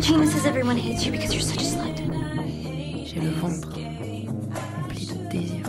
Regina 0.00 0.26
says 0.26 0.46
everyone 0.46 0.78
hates 0.78 1.04
you 1.04 1.12
because 1.12 1.34
you're 1.34 1.42
such 1.42 1.60
a 1.60 1.66
slut. 1.66 1.98
J'ai 3.04 3.20
le 3.20 3.28
ventre 3.32 3.68
rempli 3.68 5.04
de 5.04 5.28
désir. 5.28 5.66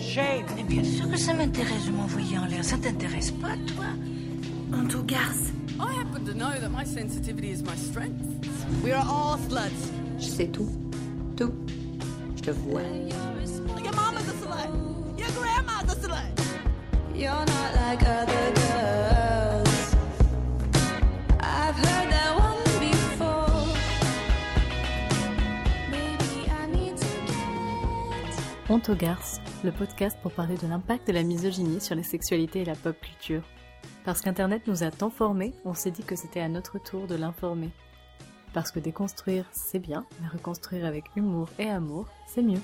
Shame. 0.00 0.44
Mais 0.56 0.64
bien 0.64 0.82
sûr 0.82 1.08
que 1.08 1.16
ça 1.16 1.32
m'intéresse 1.32 1.86
de 1.86 1.92
m'envoyer 1.92 2.38
en 2.38 2.46
l'air. 2.46 2.64
Ça 2.64 2.76
t'intéresse 2.76 3.30
pas, 3.30 3.54
toi 3.68 3.84
Honto 4.72 5.00
garce. 5.04 5.52
I 5.78 5.94
happen 5.94 6.24
to 6.24 6.34
know 6.34 6.58
that 6.58 6.70
my 6.70 6.84
sensitivity 6.84 7.52
is 7.52 7.62
my 7.62 7.76
strength. 7.76 8.24
We 8.82 8.90
are 8.90 9.06
all 9.08 9.38
sluts. 9.48 9.92
Je 10.18 10.26
sais 10.26 10.48
tout. 10.48 10.68
Tout. 11.36 11.54
Je 12.34 12.42
te 12.42 12.50
vois. 12.50 12.82
Your 12.82 13.94
mama's 13.94 14.28
a 14.28 14.34
slut. 14.42 15.16
Your 15.16 15.30
grandma's 15.38 15.92
a 15.92 15.94
slut. 15.94 16.36
You're 17.14 17.30
not 17.30 17.74
like 17.76 18.02
other 18.02 18.55
aux 28.76 28.94
garces, 28.94 29.40
le 29.64 29.72
podcast 29.72 30.18
pour 30.22 30.32
parler 30.32 30.56
de 30.58 30.66
l'impact 30.66 31.08
de 31.08 31.12
la 31.12 31.22
misogynie 31.22 31.80
sur 31.80 31.94
les 31.94 32.02
sexualités 32.02 32.60
et 32.60 32.64
la 32.66 32.74
pop 32.74 32.94
culture. 33.00 33.42
Parce 34.04 34.20
qu'Internet 34.20 34.66
nous 34.66 34.82
a 34.82 34.90
tant 34.90 35.08
formés, 35.08 35.54
on 35.64 35.72
s'est 35.72 35.90
dit 35.90 36.04
que 36.04 36.14
c'était 36.14 36.40
à 36.40 36.48
notre 36.48 36.78
tour 36.78 37.06
de 37.06 37.14
l'informer. 37.14 37.70
Parce 38.52 38.70
que 38.70 38.78
déconstruire, 38.78 39.46
c'est 39.50 39.78
bien, 39.78 40.04
mais 40.20 40.28
reconstruire 40.28 40.84
avec 40.84 41.04
humour 41.16 41.48
et 41.58 41.70
amour, 41.70 42.06
c'est 42.26 42.42
mieux. 42.42 42.60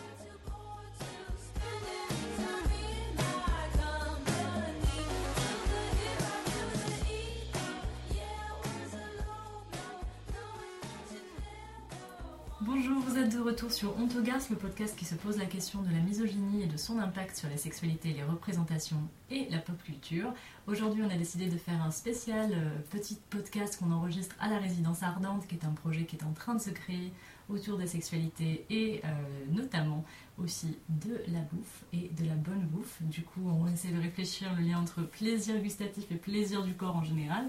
Bonjour, 12.64 13.00
vous 13.00 13.18
êtes 13.18 13.34
de 13.34 13.40
retour 13.40 13.72
sur 13.72 13.92
garces, 14.22 14.48
le 14.48 14.54
podcast 14.54 14.96
qui 14.96 15.04
se 15.04 15.16
pose 15.16 15.36
la 15.36 15.46
question 15.46 15.82
de 15.82 15.90
la 15.90 15.98
misogynie 15.98 16.62
et 16.62 16.66
de 16.66 16.76
son 16.76 17.00
impact 17.00 17.36
sur 17.36 17.48
les 17.48 17.56
sexualités, 17.56 18.12
les 18.12 18.22
représentations 18.22 19.02
et 19.32 19.48
la 19.50 19.58
pop 19.58 19.82
culture. 19.82 20.32
Aujourd'hui, 20.68 21.02
on 21.04 21.10
a 21.10 21.16
décidé 21.16 21.46
de 21.46 21.56
faire 21.56 21.82
un 21.82 21.90
spécial 21.90 22.52
euh, 22.52 22.78
petit 22.90 23.18
podcast 23.30 23.80
qu'on 23.80 23.90
enregistre 23.90 24.36
à 24.38 24.48
la 24.48 24.58
résidence 24.58 25.02
ardente, 25.02 25.48
qui 25.48 25.56
est 25.56 25.64
un 25.64 25.72
projet 25.72 26.04
qui 26.04 26.14
est 26.14 26.22
en 26.22 26.32
train 26.34 26.54
de 26.54 26.60
se 26.60 26.70
créer 26.70 27.12
autour 27.48 27.78
des 27.78 27.88
sexualités 27.88 28.64
et 28.70 29.00
euh, 29.04 29.08
notamment 29.50 30.04
aussi 30.38 30.76
de 30.88 31.20
la 31.32 31.40
bouffe 31.40 31.82
et 31.92 32.10
de 32.16 32.24
la 32.28 32.36
bonne 32.36 32.64
bouffe. 32.66 33.02
Du 33.02 33.22
coup, 33.22 33.42
on 33.44 33.66
essaie 33.66 33.90
de 33.90 34.00
réfléchir 34.00 34.54
le 34.54 34.62
lien 34.62 34.78
entre 34.78 35.02
plaisir 35.02 35.60
gustatif 35.60 36.04
et 36.12 36.16
plaisir 36.16 36.62
du 36.62 36.74
corps 36.74 36.94
en 36.94 37.02
général. 37.02 37.44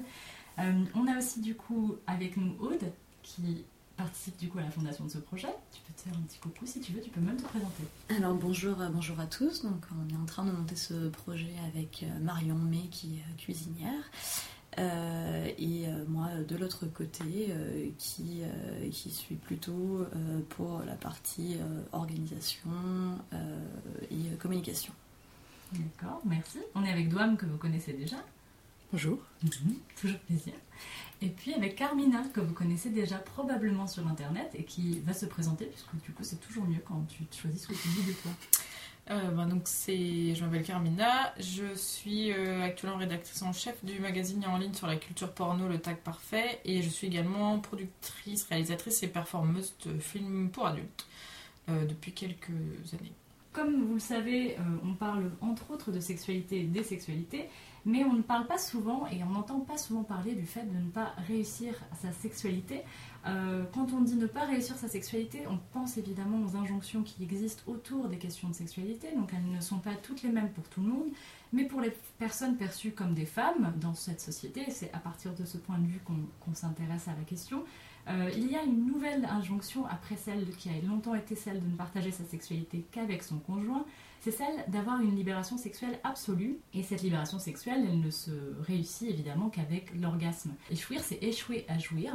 Euh, 0.57 0.83
on 0.95 1.05
a 1.05 1.19
aussi 1.19 1.39
du 1.39 1.53
coup 1.53 1.97
avec 2.07 2.35
nous 2.35 2.55
Aude 2.59 2.91
qui 3.21 3.63
participe 3.97 4.37
du 4.37 4.49
coup 4.49 4.59
à 4.59 4.61
la 4.61 4.71
fondation 4.71 5.05
de 5.05 5.09
ce 5.09 5.17
projet. 5.19 5.49
Tu 5.71 5.81
peux 5.81 5.93
te 5.93 6.01
faire 6.01 6.13
un 6.17 6.21
petit 6.21 6.39
coucou 6.39 6.65
si 6.65 6.79
tu 6.79 6.91
veux, 6.93 7.01
tu 7.01 7.09
peux 7.09 7.21
même 7.21 7.37
te 7.37 7.43
présenter. 7.43 7.83
Alors 8.09 8.33
bonjour, 8.35 8.79
euh, 8.81 8.89
bonjour 8.89 9.19
à 9.19 9.25
tous. 9.27 9.63
Donc 9.63 9.85
on 9.91 10.13
est 10.13 10.17
en 10.17 10.25
train 10.25 10.45
de 10.45 10.51
monter 10.51 10.75
ce 10.75 11.09
projet 11.09 11.53
avec 11.67 12.03
euh, 12.03 12.19
Marion 12.19 12.55
May 12.55 12.87
qui 12.91 13.17
est 13.17 13.19
euh, 13.19 13.37
cuisinière. 13.37 14.03
Euh, 14.79 15.51
et 15.59 15.87
euh, 15.87 16.03
moi 16.07 16.29
de 16.47 16.55
l'autre 16.55 16.87
côté 16.87 17.49
euh, 17.49 17.89
qui, 17.99 18.41
qui 18.91 19.11
suis 19.11 19.35
plutôt 19.35 20.05
pour 20.49 20.79
la 20.79 20.95
partie 20.95 21.57
organisation 21.91 22.71
et 24.09 24.35
communication. 24.39 24.93
D'accord, 25.73 26.21
merci. 26.25 26.59
On 26.75 26.83
est 26.83 26.91
avec 26.91 27.09
Douam 27.09 27.37
que 27.37 27.45
vous 27.45 27.57
connaissez 27.57 27.93
déjà. 27.93 28.17
Bonjour. 28.93 29.17
Toujours 29.99 30.19
plaisir. 30.19 30.53
Et 31.23 31.29
puis 31.29 31.55
avec 31.55 31.75
Carmina 31.75 32.21
que 32.31 32.39
vous 32.39 32.53
connaissez 32.53 32.91
déjà 32.91 33.17
probablement 33.17 33.87
sur 33.87 34.07
internet 34.07 34.51
et 34.53 34.65
qui 34.65 34.99
va 34.99 35.13
se 35.13 35.25
présenter 35.25 35.65
puisque 35.65 35.95
du 36.05 36.11
coup 36.11 36.23
c'est 36.23 36.39
toujours 36.39 36.65
mieux 36.65 36.77
quand 36.85 37.03
tu 37.09 37.23
choisis 37.35 37.63
ce 37.63 37.69
que 37.69 37.73
tu 37.73 37.87
dis 37.87 38.07
de 38.09 38.13
toi. 38.13 38.31
Euh, 39.09 39.31
ben 39.31 39.47
donc 39.47 39.63
c'est, 39.65 40.35
je 40.35 40.45
m'appelle 40.45 40.61
Carmina, 40.61 41.33
je 41.39 41.73
suis 41.73 42.31
euh, 42.33 42.61
actuellement 42.61 42.97
rédactrice 42.97 43.41
en 43.41 43.51
chef 43.51 43.83
du 43.83 43.99
magazine 43.99 44.45
en 44.45 44.59
ligne 44.59 44.75
sur 44.75 44.85
la 44.85 44.97
culture 44.97 45.33
porno 45.33 45.67
Le 45.67 45.79
Tag 45.79 45.97
Parfait 45.97 46.61
et 46.63 46.83
je 46.83 46.89
suis 46.89 47.07
également 47.07 47.57
productrice, 47.57 48.43
réalisatrice 48.43 49.01
et 49.01 49.07
performeuse 49.07 49.73
de 49.87 49.97
films 49.97 50.51
pour 50.51 50.67
adultes 50.67 51.07
euh, 51.67 51.83
depuis 51.85 52.11
quelques 52.11 52.51
années. 52.93 53.13
Comme 53.53 53.85
vous 53.85 53.93
le 53.93 53.99
savez, 53.99 54.57
euh, 54.57 54.61
on 54.83 54.95
parle 54.95 55.29
entre 55.39 55.69
autres 55.69 55.91
de 55.91 55.99
sexualité 55.99 56.61
et 56.61 56.63
des 56.63 56.83
sexualités, 56.83 57.49
mais 57.85 58.03
on 58.03 58.13
ne 58.13 58.21
parle 58.21 58.47
pas 58.47 58.57
souvent 58.57 59.07
et 59.07 59.23
on 59.23 59.29
n'entend 59.31 59.59
pas 59.59 59.77
souvent 59.77 60.03
parler 60.03 60.35
du 60.35 60.45
fait 60.45 60.63
de 60.63 60.77
ne 60.77 60.89
pas 60.89 61.13
réussir 61.27 61.75
sa 62.01 62.11
sexualité. 62.11 62.81
Euh, 63.25 63.63
quand 63.73 63.93
on 63.93 64.01
dit 64.01 64.15
ne 64.15 64.27
pas 64.27 64.45
réussir 64.45 64.75
sa 64.75 64.87
sexualité, 64.87 65.43
on 65.49 65.57
pense 65.71 65.97
évidemment 65.97 66.41
aux 66.45 66.55
injonctions 66.57 67.03
qui 67.03 67.23
existent 67.23 67.63
autour 67.67 68.07
des 68.09 68.17
questions 68.17 68.49
de 68.49 68.53
sexualité, 68.53 69.07
donc 69.15 69.31
elles 69.33 69.49
ne 69.49 69.61
sont 69.61 69.79
pas 69.79 69.95
toutes 69.95 70.23
les 70.23 70.29
mêmes 70.29 70.49
pour 70.49 70.67
tout 70.69 70.81
le 70.81 70.87
monde, 70.87 71.07
mais 71.53 71.65
pour 71.65 71.81
les 71.81 71.93
personnes 72.17 72.57
perçues 72.57 72.91
comme 72.91 73.13
des 73.13 73.25
femmes 73.25 73.73
dans 73.79 73.93
cette 73.93 74.21
société, 74.21 74.65
c'est 74.69 74.91
à 74.93 74.99
partir 74.99 75.33
de 75.33 75.45
ce 75.45 75.57
point 75.57 75.77
de 75.77 75.87
vue 75.87 76.01
qu'on 76.05 76.53
s'intéresse 76.53 77.07
à 77.07 77.13
la 77.17 77.23
question. 77.23 77.63
Euh, 78.09 78.29
il 78.35 78.51
y 78.51 78.55
a 78.55 78.63
une 78.63 78.85
nouvelle 78.85 79.25
injonction 79.25 79.85
après 79.85 80.17
celle 80.17 80.45
qui 80.57 80.69
a 80.69 80.73
longtemps 80.85 81.15
été 81.15 81.35
celle 81.35 81.61
de 81.61 81.67
ne 81.67 81.75
partager 81.75 82.11
sa 82.11 82.25
sexualité 82.25 82.85
qu'avec 82.91 83.23
son 83.23 83.37
conjoint, 83.39 83.85
c'est 84.23 84.31
celle 84.31 84.63
d'avoir 84.69 85.01
une 85.01 85.15
libération 85.15 85.57
sexuelle 85.57 85.99
absolue. 86.03 86.57
Et 86.73 86.81
cette 86.81 87.01
libération 87.01 87.39
sexuelle, 87.39 87.85
elle 87.89 87.99
ne 87.99 88.09
se 88.09 88.31
réussit 88.61 89.09
évidemment 89.09 89.49
qu'avec 89.49 89.93
l'orgasme. 89.99 90.53
Échouir, 90.71 91.01
c'est 91.03 91.21
échouer 91.21 91.65
à 91.67 91.77
jouir. 91.77 92.13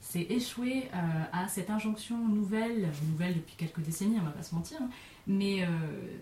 C'est 0.00 0.22
échouer 0.22 0.88
euh, 0.94 1.22
à 1.32 1.46
cette 1.48 1.68
injonction 1.68 2.16
nouvelle, 2.26 2.88
nouvelle 3.10 3.34
depuis 3.34 3.54
quelques 3.56 3.80
décennies, 3.80 4.16
on 4.18 4.24
va 4.24 4.30
pas 4.30 4.42
se 4.42 4.54
mentir, 4.54 4.78
hein, 4.80 4.88
mais 5.26 5.62
euh, 5.62 5.66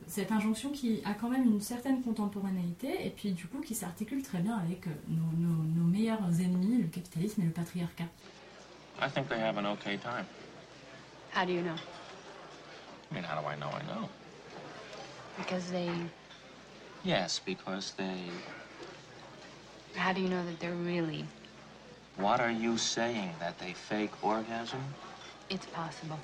cette 0.08 0.32
injonction 0.32 0.70
qui 0.70 1.00
a 1.04 1.14
quand 1.14 1.28
même 1.28 1.44
une 1.44 1.60
certaine 1.60 2.02
contemporanéité 2.02 3.06
et 3.06 3.10
puis 3.10 3.30
du 3.30 3.46
coup 3.46 3.60
qui 3.60 3.76
s'articule 3.76 4.22
très 4.24 4.38
bien 4.40 4.56
avec 4.56 4.88
euh, 4.88 4.90
nos, 5.06 5.30
nos- 5.46 5.62
nos 5.62 5.84
meilleurs 5.84 6.18
ennemis, 6.40 6.78
le 6.82 6.88
capitalisme 6.88 7.42
et 7.42 7.44
le 7.44 7.52
patriarcat. 7.52 8.08
I 9.00 9.08
think 9.08 9.28
they 9.28 9.38
have 9.40 9.56
an 9.56 9.66
okay 9.74 9.96
time. 9.98 10.24
How 11.32 11.46
do 11.46 11.52
you 11.52 11.62
know? 11.62 11.76
I 13.12 13.14
mean, 13.14 13.22
how 13.24 13.40
do 13.40 13.46
I 13.46 13.54
know? 13.54 13.68
I 13.70 13.84
know. 13.86 14.08
Because 15.38 15.70
they. 15.70 15.90
Yes, 17.04 17.40
because 17.44 17.92
they. 17.92 18.18
How 19.94 20.12
do 20.12 20.20
you 20.20 20.28
know 20.28 20.44
that 20.44 20.60
they're 20.60 20.72
really? 20.72 21.24
What 22.16 22.40
are 22.40 22.50
you 22.50 22.76
saying? 22.76 23.30
That 23.40 23.58
they 23.58 23.72
fake 23.72 24.10
orgasm? 24.22 24.80
It's 25.48 25.66
possible. 25.66 26.18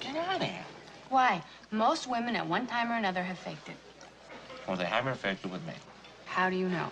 Get 0.00 0.16
out 0.16 0.36
of 0.36 0.42
here. 0.42 0.66
Why? 1.08 1.42
Most 1.70 2.08
women 2.08 2.36
at 2.36 2.46
one 2.46 2.66
time 2.66 2.90
or 2.90 2.96
another 2.96 3.22
have 3.22 3.38
faked 3.38 3.68
it. 3.68 3.76
Well, 4.66 4.76
they 4.76 4.84
haven't 4.84 5.16
faked 5.16 5.44
it 5.44 5.50
with 5.50 5.64
me. 5.66 5.72
How 6.26 6.50
do 6.50 6.56
you 6.56 6.68
know? 6.68 6.90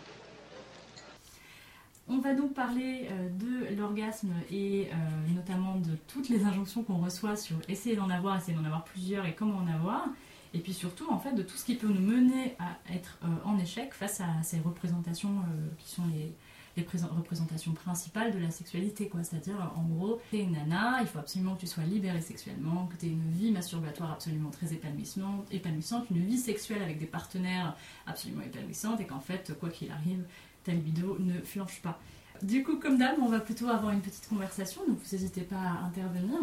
On 2.09 2.19
va 2.19 2.35
donc 2.35 2.55
parler 2.55 3.09
euh, 3.11 3.29
de 3.31 3.75
l'orgasme 3.75 4.33
et 4.51 4.89
euh, 4.93 5.35
notamment 5.35 5.75
de 5.75 5.97
toutes 6.07 6.29
les 6.29 6.45
injonctions 6.45 6.85
qu'on 6.85 6.99
reçoit 6.99 7.35
sur 7.35 7.57
essayer 7.69 7.97
d'en 7.97 8.09
avoir, 8.11 8.37
essayer 8.37 8.57
d'en 8.57 8.65
avoir 8.65 8.85
plusieurs 8.85 9.27
et 9.27 9.35
comment 9.35 9.59
en 9.59 9.67
avoir. 9.67 10.07
Et 10.55 10.61
puis 10.61 10.73
surtout, 10.73 11.11
en 11.11 11.19
fait, 11.19 11.33
de 11.33 11.43
tout 11.43 11.57
ce 11.57 11.65
qui 11.65 11.75
peut 11.75 11.89
nous 11.89 12.01
mener 12.01 12.57
à 12.59 12.77
être 12.95 13.19
euh, 13.25 13.27
en 13.45 13.59
échec 13.59 13.93
face 13.93 14.21
à 14.21 14.43
ces 14.43 14.59
représentations 14.61 15.39
euh, 15.41 15.69
qui 15.79 15.91
sont 15.91 16.07
les, 16.15 16.33
les 16.77 16.83
présent- 16.83 17.09
représentations 17.09 17.73
principales 17.73 18.33
de 18.33 18.39
la 18.39 18.51
sexualité, 18.51 19.09
quoi. 19.09 19.23
C'est-à-dire, 19.23 19.73
en 19.77 19.83
gros, 19.83 20.21
t'es 20.31 20.41
une 20.41 20.53
nana, 20.53 20.99
il 21.01 21.07
faut 21.07 21.19
absolument 21.19 21.55
que 21.55 21.61
tu 21.61 21.67
sois 21.67 21.85
libérée 21.85 22.21
sexuellement, 22.21 22.87
que 22.87 22.97
t'aies 22.97 23.09
une 23.09 23.31
vie 23.33 23.51
masturbatoire 23.51 24.13
absolument 24.13 24.51
très 24.51 24.73
épanouissante, 24.73 25.47
épanouissante, 25.51 26.07
une 26.11 26.25
vie 26.25 26.39
sexuelle 26.39 26.83
avec 26.83 26.99
des 26.99 27.07
partenaires 27.07 27.77
absolument 28.07 28.43
épanouissante, 28.43 29.01
et 29.01 29.07
qu'en 29.07 29.21
fait, 29.21 29.53
quoi 29.59 29.69
qu'il 29.71 29.91
arrive, 29.91 30.25
ta 30.65 30.73
libido 30.73 31.17
ne 31.21 31.41
flanche 31.41 31.81
pas. 31.83 31.99
Du 32.43 32.63
coup, 32.63 32.79
comme 32.79 32.99
d'hab, 32.99 33.17
on 33.21 33.29
va 33.29 33.41
plutôt 33.41 33.69
avoir 33.69 33.93
une 33.93 34.03
petite 34.03 34.29
conversation, 34.29 34.83
donc 34.87 34.99
vous 34.99 35.17
n'hésitez 35.17 35.43
pas 35.43 35.57
à 35.57 35.85
intervenir. 35.87 36.39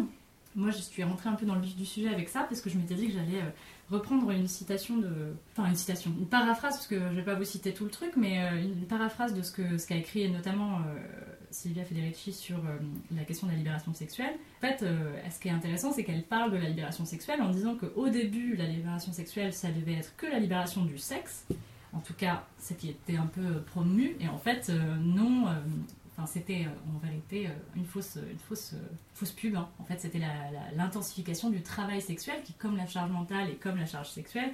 Moi, 0.56 0.70
je 0.70 0.78
suis 0.78 1.02
rentrée 1.04 1.28
un 1.28 1.34
peu 1.34 1.46
dans 1.46 1.56
le 1.56 1.60
vif 1.60 1.76
du 1.76 1.84
sujet 1.84 2.08
avec 2.08 2.28
ça, 2.28 2.44
parce 2.48 2.60
que 2.60 2.70
je 2.70 2.76
m'étais 2.78 2.94
dit 2.94 3.08
que 3.08 3.12
j'allais 3.12 3.40
euh, 3.42 3.50
reprendre 3.90 4.30
une 4.30 4.48
citation 4.48 4.96
de... 4.96 5.34
Enfin, 5.52 5.68
une 5.68 5.76
citation, 5.76 6.12
une 6.18 6.26
paraphrase, 6.26 6.74
parce 6.74 6.86
que 6.86 6.98
je 6.98 7.14
vais 7.14 7.24
pas 7.24 7.34
vous 7.34 7.44
citer 7.44 7.72
tout 7.72 7.84
le 7.84 7.90
truc, 7.90 8.12
mais 8.16 8.40
euh, 8.40 8.62
une 8.62 8.86
paraphrase 8.86 9.34
de 9.34 9.42
ce 9.42 9.52
qu'a 9.52 9.78
ce 9.78 9.86
qu'a 9.86 9.96
écrit 9.96 10.30
notamment 10.30 10.78
euh, 10.78 10.80
Silvia 11.50 11.84
Federici 11.84 12.32
sur 12.32 12.56
euh, 12.56 12.78
la 13.14 13.24
question 13.24 13.46
de 13.46 13.52
la 13.52 13.58
libération 13.58 13.92
sexuelle. 13.94 14.34
En 14.58 14.66
fait, 14.66 14.84
ce 15.30 15.38
qui 15.40 15.48
est 15.48 15.52
intéressant, 15.52 15.92
c'est 15.92 16.04
qu'elle 16.04 16.24
parle 16.24 16.52
de 16.52 16.56
la 16.56 16.68
libération 16.68 17.04
sexuelle 17.04 17.42
en 17.42 17.50
disant 17.50 17.76
qu'au 17.76 18.08
début, 18.08 18.56
la 18.56 18.66
libération 18.66 19.12
sexuelle, 19.12 19.52
ça 19.52 19.70
devait 19.70 19.94
être 19.94 20.16
que 20.16 20.26
la 20.26 20.38
libération 20.38 20.84
du 20.84 20.96
sexe, 20.96 21.46
en 21.92 22.00
tout 22.00 22.14
cas, 22.14 22.46
ce 22.58 22.72
qui 22.72 22.88
était 22.88 23.16
un 23.16 23.26
peu 23.26 23.60
promu, 23.66 24.16
et 24.20 24.28
en 24.28 24.38
fait, 24.38 24.72
non, 25.00 25.46
enfin, 26.16 26.26
c'était 26.26 26.66
euh, 26.66 26.94
en 26.94 26.98
vérité 26.98 27.46
euh, 27.48 27.50
une 27.76 27.84
fausse, 27.84 28.18
une 28.30 28.38
fausse, 28.38 28.72
euh, 28.74 28.78
fausse 29.14 29.32
pub. 29.32 29.56
hein. 29.56 29.68
En 29.78 29.84
fait, 29.84 30.00
c'était 30.00 30.20
l'intensification 30.76 31.50
du 31.50 31.62
travail 31.62 32.00
sexuel 32.00 32.42
qui, 32.44 32.52
comme 32.54 32.76
la 32.76 32.86
charge 32.86 33.10
mentale 33.10 33.50
et 33.50 33.56
comme 33.56 33.76
la 33.76 33.86
charge 33.86 34.10
sexuelle, 34.10 34.52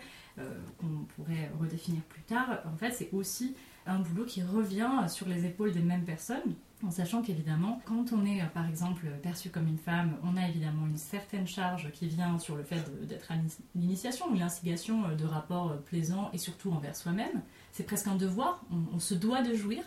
qu'on 0.78 1.04
pourrait 1.16 1.50
redéfinir 1.60 2.00
plus 2.02 2.22
tard, 2.22 2.60
en 2.72 2.76
fait, 2.76 2.92
c'est 2.92 3.10
aussi 3.12 3.54
un 3.86 3.98
boulot 3.98 4.24
qui 4.24 4.42
revient 4.42 4.88
sur 5.08 5.28
les 5.28 5.44
épaules 5.44 5.72
des 5.72 5.80
mêmes 5.82 6.04
personnes. 6.04 6.54
En 6.82 6.90
sachant 6.90 7.20
qu'évidemment, 7.20 7.82
quand 7.84 8.10
on 8.14 8.24
est 8.24 8.42
par 8.54 8.66
exemple 8.66 9.04
perçu 9.22 9.50
comme 9.50 9.66
une 9.68 9.76
femme, 9.76 10.16
on 10.22 10.34
a 10.38 10.48
évidemment 10.48 10.86
une 10.86 10.96
certaine 10.96 11.46
charge 11.46 11.90
qui 11.92 12.06
vient 12.08 12.38
sur 12.38 12.56
le 12.56 12.62
fait 12.62 12.82
d'être 13.06 13.30
à 13.30 13.36
l'ini- 13.36 13.52
l'initiation 13.74 14.30
ou 14.30 14.34
l'instigation 14.34 15.14
de 15.14 15.24
rapports 15.26 15.76
plaisants 15.82 16.30
et 16.32 16.38
surtout 16.38 16.70
envers 16.72 16.96
soi-même. 16.96 17.42
C'est 17.72 17.84
presque 17.84 18.06
un 18.06 18.16
devoir, 18.16 18.62
on 18.94 18.98
se 18.98 19.12
doit 19.12 19.42
de 19.42 19.52
jouir. 19.54 19.82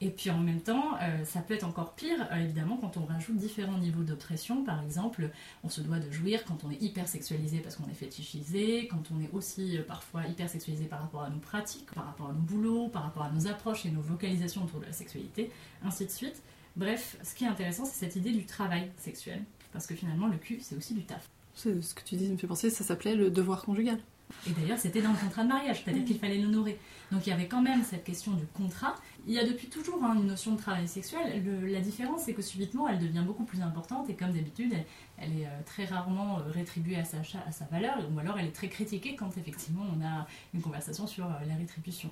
Et 0.00 0.10
puis 0.10 0.30
en 0.30 0.38
même 0.38 0.60
temps, 0.60 0.96
euh, 1.02 1.24
ça 1.24 1.40
peut 1.40 1.54
être 1.54 1.64
encore 1.64 1.94
pire, 1.94 2.28
euh, 2.30 2.36
évidemment, 2.36 2.76
quand 2.76 2.96
on 2.96 3.04
rajoute 3.04 3.36
différents 3.36 3.78
niveaux 3.78 4.04
d'oppression. 4.04 4.62
Par 4.62 4.80
exemple, 4.82 5.28
on 5.64 5.68
se 5.68 5.80
doit 5.80 5.98
de 5.98 6.10
jouir 6.10 6.44
quand 6.44 6.62
on 6.64 6.70
est 6.70 6.80
hyper 6.80 7.08
sexualisé 7.08 7.58
parce 7.58 7.74
qu'on 7.74 7.88
est 7.90 7.94
fétichisé, 7.94 8.86
quand 8.86 9.02
on 9.12 9.20
est 9.20 9.30
aussi 9.32 9.76
euh, 9.76 9.82
parfois 9.82 10.24
hyper 10.26 10.48
sexualisé 10.48 10.84
par 10.84 11.00
rapport 11.00 11.22
à 11.22 11.30
nos 11.30 11.40
pratiques, 11.40 11.90
par 11.92 12.06
rapport 12.06 12.30
à 12.30 12.32
nos 12.32 12.38
boulots, 12.38 12.88
par 12.88 13.02
rapport 13.02 13.24
à 13.24 13.30
nos 13.30 13.48
approches 13.48 13.86
et 13.86 13.90
nos 13.90 14.00
vocalisations 14.00 14.62
autour 14.62 14.78
de 14.78 14.86
la 14.86 14.92
sexualité, 14.92 15.50
ainsi 15.84 16.06
de 16.06 16.10
suite. 16.10 16.42
Bref, 16.76 17.16
ce 17.24 17.34
qui 17.34 17.44
est 17.44 17.48
intéressant, 17.48 17.84
c'est 17.84 17.98
cette 17.98 18.14
idée 18.14 18.30
du 18.30 18.46
travail 18.46 18.92
sexuel. 18.98 19.42
Parce 19.72 19.86
que 19.86 19.96
finalement, 19.96 20.28
le 20.28 20.36
cul, 20.36 20.60
c'est 20.60 20.76
aussi 20.76 20.94
du 20.94 21.04
taf. 21.04 21.28
Ce 21.54 21.68
que 21.92 22.02
tu 22.04 22.14
dis 22.14 22.30
me 22.30 22.36
fait 22.36 22.46
penser, 22.46 22.70
ça 22.70 22.84
s'appelait 22.84 23.16
le 23.16 23.30
devoir 23.30 23.62
conjugal. 23.62 23.98
Et 24.46 24.50
d'ailleurs, 24.50 24.78
c'était 24.78 25.02
dans 25.02 25.12
le 25.12 25.16
contrat 25.16 25.42
de 25.42 25.48
mariage, 25.48 25.82
c'est-à-dire 25.82 26.04
qu'il 26.04 26.18
fallait 26.18 26.38
l'honorer. 26.38 26.78
Donc 27.10 27.26
il 27.26 27.30
y 27.30 27.32
avait 27.32 27.48
quand 27.48 27.62
même 27.62 27.82
cette 27.82 28.04
question 28.04 28.32
du 28.32 28.46
contrat. 28.46 28.94
Il 29.26 29.32
y 29.32 29.38
a 29.38 29.46
depuis 29.46 29.68
toujours 29.68 30.02
hein, 30.04 30.14
une 30.14 30.26
notion 30.26 30.52
de 30.52 30.58
travail 30.58 30.86
sexuel. 30.86 31.42
La 31.66 31.80
différence, 31.80 32.22
c'est 32.22 32.34
que 32.34 32.42
subitement, 32.42 32.88
elle 32.88 32.98
devient 32.98 33.22
beaucoup 33.26 33.44
plus 33.44 33.62
importante 33.62 34.10
et 34.10 34.14
comme 34.14 34.32
d'habitude, 34.32 34.74
elle, 35.16 35.40
est 35.40 35.46
euh, 35.46 35.62
très 35.64 35.86
rarement 35.86 36.38
euh, 36.38 36.50
rétribuée 36.50 36.96
à 36.96 37.04
sa, 37.04 37.64
valeur 37.70 37.98
ou 38.14 38.18
alors 38.18 38.38
elle 38.38 38.46
est 38.46 38.52
très 38.52 38.68
critiquée 38.68 39.16
quand 39.16 39.36
effectivement 39.36 39.84
on 39.96 40.04
a 40.04 40.26
une 40.54 40.60
conversation 40.60 41.06
sur 41.06 41.24
euh, 41.24 41.44
la 41.46 41.54
rétribution. 41.54 42.10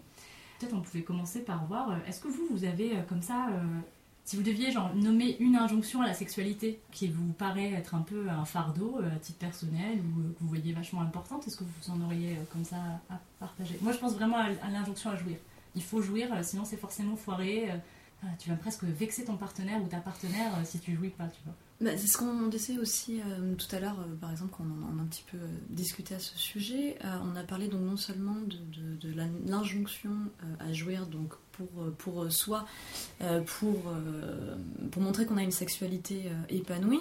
Peut-être 0.59 0.75
on 0.75 0.81
pouvait 0.81 1.03
commencer 1.03 1.41
par 1.41 1.67
voir, 1.67 1.99
est-ce 2.09 2.21
que 2.21 2.29
vous, 2.29 2.47
vous 2.51 2.65
avez 2.65 2.93
comme 3.11 3.21
ça, 3.21 3.49
si 4.27 4.35
vous 4.35 4.43
deviez 4.43 4.73
genre, 4.73 4.93
nommer 4.97 5.37
une 5.39 5.55
injonction 5.55 6.03
à 6.03 6.07
la 6.09 6.13
sexualité 6.13 6.81
qui 6.91 7.07
vous 7.07 7.33
paraît 7.33 7.71
être 7.73 7.95
un 7.95 8.03
peu 8.03 8.29
un 8.29 8.45
fardeau 8.45 8.99
euh, 9.01 9.15
à 9.15 9.19
titre 9.21 9.39
personnel 9.39 10.01
ou 10.01 10.21
euh, 10.21 10.33
que 10.35 10.41
vous 10.41 10.49
voyez 10.49 10.73
vachement 10.73 11.01
importante, 11.01 11.47
est-ce 11.47 11.57
que 11.57 11.63
vous 11.63 11.91
en 11.93 12.01
auriez 12.01 12.33
euh, 12.33 12.43
comme 12.53 12.65
ça 12.65 12.77
à 13.09 13.21
partager? 13.39 13.79
Moi 13.83 13.93
je 13.93 13.99
pense 13.99 14.15
vraiment 14.15 14.39
à, 14.39 14.49
l'injonction 14.71 15.11
à 15.11 15.17
jouir. 15.17 15.37
Il 15.77 15.83
faut 15.83 16.03
jouir, 16.03 16.29
sinon 16.43 16.65
c'est 16.65 16.77
forcément 16.77 17.15
foiré. 17.15 17.69
tu 18.41 18.49
vas 18.49 18.57
presque 18.57 18.83
vexer 18.83 19.25
ton 19.27 19.37
partenaire 19.37 19.81
ou 19.81 19.87
ta 19.87 19.99
partenaire 19.99 20.51
si 20.65 20.81
tu 20.81 20.97
jouis 20.97 21.11
pas, 21.11 21.29
tu 21.29 21.41
vois. 21.45 21.55
Bah, 21.83 21.97
c'est 21.99 22.07
ce 22.07 22.17
qu'on 22.17 22.47
disait 22.47 22.79
aussi 22.79 23.21
tout 23.59 23.77
à 23.77 23.79
l'heure, 23.79 23.99
par 24.19 24.31
exemple, 24.31 24.55
quand 24.57 24.65
on 24.65 24.99
a 24.99 25.03
un 25.03 25.05
petit 25.05 25.25
peu 25.31 25.37
discuté 25.69 26.15
à 26.15 26.19
ce 26.19 26.37
sujet. 26.39 26.97
On 27.05 27.37
a 27.37 27.43
parlé 27.43 27.69
donc 27.69 27.83
non 27.83 27.99
seulement 27.99 28.37
de, 28.47 28.97
de- 28.97 29.15
l'injonction 29.47 30.17
à 30.61 30.73
jouir 30.73 31.07
donc 31.07 31.35
pour, 31.57 31.83
euh, 31.83 31.95
pour 31.99 32.23
euh, 32.23 32.31
soi, 32.31 32.67
euh, 33.23 33.41
pour, 33.41 33.83
pour 34.91 35.03
montrer 35.03 35.27
qu'on 35.27 35.37
a 35.37 35.43
une 35.43 35.51
sexualité 35.53 36.31
épanouie, 36.49 37.01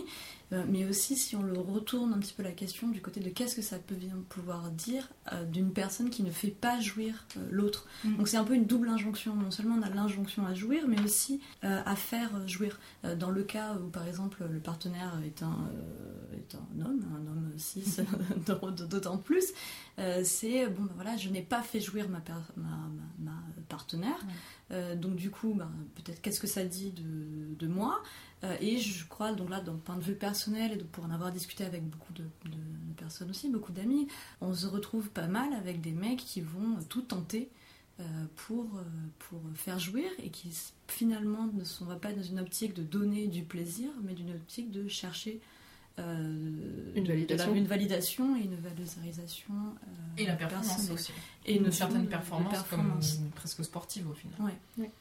mais 0.52 0.86
aussi 0.86 1.16
si 1.16 1.36
on 1.36 1.44
le 1.44 1.58
retourne 1.60 2.14
un 2.14 2.20
petit 2.20 2.34
peu 2.34 2.44
la 2.44 2.52
question 2.52 2.88
du 2.90 3.02
côté 3.02 3.20
de 3.20 3.30
qu'est-ce 3.30 3.56
que 3.56 3.62
ça 3.62 3.80
peut 3.80 3.96
bien 3.96 4.16
pouvoir 4.30 4.70
dire 4.72 5.10
euh, 5.34 5.44
d'une 5.46 5.72
personne 5.74 6.10
qui 6.10 6.24
ne 6.24 6.32
fait 6.32 6.50
pas 6.52 6.80
jouir 6.80 7.26
euh, 7.38 7.48
l'autre. 7.52 7.88
Mm. 8.04 8.18
Donc 8.18 8.28
c'est 8.28 8.38
un 8.38 8.44
peu 8.44 8.54
une 8.56 8.66
double 8.66 8.90
injonction. 8.90 9.36
Non 9.36 9.52
seulement 9.52 9.76
on 9.76 9.82
a 9.82 9.90
l'injonction 9.90 10.46
à 10.46 10.54
jouir, 10.54 10.88
mais 10.88 11.02
aussi 11.02 11.42
euh, 11.64 11.82
à 11.86 11.96
faire 11.96 12.30
euh, 12.36 12.48
jouir. 12.48 12.80
Euh, 13.06 13.16
Dans 13.16 13.32
le 13.32 13.44
cas 13.44 13.76
où, 13.76 13.90
par 13.90 14.08
exemple, 14.08 14.44
le 14.50 14.60
partenaire 14.60 15.20
est 15.26 15.42
un, 15.44 15.68
euh, 15.74 16.38
est 16.38 16.56
un 16.56 16.86
homme, 16.86 17.04
un 17.16 17.28
homme 17.28 17.52
cis, 17.58 17.84
d'autant 18.90 19.18
plus, 19.18 19.46
euh, 20.00 20.22
c'est 20.24 20.68
bon, 20.68 20.84
ben 20.84 20.92
voilà, 20.96 21.18
je 21.18 21.30
n'ai 21.30 21.42
pas 21.42 21.62
fait 21.62 21.80
jouir 21.80 22.10
ma, 22.10 22.20
per- 22.20 22.34
ma, 22.58 22.64
ma- 22.64 23.32
ma 23.32 23.42
partenaire. 23.70 24.20
Euh, 24.72 24.96
donc, 24.96 25.16
du 25.16 25.30
coup, 25.32 25.54
ben, 25.54 25.72
peut-être 25.96 26.22
qu'est-ce 26.22 26.40
que 26.40 26.48
ça 26.48 26.64
dit 26.64 26.92
de, 26.92 27.56
de 27.56 27.68
moi? 27.68 28.02
Euh, 28.35 28.35
Et 28.62 28.78
je 28.78 29.06
crois, 29.08 29.34
donc 29.34 29.50
là, 29.50 29.60
d'un 29.62 29.76
point 29.76 29.96
de 29.98 30.04
vue 30.04 30.16
personnel, 30.16 30.72
et 30.74 30.76
donc 30.78 30.88
pour 30.90 31.04
en 31.06 31.12
avoir 31.12 31.32
discuté 31.32 31.64
avec 31.66 31.84
beaucoup 31.84 32.14
de, 32.14 32.24
de- 32.46 32.50
de 32.52 32.94
personnes 32.98 33.30
aussi, 33.30 33.50
beaucoup 33.50 33.72
d'amis, 33.72 34.08
on 34.42 34.54
se 34.54 34.68
retrouve 34.68 35.10
pas 35.10 35.28
mal 35.28 35.54
avec 35.54 35.82
des 35.82 35.92
mecs 35.92 36.20
qui 36.20 36.42
vont 36.42 36.78
tout 36.90 37.02
tenter. 37.02 37.50
euh, 38.02 38.04
pour, 38.36 38.66
euh, 38.76 38.84
pour 39.20 39.40
faire 39.54 39.80
jouir 39.80 40.10
et 40.22 40.30
qui 40.30 40.50
s- 40.50 40.74
finalement 40.90 41.48
ne 41.54 41.64
sont 41.64 41.86
pas 41.98 42.12
dans 42.12 42.22
une 42.24 42.40
optique 42.42 42.74
de 42.74 42.84
donner 42.84 43.28
du 43.28 43.44
plaisir, 43.44 43.88
mais 44.04 44.14
d'une 44.14 44.32
optique 44.32 44.70
de 44.70 44.86
chercher 44.90 45.40
euh, 45.98 46.92
Une 46.96 47.04
la- 47.08 47.14
validation. 47.14 47.56
une 47.56 47.66
validation 47.68 48.36
et 48.36 48.42
une 48.42 48.56
valorisation. 48.56 49.54
euh, 49.54 49.88
Et 50.18 50.26
la 50.26 50.36
performance 50.36 50.68
personnelle. 50.68 50.94
aussi. 50.94 51.12
Et 51.46 51.56
une 51.58 51.72
certaine 51.72 52.08
performance, 52.08 52.52
performance. 52.52 53.14
comme 53.16 53.30
presque 53.30 53.64
sportive 53.64 54.10
au 54.10 54.14
final. 54.14 54.36
Ouais. 54.42 54.92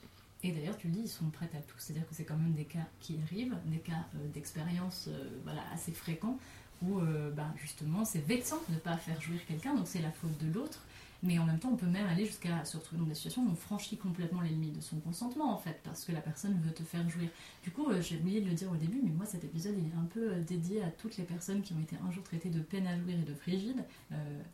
Et 0.45 0.53
d'ailleurs, 0.53 0.77
tu 0.77 0.89
le 0.89 0.93
dis, 0.93 1.01
ils 1.01 1.09
sont 1.09 1.31
prêts 1.31 1.49
à 1.55 1.61
tout. 1.63 1.75
C'est-à-dire 1.79 2.07
que 2.07 2.15
c'est 2.15 2.25
quand 2.25 2.37
même 2.37 2.53
des 2.53 2.67
cas 2.67 2.87
qui 3.01 3.19
arrivent, 3.25 3.57
des 3.65 3.79
cas 3.79 4.05
euh, 4.15 4.29
d'expérience 4.29 5.07
euh, 5.09 5.41
voilà, 5.43 5.63
assez 5.73 5.91
fréquents, 5.91 6.39
où 6.83 7.01
euh, 7.01 7.31
bah, 7.31 7.49
justement 7.57 8.05
c'est 8.05 8.19
vexant 8.19 8.59
de 8.69 8.75
ne 8.75 8.79
pas 8.79 8.99
faire 8.99 9.19
jouir 9.23 9.41
quelqu'un, 9.47 9.75
donc 9.75 9.87
c'est 9.87 10.03
la 10.03 10.13
faute 10.13 10.37
de 10.39 10.53
l'autre. 10.53 10.85
Mais 11.23 11.39
en 11.39 11.47
même 11.47 11.59
temps, 11.59 11.71
on 11.73 11.77
peut 11.77 11.87
même 11.87 12.07
aller 12.07 12.27
jusqu'à 12.27 12.63
se 12.67 12.77
retrouver 12.77 13.01
dans 13.01 13.09
des 13.09 13.15
situations 13.15 13.43
où 13.43 13.51
on 13.51 13.55
franchit 13.55 13.97
complètement 13.97 14.43
les 14.43 14.51
limites 14.51 14.77
de 14.77 14.83
son 14.83 15.01
consentement, 15.01 15.55
en 15.55 15.57
fait, 15.57 15.81
parce 15.83 16.05
que 16.05 16.13
la 16.13 16.21
personne 16.21 16.61
veut 16.61 16.73
te 16.73 16.83
faire 16.83 17.09
jouir. 17.09 17.31
Du 17.63 17.71
coup, 17.71 17.87
j'ai 18.03 18.19
oublié 18.19 18.43
de 18.43 18.51
le 18.51 18.55
dire 18.55 18.71
au 18.71 18.77
début, 18.77 19.01
mais 19.03 19.09
moi, 19.09 19.25
cet 19.25 19.43
épisode, 19.43 19.75
il 19.79 19.87
est 19.87 19.99
un 19.99 20.05
peu 20.05 20.35
dédié 20.43 20.83
à 20.83 20.91
toutes 20.91 21.17
les 21.17 21.25
personnes 21.25 21.63
qui 21.63 21.73
ont 21.73 21.81
été 21.81 21.97
un 22.07 22.11
jour 22.11 22.23
traitées 22.25 22.51
de 22.51 22.61
peine 22.61 22.87
à 22.87 22.99
jouir 22.99 23.17
et 23.19 23.23
de 23.23 23.35
frigide. 23.35 23.83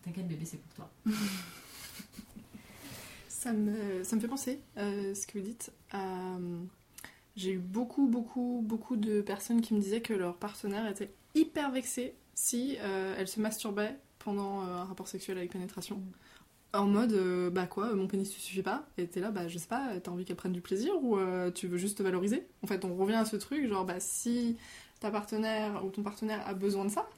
T'inquiète, 0.04 0.28
bébé, 0.28 0.44
c'est 0.44 0.58
pour 0.58 0.74
toi. 0.74 0.90
Ça 3.40 3.54
me, 3.54 4.04
ça 4.04 4.16
me 4.16 4.20
fait 4.20 4.28
penser, 4.28 4.60
euh, 4.76 5.14
ce 5.14 5.26
que 5.26 5.38
vous 5.38 5.44
dites. 5.44 5.72
à- 5.92 6.36
J'ai 7.36 7.52
eu 7.52 7.58
beaucoup, 7.58 8.06
beaucoup, 8.06 8.60
beaucoup 8.62 8.96
de 8.96 9.22
personnes 9.22 9.62
qui 9.62 9.72
me 9.72 9.80
disaient 9.80 10.02
que 10.02 10.12
leur 10.12 10.36
partenaire 10.36 10.86
était 10.86 11.10
hyper 11.34 11.70
vexé 11.70 12.14
si 12.34 12.76
euh, 12.80 13.14
elle 13.16 13.28
se 13.28 13.40
masturbait 13.40 13.96
pendant 14.18 14.60
euh, 14.62 14.66
un 14.82 14.84
rapport 14.84 15.08
sexuel 15.08 15.38
avec 15.38 15.52
pénétration. 15.52 16.02
En 16.74 16.84
mode, 16.84 17.12
euh, 17.12 17.48
bah 17.48 17.66
quoi, 17.66 17.94
mon 17.94 18.06
pénis 18.08 18.28
te 18.28 18.38
suffit 18.38 18.60
pas? 18.62 18.86
Et 18.98 19.06
t'es 19.06 19.20
là, 19.20 19.30
bah 19.30 19.48
je 19.48 19.56
sais 19.56 19.66
pas, 19.68 19.98
t'as 20.02 20.10
envie 20.10 20.26
qu'elle 20.26 20.36
prenne 20.36 20.52
du 20.52 20.60
plaisir 20.60 20.92
ou 21.02 21.16
euh, 21.16 21.50
tu 21.50 21.66
veux 21.66 21.78
juste 21.78 21.96
te 21.96 22.02
valoriser? 22.02 22.46
En 22.62 22.66
fait, 22.66 22.84
on 22.84 22.94
revient 22.94 23.14
à 23.14 23.24
ce 23.24 23.36
truc, 23.36 23.66
genre, 23.66 23.86
bah 23.86 24.00
si 24.00 24.58
ta 25.00 25.10
partenaire 25.10 25.82
ou 25.82 25.88
ton 25.88 26.02
partenaire 26.02 26.46
a 26.46 26.52
besoin 26.52 26.84
de 26.84 26.90
ça, 26.90 27.08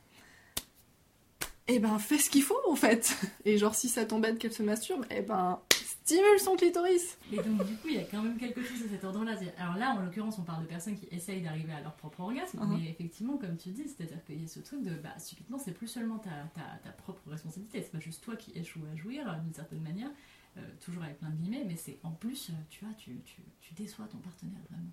eh 1.68 1.78
ben 1.78 1.98
fais 1.98 2.18
ce 2.18 2.28
qu'il 2.30 2.42
faut 2.42 2.58
en 2.68 2.74
fait 2.76 3.16
Et 3.44 3.58
genre, 3.58 3.74
si 3.74 3.88
ça 3.88 4.04
t'embête 4.04 4.38
qu'elle 4.38 4.52
se 4.52 4.62
masturbe, 4.62 5.04
eh 5.10 5.22
ben 5.22 5.58
stimule 6.04 6.38
son 6.40 6.56
clitoris 6.56 7.16
Et 7.32 7.36
donc, 7.36 7.64
du 7.66 7.74
coup, 7.76 7.88
il 7.88 7.94
y 7.94 7.98
a 7.98 8.04
quand 8.04 8.22
même 8.22 8.36
quelque 8.38 8.62
chose 8.62 8.82
de 8.82 8.88
cet 8.88 9.04
ordre-là. 9.04 9.36
Alors 9.58 9.76
là, 9.76 9.90
en 9.90 10.00
l'occurrence, 10.02 10.38
on 10.38 10.42
parle 10.42 10.62
de 10.62 10.68
personnes 10.68 10.98
qui 10.98 11.06
essayent 11.10 11.42
d'arriver 11.42 11.72
à 11.72 11.80
leur 11.80 11.94
propre 11.94 12.20
orgasme, 12.20 12.58
Mhm. 12.60 12.78
mais 12.80 12.88
effectivement, 12.90 13.36
comme 13.36 13.56
tu 13.56 13.70
dis, 13.70 13.84
c'est-à-dire 13.88 14.22
qu'il 14.24 14.40
y 14.40 14.44
a 14.44 14.48
ce 14.48 14.60
truc 14.60 14.82
de, 14.82 14.94
bah, 14.94 15.18
subitement, 15.18 15.58
c'est 15.58 15.72
plus 15.72 15.88
seulement 15.88 16.18
ta, 16.18 16.30
ta, 16.54 16.62
ta 16.82 16.90
propre 16.90 17.20
responsabilité, 17.30 17.82
c'est 17.82 17.92
pas 17.92 18.00
juste 18.00 18.22
toi 18.22 18.36
qui 18.36 18.50
échoue 18.56 18.80
à 18.92 18.96
jouir, 18.96 19.28
euh, 19.28 19.34
d'une 19.44 19.54
certaine 19.54 19.80
manière, 19.82 20.10
euh, 20.58 20.60
toujours 20.84 21.02
avec 21.04 21.18
plein 21.18 21.30
de 21.30 21.36
guillemets, 21.36 21.64
mais 21.66 21.76
c'est 21.76 21.98
en 22.02 22.10
plus, 22.10 22.50
euh, 22.50 22.52
tu 22.68 22.84
vois, 22.84 22.94
tu, 22.94 23.20
tu, 23.24 23.36
tu 23.60 23.74
déçois 23.74 24.06
ton 24.06 24.18
partenaire, 24.18 24.58
vraiment. 24.70 24.88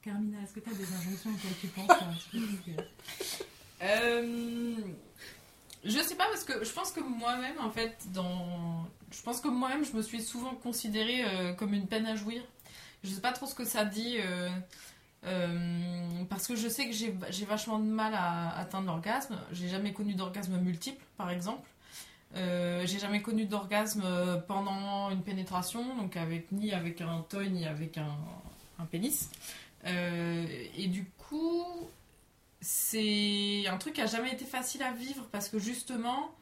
Carmina, 0.00 0.40
est-ce 0.42 0.54
que 0.54 0.60
tu 0.60 0.70
as 0.70 0.74
des 0.74 0.84
injonctions 0.94 1.30
auxquelles 1.32 1.58
tu 1.60 1.66
penses 1.66 1.86
parce 1.88 2.24
que- 2.24 3.44
Euh, 3.82 4.74
je 5.84 5.98
sais 5.98 6.14
pas 6.14 6.26
parce 6.26 6.44
que 6.44 6.64
je 6.64 6.72
pense 6.72 6.92
que 6.92 7.00
moi-même 7.00 7.58
en 7.60 7.70
fait 7.70 7.96
dans 8.12 8.86
je 9.10 9.22
pense 9.22 9.40
que 9.40 9.48
moi-même 9.48 9.84
je 9.84 9.96
me 9.96 10.02
suis 10.02 10.22
souvent 10.22 10.54
considérée 10.54 11.24
euh, 11.24 11.52
comme 11.54 11.74
une 11.74 11.86
peine 11.86 12.06
à 12.06 12.16
jouir. 12.16 12.42
Je 13.04 13.10
sais 13.10 13.20
pas 13.20 13.32
trop 13.32 13.46
ce 13.46 13.54
que 13.54 13.64
ça 13.64 13.84
dit 13.84 14.16
euh, 14.18 14.48
euh, 15.24 16.24
parce 16.28 16.46
que 16.46 16.56
je 16.56 16.68
sais 16.68 16.86
que 16.86 16.92
j'ai 16.92 17.44
vachement 17.44 17.78
de 17.78 17.84
mal 17.84 18.12
à 18.14 18.56
atteindre 18.58 18.88
l'orgasme. 18.88 19.38
J'ai 19.52 19.68
jamais 19.68 19.92
connu 19.92 20.14
d'orgasme 20.14 20.58
multiple 20.58 21.04
par 21.16 21.30
exemple. 21.30 21.68
J'ai 22.34 22.98
jamais 22.98 23.22
connu 23.22 23.46
d'orgasme 23.46 24.04
pendant 24.46 25.10
une 25.10 25.22
pénétration, 25.22 25.96
donc 25.96 26.16
avec 26.16 26.52
ni 26.52 26.72
avec 26.72 27.00
un 27.00 27.24
toy 27.28 27.48
ni 27.48 27.66
avec 27.66 27.96
un, 27.96 28.16
un 28.78 28.84
pénis. 28.84 29.30
Et 29.86 30.88
du 30.88 31.06
coup, 31.16 31.88
c'est 32.60 33.66
un 33.68 33.76
truc 33.78 33.94
qui 33.94 34.00
a 34.00 34.06
jamais 34.06 34.32
été 34.32 34.44
facile 34.44 34.82
à 34.82 34.92
vivre 34.92 35.26
parce 35.30 35.48
que 35.48 35.58
justement, 35.58 36.34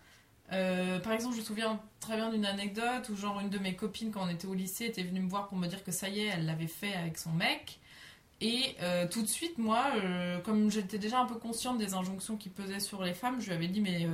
euh, 0.53 0.99
par 1.01 1.13
exemple, 1.13 1.35
je 1.35 1.41
me 1.41 1.45
souviens 1.45 1.81
très 2.01 2.17
bien 2.17 2.31
d'une 2.31 2.47
anecdote 2.47 3.09
où 3.11 3.17
genre 3.17 3.41
une 3.41 3.51
de 3.51 3.59
mes 3.59 3.75
copines 3.77 4.11
quand 4.11 4.25
on 4.25 4.29
était 4.29 4.47
au 4.47 4.55
lycée 4.55 4.87
était 4.87 5.03
venue 5.03 5.21
me 5.21 5.29
voir 5.29 5.49
pour 5.49 5.59
me 5.59 5.67
dire 5.67 5.85
que 5.85 5.93
ça 5.93 6.09
y 6.09 6.21
est, 6.21 6.27
elle 6.27 6.47
l'avait 6.47 6.67
fait 6.67 6.95
avec 6.95 7.19
son 7.19 7.33
mec. 7.33 7.81
Et 8.43 8.77
euh, 8.83 9.09
tout 9.09 9.23
de 9.23 9.27
suite, 9.27 9.57
moi, 9.57 9.93
euh, 9.97 10.39
comme 10.41 10.71
j'étais 10.71 10.99
déjà 10.99 11.21
un 11.21 11.25
peu 11.27 11.37
consciente 11.37 11.79
des 11.79 11.95
injonctions 11.95 12.37
qui 12.37 12.51
pesaient 12.51 12.81
sur 12.81 13.03
les 13.03 13.15
femmes, 13.15 13.41
je 13.41 13.47
lui 13.47 13.55
avais 13.55 13.69
dit 13.69 13.81
mais 13.81 14.07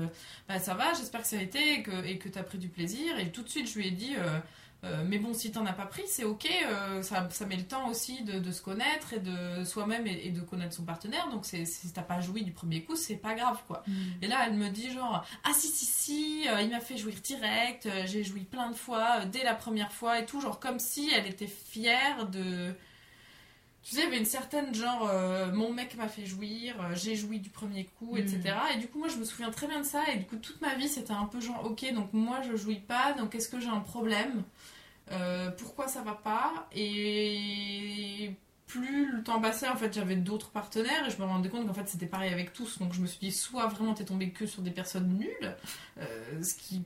bah, 0.48 0.58
ça 0.58 0.74
va, 0.74 0.94
j'espère 0.94 1.22
que 1.22 1.26
ça 1.26 1.38
a 1.38 1.42
été 1.42 1.74
et 1.74 1.82
que 1.82 2.04
et 2.04 2.18
que 2.18 2.28
t'as 2.28 2.42
pris 2.44 2.58
du 2.58 2.68
plaisir. 2.68 3.18
Et 3.18 3.30
tout 3.30 3.42
de 3.42 3.48
suite, 3.48 3.68
je 3.68 3.78
lui 3.78 3.88
ai 3.88 3.90
dit 3.90 4.14
euh, 4.84 5.04
mais 5.06 5.18
bon, 5.18 5.32
si 5.32 5.52
t'en 5.52 5.64
as 5.66 5.72
pas 5.72 5.86
pris, 5.86 6.02
c'est 6.06 6.24
ok. 6.24 6.48
euh, 6.66 7.02
ça, 7.02 7.28
ça 7.30 7.46
met 7.46 7.56
le 7.56 7.62
temps 7.64 7.88
aussi 7.88 8.22
de, 8.24 8.40
de 8.40 8.50
se 8.50 8.60
connaître 8.62 9.12
et 9.12 9.20
de 9.20 9.62
soi-même 9.64 10.06
et, 10.08 10.26
et 10.26 10.30
de 10.30 10.40
connaître 10.40 10.74
son 10.74 10.84
partenaire. 10.84 11.28
Donc, 11.30 11.44
si 11.46 11.64
t'as 11.94 12.02
pas 12.02 12.20
joui 12.20 12.42
du 12.42 12.50
premier 12.52 12.82
coup, 12.82 12.96
c'est 12.96 13.16
pas 13.16 13.34
grave, 13.34 13.60
quoi. 13.68 13.84
Et 14.22 14.26
là, 14.26 14.44
elle 14.46 14.54
me 14.54 14.68
dit 14.70 14.90
genre, 14.90 15.24
ah 15.44 15.50
si, 15.54 15.68
si, 15.68 15.84
si, 15.86 16.48
euh, 16.48 16.60
il 16.62 16.70
m'a 16.70 16.80
fait 16.80 16.96
jouir 16.96 17.14
direct, 17.22 17.88
j'ai 18.06 18.24
joui 18.24 18.40
plein 18.42 18.70
de 18.70 18.76
fois, 18.76 19.24
dès 19.26 19.44
la 19.44 19.54
première 19.54 19.92
fois 19.92 20.18
et 20.18 20.26
tout, 20.26 20.40
genre 20.40 20.58
comme 20.58 20.78
si 20.80 21.10
elle 21.14 21.26
était 21.28 21.46
fière 21.46 22.26
de. 22.28 22.74
Tu 23.84 23.96
sais, 23.96 24.02
il 24.02 24.04
y 24.04 24.06
avait 24.06 24.18
une 24.18 24.24
certaine 24.24 24.72
genre, 24.72 25.10
mon 25.52 25.72
mec 25.72 25.96
m'a 25.96 26.06
fait 26.06 26.24
jouir, 26.24 26.76
j'ai 26.94 27.16
joui 27.16 27.40
du 27.40 27.50
premier 27.50 27.84
coup, 27.98 28.14
Mm. 28.14 28.18
etc. 28.18 28.54
Et 28.74 28.78
du 28.78 28.86
coup, 28.86 29.00
moi, 29.00 29.08
je 29.08 29.16
me 29.16 29.24
souviens 29.24 29.50
très 29.50 29.66
bien 29.66 29.80
de 29.80 29.84
ça. 29.84 30.02
Et 30.12 30.18
du 30.18 30.24
coup, 30.24 30.36
toute 30.36 30.60
ma 30.60 30.74
vie, 30.76 30.88
c'était 30.88 31.12
un 31.12 31.24
peu 31.24 31.40
genre, 31.40 31.64
ok, 31.64 31.92
donc 31.92 32.12
moi, 32.12 32.42
je 32.42 32.54
jouis 32.56 32.76
pas, 32.80 33.12
donc 33.14 33.34
est-ce 33.34 33.48
que 33.48 33.58
j'ai 33.58 33.68
un 33.68 33.80
problème? 33.80 34.44
Euh, 35.10 35.50
Pourquoi 35.50 35.88
ça 35.88 36.02
va 36.02 36.14
pas 36.14 36.68
Et 36.74 38.34
plus 38.66 39.12
le 39.12 39.22
temps 39.22 39.40
passait, 39.40 39.68
en 39.68 39.76
fait, 39.76 39.92
j'avais 39.92 40.16
d'autres 40.16 40.50
partenaires 40.50 41.06
et 41.06 41.10
je 41.10 41.18
me 41.18 41.24
rendais 41.24 41.48
compte 41.50 41.66
qu'en 41.66 41.74
fait, 41.74 41.88
c'était 41.88 42.06
pareil 42.06 42.32
avec 42.32 42.52
tous. 42.52 42.78
Donc, 42.78 42.94
je 42.94 43.00
me 43.00 43.06
suis 43.06 43.18
dit, 43.18 43.32
soit 43.32 43.66
vraiment 43.66 43.94
t'es 43.94 44.04
tombé 44.04 44.30
que 44.30 44.46
sur 44.46 44.62
des 44.62 44.70
personnes 44.70 45.18
nulles, 45.18 45.56
euh, 45.98 46.42
ce 46.42 46.54
qui 46.54 46.82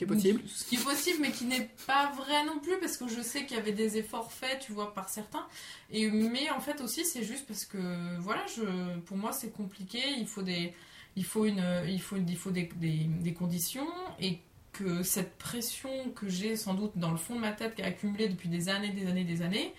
est 0.00 0.06
possible. 0.06 0.42
ce 0.48 0.64
qui 0.64 0.74
est 0.76 0.82
possible, 0.84 1.18
mais 1.20 1.30
qui 1.30 1.44
n'est 1.44 1.70
pas 1.86 2.10
vrai 2.10 2.44
non 2.44 2.58
plus, 2.58 2.76
parce 2.80 2.96
que 2.96 3.06
je 3.06 3.20
sais 3.20 3.46
qu'il 3.46 3.56
y 3.56 3.60
avait 3.60 3.70
des 3.72 3.98
efforts 3.98 4.32
faits, 4.32 4.58
tu 4.60 4.72
vois, 4.72 4.92
par 4.94 5.08
certains. 5.08 5.46
Et, 5.90 6.10
mais 6.10 6.50
en 6.50 6.58
fait 6.60 6.80
aussi, 6.80 7.04
c'est 7.04 7.22
juste 7.22 7.46
parce 7.46 7.64
que, 7.64 8.18
voilà, 8.18 8.44
je, 8.56 8.98
pour 9.00 9.16
moi, 9.16 9.32
c'est 9.32 9.52
compliqué. 9.52 10.00
Il 10.18 10.26
faut 10.26 10.42
des, 10.42 10.74
il 11.14 11.24
faut 11.24 11.44
une, 11.44 11.62
il 11.86 12.00
faut, 12.00 12.16
il 12.16 12.36
faut 12.36 12.50
des, 12.50 12.68
des, 12.76 13.04
des 13.04 13.32
conditions 13.32 13.86
et 14.18 14.40
que 14.72 15.02
cette 15.02 15.36
pression 15.36 15.90
que 16.14 16.28
j'ai 16.28 16.56
sans 16.56 16.74
doute 16.74 16.92
dans 16.96 17.10
le 17.10 17.16
fond 17.16 17.36
de 17.36 17.40
ma 17.40 17.52
tête, 17.52 17.74
qui 17.74 17.82
a 17.82 17.86
accumulé 17.86 18.28
depuis 18.28 18.48
des 18.48 18.68
années, 18.68 18.90
des 18.90 19.06
années, 19.06 19.24
des 19.24 19.42
années, 19.42 19.74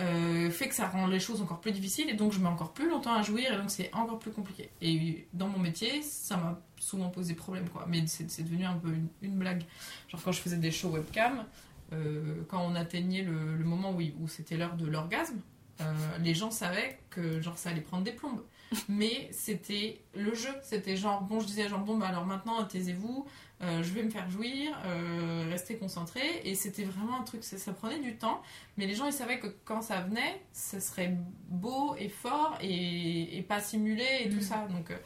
euh, 0.00 0.48
fait 0.50 0.68
que 0.68 0.74
ça 0.74 0.86
rend 0.88 1.08
les 1.08 1.18
choses 1.18 1.42
encore 1.42 1.60
plus 1.60 1.72
difficiles 1.72 2.08
et 2.08 2.14
donc 2.14 2.32
je 2.32 2.38
mets 2.38 2.48
encore 2.48 2.72
plus 2.72 2.88
longtemps 2.88 3.14
à 3.14 3.22
jouir 3.22 3.52
et 3.52 3.56
donc 3.56 3.70
c'est 3.70 3.92
encore 3.92 4.18
plus 4.18 4.30
compliqué. 4.30 4.70
Et 4.80 5.26
dans 5.32 5.48
mon 5.48 5.58
métier, 5.58 6.02
ça 6.02 6.36
m'a 6.36 6.60
souvent 6.78 7.08
posé 7.08 7.34
problème 7.34 7.68
quoi, 7.68 7.84
mais 7.88 8.06
c'est 8.06 8.42
devenu 8.42 8.64
un 8.64 8.76
peu 8.76 8.94
une, 9.22 9.38
blague. 9.38 9.64
Genre 10.08 10.22
quand 10.22 10.32
je 10.32 10.40
faisais 10.40 10.56
des 10.56 10.70
shows 10.70 10.90
webcam, 10.90 11.44
euh, 11.92 12.42
quand 12.48 12.64
on 12.64 12.76
atteignait 12.76 13.22
le, 13.22 13.64
moment 13.64 13.90
où, 13.90 14.00
où 14.20 14.28
c'était 14.28 14.56
l'heure 14.56 14.76
de 14.76 14.86
l'orgasme, 14.86 15.40
euh, 15.80 15.94
les 16.20 16.34
gens 16.34 16.50
savaient 16.50 17.00
que 17.10 17.40
genre 17.40 17.58
ça 17.58 17.70
allait 17.70 17.80
prendre 17.80 18.04
des 18.04 18.12
plombes. 18.12 18.42
Mais 18.88 19.28
c'était 19.32 20.02
le 20.14 20.34
jeu, 20.34 20.50
c'était 20.62 20.96
genre 20.96 21.22
bon 21.22 21.40
je 21.40 21.46
disais 21.46 21.68
genre 21.68 21.80
bon 21.80 21.96
bah 21.96 22.08
alors 22.08 22.26
maintenant 22.26 22.62
taisez-vous, 22.64 23.26
euh, 23.62 23.82
je 23.82 23.92
vais 23.94 24.02
me 24.02 24.10
faire 24.10 24.28
jouir, 24.30 24.78
euh, 24.84 25.48
restez 25.50 25.76
concentrés. 25.78 26.42
Et 26.44 26.54
c'était 26.54 26.84
vraiment 26.84 27.18
un 27.20 27.22
truc, 27.22 27.44
ça, 27.44 27.56
ça 27.56 27.72
prenait 27.72 28.00
du 28.00 28.16
temps, 28.16 28.42
mais 28.76 28.86
les 28.86 28.94
gens 28.94 29.06
ils 29.06 29.12
savaient 29.12 29.38
que 29.40 29.46
quand 29.64 29.80
ça 29.80 30.00
venait, 30.02 30.42
ce 30.52 30.80
serait 30.80 31.16
beau 31.48 31.94
et 31.98 32.08
fort 32.10 32.58
et, 32.60 33.38
et 33.38 33.42
pas 33.42 33.60
simulé 33.60 34.04
et 34.24 34.28
tout 34.30 34.42
ça. 34.42 34.66
Donc 34.70 34.90
euh, 34.90 34.98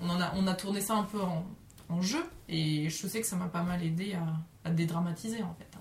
on, 0.00 0.08
en 0.08 0.20
a, 0.20 0.32
on 0.36 0.46
a 0.46 0.54
tourné 0.54 0.80
ça 0.80 0.94
un 0.94 1.04
peu 1.04 1.20
en, 1.20 1.44
en 1.88 2.00
jeu. 2.02 2.24
Et 2.48 2.88
je 2.88 3.06
sais 3.08 3.20
que 3.20 3.26
ça 3.26 3.36
m'a 3.36 3.48
pas 3.48 3.62
mal 3.62 3.82
aidé 3.82 4.14
à, 4.14 4.68
à 4.68 4.70
dédramatiser 4.70 5.42
en 5.42 5.54
fait. 5.54 5.71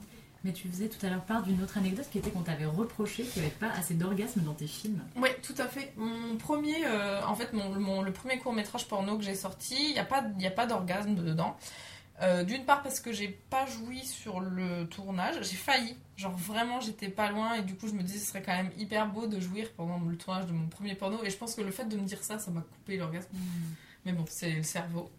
Mais 0.43 0.53
tu 0.53 0.67
faisais 0.67 0.89
tout 0.89 1.05
à 1.05 1.09
l'heure 1.09 1.21
part 1.23 1.43
d'une 1.43 1.61
autre 1.61 1.77
anecdote 1.77 2.07
qui 2.11 2.17
était 2.17 2.31
qu'on 2.31 2.41
t'avait 2.41 2.65
reproché 2.65 3.23
qu'il 3.23 3.41
n'y 3.43 3.47
avait 3.47 3.55
pas 3.57 3.69
assez 3.77 3.93
d'orgasme 3.93 4.41
dans 4.41 4.53
tes 4.55 4.65
films. 4.67 4.99
Oui, 5.15 5.29
tout 5.43 5.53
à 5.59 5.67
fait. 5.67 5.93
Mon 5.97 6.35
premier, 6.37 6.83
euh, 6.85 7.23
en 7.25 7.35
fait, 7.35 7.53
mon, 7.53 7.69
mon- 7.79 8.01
le 8.01 8.11
premier 8.11 8.39
court 8.39 8.53
métrage 8.53 8.87
porno 8.87 9.17
que 9.17 9.23
j'ai 9.23 9.35
sorti, 9.35 9.75
il 9.79 9.93
n'y 9.93 9.99
a 9.99 10.05
pas, 10.05 10.23
il 10.37 10.41
y 10.43 10.47
a 10.47 10.51
pas 10.51 10.65
d'orgasme 10.65 11.13
dedans. 11.15 11.55
Euh, 12.23 12.43
D'une 12.43 12.65
part 12.65 12.83
parce 12.83 12.99
que 12.99 13.11
j'ai 13.11 13.29
pas 13.49 13.65
joui 13.65 14.05
sur 14.05 14.39
le 14.41 14.85
tournage, 14.87 15.35
j'ai 15.41 15.55
failli, 15.55 15.95
genre 16.17 16.35
vraiment 16.37 16.79
j'étais 16.79 17.07
pas 17.09 17.31
loin 17.31 17.55
et 17.55 17.61
du 17.63 17.73
coup 17.75 17.87
je 17.87 17.93
me 17.93 18.03
disais 18.03 18.19
ce 18.19 18.27
serait 18.27 18.43
quand 18.43 18.55
même 18.55 18.69
hyper 18.77 19.07
beau 19.07 19.25
de 19.25 19.39
jouir 19.39 19.71
pendant 19.75 19.97
le 19.99 20.15
tournage 20.15 20.45
de 20.45 20.51
mon 20.51 20.67
premier 20.67 20.93
porno 20.93 21.23
et 21.23 21.31
je 21.31 21.37
pense 21.37 21.55
que 21.55 21.61
le 21.61 21.71
fait 21.71 21.85
de 21.85 21.97
me 21.97 22.03
dire 22.05 22.23
ça, 22.23 22.37
ça 22.37 22.51
m'a 22.51 22.61
coupé 22.61 22.97
l'orgasme. 22.97 23.29
Mais 24.05 24.13
bon, 24.13 24.25
c'est 24.27 24.51
le 24.51 24.63
cerveau. 24.63 25.11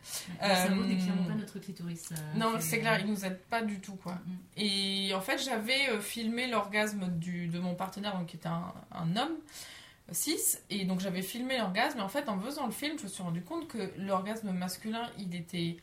Le 0.43 0.49
cerveau 0.49 0.83
Euh, 0.83 0.87
n'est 0.87 0.97
clairement 0.97 1.25
pas 1.25 1.35
notre 1.35 1.59
clitoris. 1.61 2.09
euh, 2.13 2.17
non, 2.37 2.55
c'est 2.59 2.81
clair, 2.81 2.99
il 3.01 3.07
nous 3.07 3.25
aide 3.25 3.39
pas 3.49 3.63
du 3.63 3.79
tout, 3.79 3.95
quoi. 3.95 4.19
Et 4.57 5.13
en 5.15 5.21
fait, 5.21 5.39
j'avais 5.39 5.89
euh, 5.91 6.01
filmé 6.01 6.49
l'orgasme 6.49 7.07
de 7.19 7.59
mon 7.61 7.75
partenaire, 7.77 8.19
donc 8.19 8.27
qui 8.27 8.37
était 8.37 8.49
un, 8.49 8.73
un 8.91 9.17
homme, 9.17 9.37
6, 10.11 10.63
et 10.71 10.85
donc 10.85 10.99
j'avais 11.01 11.23
filmé 11.23 11.59
l'orgasme, 11.59 11.99
et 11.99 12.03
en 12.03 12.09
fait, 12.09 12.29
en 12.29 12.41
faisant 12.41 12.67
le 12.67 12.73
film, 12.73 12.99
je 12.99 13.05
me 13.05 13.09
suis 13.09 13.23
rendu 13.23 13.41
compte 13.43 13.69
que 13.69 13.93
l'orgasme 13.99 14.51
masculin, 14.51 15.09
il 15.19 15.33
était 15.35 15.77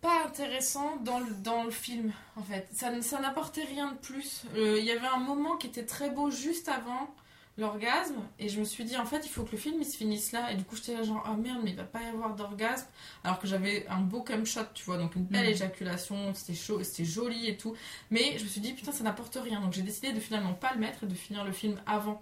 pas 0.00 0.24
intéressant 0.26 0.96
dans 1.04 1.20
le, 1.20 1.30
dans 1.34 1.62
le 1.62 1.70
film, 1.70 2.12
en 2.36 2.42
fait. 2.42 2.66
Ça, 2.72 2.90
ça 3.02 3.20
n'apportait 3.20 3.64
rien 3.64 3.92
de 3.92 3.98
plus. 3.98 4.42
Euh, 4.56 4.78
Il 4.80 4.84
y 4.84 4.90
avait 4.90 5.06
un 5.06 5.18
moment 5.18 5.56
qui 5.58 5.68
était 5.68 5.86
très 5.86 6.10
beau 6.10 6.30
juste 6.30 6.68
avant 6.68 7.14
l'orgasme, 7.60 8.16
et 8.38 8.48
je 8.48 8.58
me 8.58 8.64
suis 8.64 8.84
dit, 8.84 8.96
en 8.96 9.04
fait, 9.06 9.24
il 9.24 9.28
faut 9.28 9.44
que 9.44 9.52
le 9.52 9.58
film, 9.58 9.76
il 9.80 9.84
se 9.84 9.96
finisse 9.96 10.32
là, 10.32 10.50
et 10.50 10.56
du 10.56 10.64
coup, 10.64 10.76
j'étais 10.76 10.94
là 10.94 11.02
genre, 11.02 11.22
ah 11.26 11.34
merde, 11.34 11.60
mais 11.62 11.70
il 11.70 11.76
va 11.76 11.84
pas 11.84 12.02
y 12.02 12.06
avoir 12.06 12.34
d'orgasme, 12.34 12.86
alors 13.24 13.38
que 13.38 13.46
j'avais 13.46 13.86
un 13.88 14.00
beau 14.00 14.22
cum 14.22 14.44
shot, 14.46 14.62
tu 14.74 14.84
vois, 14.84 14.96
donc 14.98 15.14
une 15.16 15.24
belle 15.24 15.44
Mhm. 15.46 15.52
éjaculation, 15.52 16.34
c'était 16.34 16.54
chaud, 16.58 16.82
c'était 16.82 17.04
joli 17.04 17.48
et 17.48 17.56
tout. 17.56 17.74
Mais 18.10 18.38
je 18.38 18.44
me 18.44 18.48
suis 18.48 18.60
dit, 18.60 18.72
putain, 18.72 18.92
ça 18.92 19.04
n'apporte 19.04 19.36
rien. 19.42 19.60
Donc 19.60 19.72
j'ai 19.72 19.82
décidé 19.82 20.12
de 20.12 20.20
finalement 20.20 20.54
pas 20.54 20.72
le 20.74 20.80
mettre 20.80 21.04
et 21.04 21.06
de 21.06 21.14
finir 21.14 21.44
le 21.44 21.52
film 21.52 21.80
avant. 21.86 22.18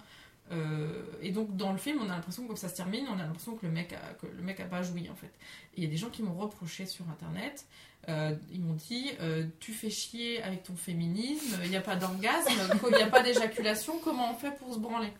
Euh, 0.50 1.02
et 1.21 1.30
donc 1.30 1.57
dans 1.57 1.73
le 1.73 1.78
film, 1.78 1.99
on 2.00 2.09
a 2.09 2.14
l'impression 2.14 2.42
que 2.45 2.49
comme 2.49 2.57
ça 2.57 2.68
se 2.71 2.76
termine, 2.76 3.07
on 3.09 3.18
a 3.18 3.23
l'impression 3.23 3.54
que 3.54 3.66
le 3.66 3.73
mec 3.73 3.92
a, 3.92 4.14
que 4.14 4.26
le 4.26 4.42
mec 4.42 4.59
a 4.61 4.64
pas 4.64 4.83
joui 4.83 5.09
en 5.11 5.14
fait. 5.14 5.30
Il 5.76 5.85
y 5.85 5.87
a 5.87 5.90
des 5.90 5.99
gens 5.99 6.09
qui 6.09 6.23
m'ont 6.23 6.35
reproché 6.35 6.87
sur 6.87 7.07
internet. 7.11 7.66
Euh, 8.08 8.34
ils 8.52 8.60
m'ont 8.60 8.74
dit, 8.74 9.10
euh, 9.20 9.44
tu 9.60 9.72
fais 9.72 9.90
chier 9.90 10.42
avec 10.42 10.62
ton 10.62 10.74
féminisme, 10.74 11.58
il 11.64 11.70
n'y 11.70 11.76
a 11.76 11.80
pas 11.80 11.96
d'orgasme, 11.96 12.52
il 12.90 12.96
n'y 12.96 13.02
a 13.02 13.06
pas 13.06 13.22
d'éjaculation, 13.22 13.98
comment 14.02 14.32
on 14.32 14.34
fait 14.34 14.56
pour 14.56 14.72
se 14.72 14.78
branler? 14.78 15.12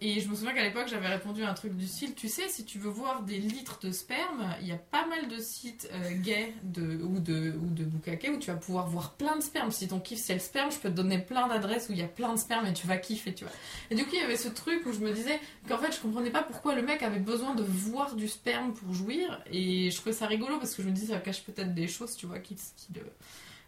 Et 0.00 0.20
je 0.20 0.28
me 0.28 0.34
souviens 0.34 0.52
qu'à 0.52 0.62
l'époque, 0.62 0.88
j'avais 0.88 1.08
répondu 1.08 1.42
à 1.44 1.50
un 1.50 1.54
truc 1.54 1.74
du 1.76 1.86
style, 1.86 2.14
tu 2.14 2.28
sais, 2.28 2.48
si 2.48 2.64
tu 2.64 2.78
veux 2.78 2.90
voir 2.90 3.22
des 3.22 3.38
litres 3.38 3.78
de 3.80 3.90
sperme, 3.92 4.54
il 4.60 4.66
y 4.68 4.72
a 4.72 4.76
pas 4.76 5.06
mal 5.06 5.28
de 5.28 5.38
sites 5.38 5.88
euh, 5.92 6.10
gays 6.16 6.52
ou 6.64 7.20
de, 7.20 7.52
ou 7.56 7.64
où 7.66 8.38
tu 8.38 8.50
vas 8.50 8.56
pouvoir 8.56 8.86
voir 8.88 9.12
plein 9.14 9.36
de 9.36 9.42
sperme. 9.42 9.70
Si 9.70 9.88
ton 9.88 10.00
kiff 10.00 10.18
c'est 10.18 10.34
le 10.34 10.40
sperme, 10.40 10.70
je 10.70 10.78
peux 10.78 10.90
te 10.90 10.94
donner 10.94 11.18
plein 11.18 11.48
d'adresses 11.48 11.88
où 11.88 11.92
il 11.92 11.98
y 11.98 12.02
a 12.02 12.08
plein 12.08 12.32
de 12.34 12.38
sperme 12.38 12.66
et 12.66 12.72
tu 12.72 12.86
vas 12.86 12.96
kiffer, 12.96 13.34
tu 13.34 13.44
vois. 13.44 13.52
Et 13.90 13.94
du 13.94 14.04
coup, 14.04 14.10
il 14.14 14.20
y 14.20 14.24
avait 14.24 14.36
ce 14.36 14.48
truc 14.48 14.84
où 14.86 14.92
je 14.92 15.00
me 15.00 15.12
disais 15.12 15.38
qu'en 15.68 15.78
fait, 15.78 15.92
je 15.94 16.00
comprenais 16.00 16.30
pas 16.30 16.42
pourquoi 16.42 16.74
le 16.74 16.82
mec 16.82 17.02
avait 17.02 17.18
besoin 17.18 17.54
de 17.54 17.62
voir 17.62 18.14
du 18.16 18.28
sperme 18.28 18.72
pour 18.74 18.92
jouir. 18.94 19.42
Et 19.50 19.90
je 19.90 19.96
trouvais 19.96 20.14
ça 20.14 20.26
rigolo 20.26 20.58
parce 20.58 20.74
que 20.74 20.82
je 20.82 20.88
me 20.88 20.92
disais, 20.92 21.12
ça 21.14 21.18
cache 21.20 21.42
peut-être 21.44 21.74
des 21.74 21.86
choses, 21.88 22.16
tu 22.16 22.26
vois, 22.26 22.38
qui, 22.38 22.54
qui, 22.56 22.92
le- 22.94 23.00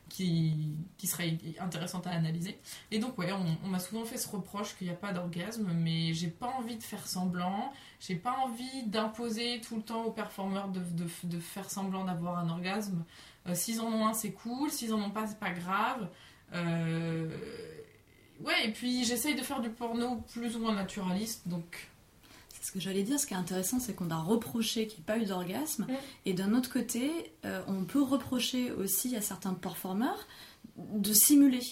qui, 0.08 0.76
qui 0.98 1.06
seraient 1.06 1.38
intéressantes 1.60 2.06
à 2.06 2.10
analyser. 2.10 2.58
Et 2.90 2.98
donc, 2.98 3.18
ouais, 3.18 3.30
on, 3.32 3.68
m'a 3.68 3.78
souvent 3.78 4.04
fait 4.04 4.16
ce 4.16 4.28
reproche 4.28 4.76
qu'il 4.76 4.86
n'y 4.86 4.92
a 4.92 4.96
pas 4.96 5.12
d'orgasme, 5.12 5.72
mais 5.74 6.14
j'ai 6.14 6.28
pas 6.28 6.48
envie 6.58 6.76
de 6.76 6.82
faire 6.82 7.06
semblant. 7.06 7.72
J'ai 8.00 8.16
pas 8.16 8.36
envie 8.44 8.84
d'imposer 8.86 9.60
tout 9.60 9.76
le 9.76 9.82
temps 9.82 10.04
aux 10.04 10.12
performeurs 10.12 10.68
de, 10.68 10.80
de, 10.80 11.06
de 11.24 11.40
faire 11.40 11.70
semblant 11.70 12.04
d'avoir 12.04 12.38
un 12.38 12.48
orgasme. 12.48 13.04
Euh, 13.48 13.54
s'ils 13.54 13.80
en 13.80 13.86
ont 13.86 14.06
un, 14.06 14.14
c'est 14.14 14.32
cool. 14.32 14.70
S'ils 14.70 14.92
en 14.92 15.00
ont 15.00 15.10
pas, 15.10 15.26
c'est 15.26 15.38
pas 15.38 15.52
grave. 15.52 16.08
Euh, 16.54 17.28
Ouais, 18.44 18.66
et 18.66 18.72
puis 18.72 19.04
j'essaye 19.04 19.34
de 19.34 19.42
faire 19.42 19.60
du 19.60 19.70
porno 19.70 20.16
plus 20.32 20.56
ou 20.56 20.60
moins 20.60 20.74
naturaliste, 20.74 21.48
donc 21.48 21.88
ce 22.66 22.72
que 22.72 22.80
j'allais 22.80 23.02
dire. 23.02 23.18
Ce 23.20 23.26
qui 23.26 23.34
est 23.34 23.36
intéressant, 23.36 23.78
c'est 23.78 23.94
qu'on 23.94 24.10
a 24.10 24.16
reproché 24.18 24.86
qu'il 24.86 24.98
n'y 24.98 25.02
ait 25.02 25.06
pas 25.06 25.18
eu 25.18 25.24
d'orgasme. 25.26 25.86
Et 26.24 26.32
d'un 26.32 26.54
autre 26.54 26.70
côté, 26.72 27.10
euh, 27.44 27.62
on 27.68 27.84
peut 27.84 28.02
reprocher 28.02 28.72
aussi 28.72 29.14
à 29.16 29.20
certains 29.20 29.54
performeurs 29.54 30.26
de 30.76 31.12
simuler. 31.12 31.62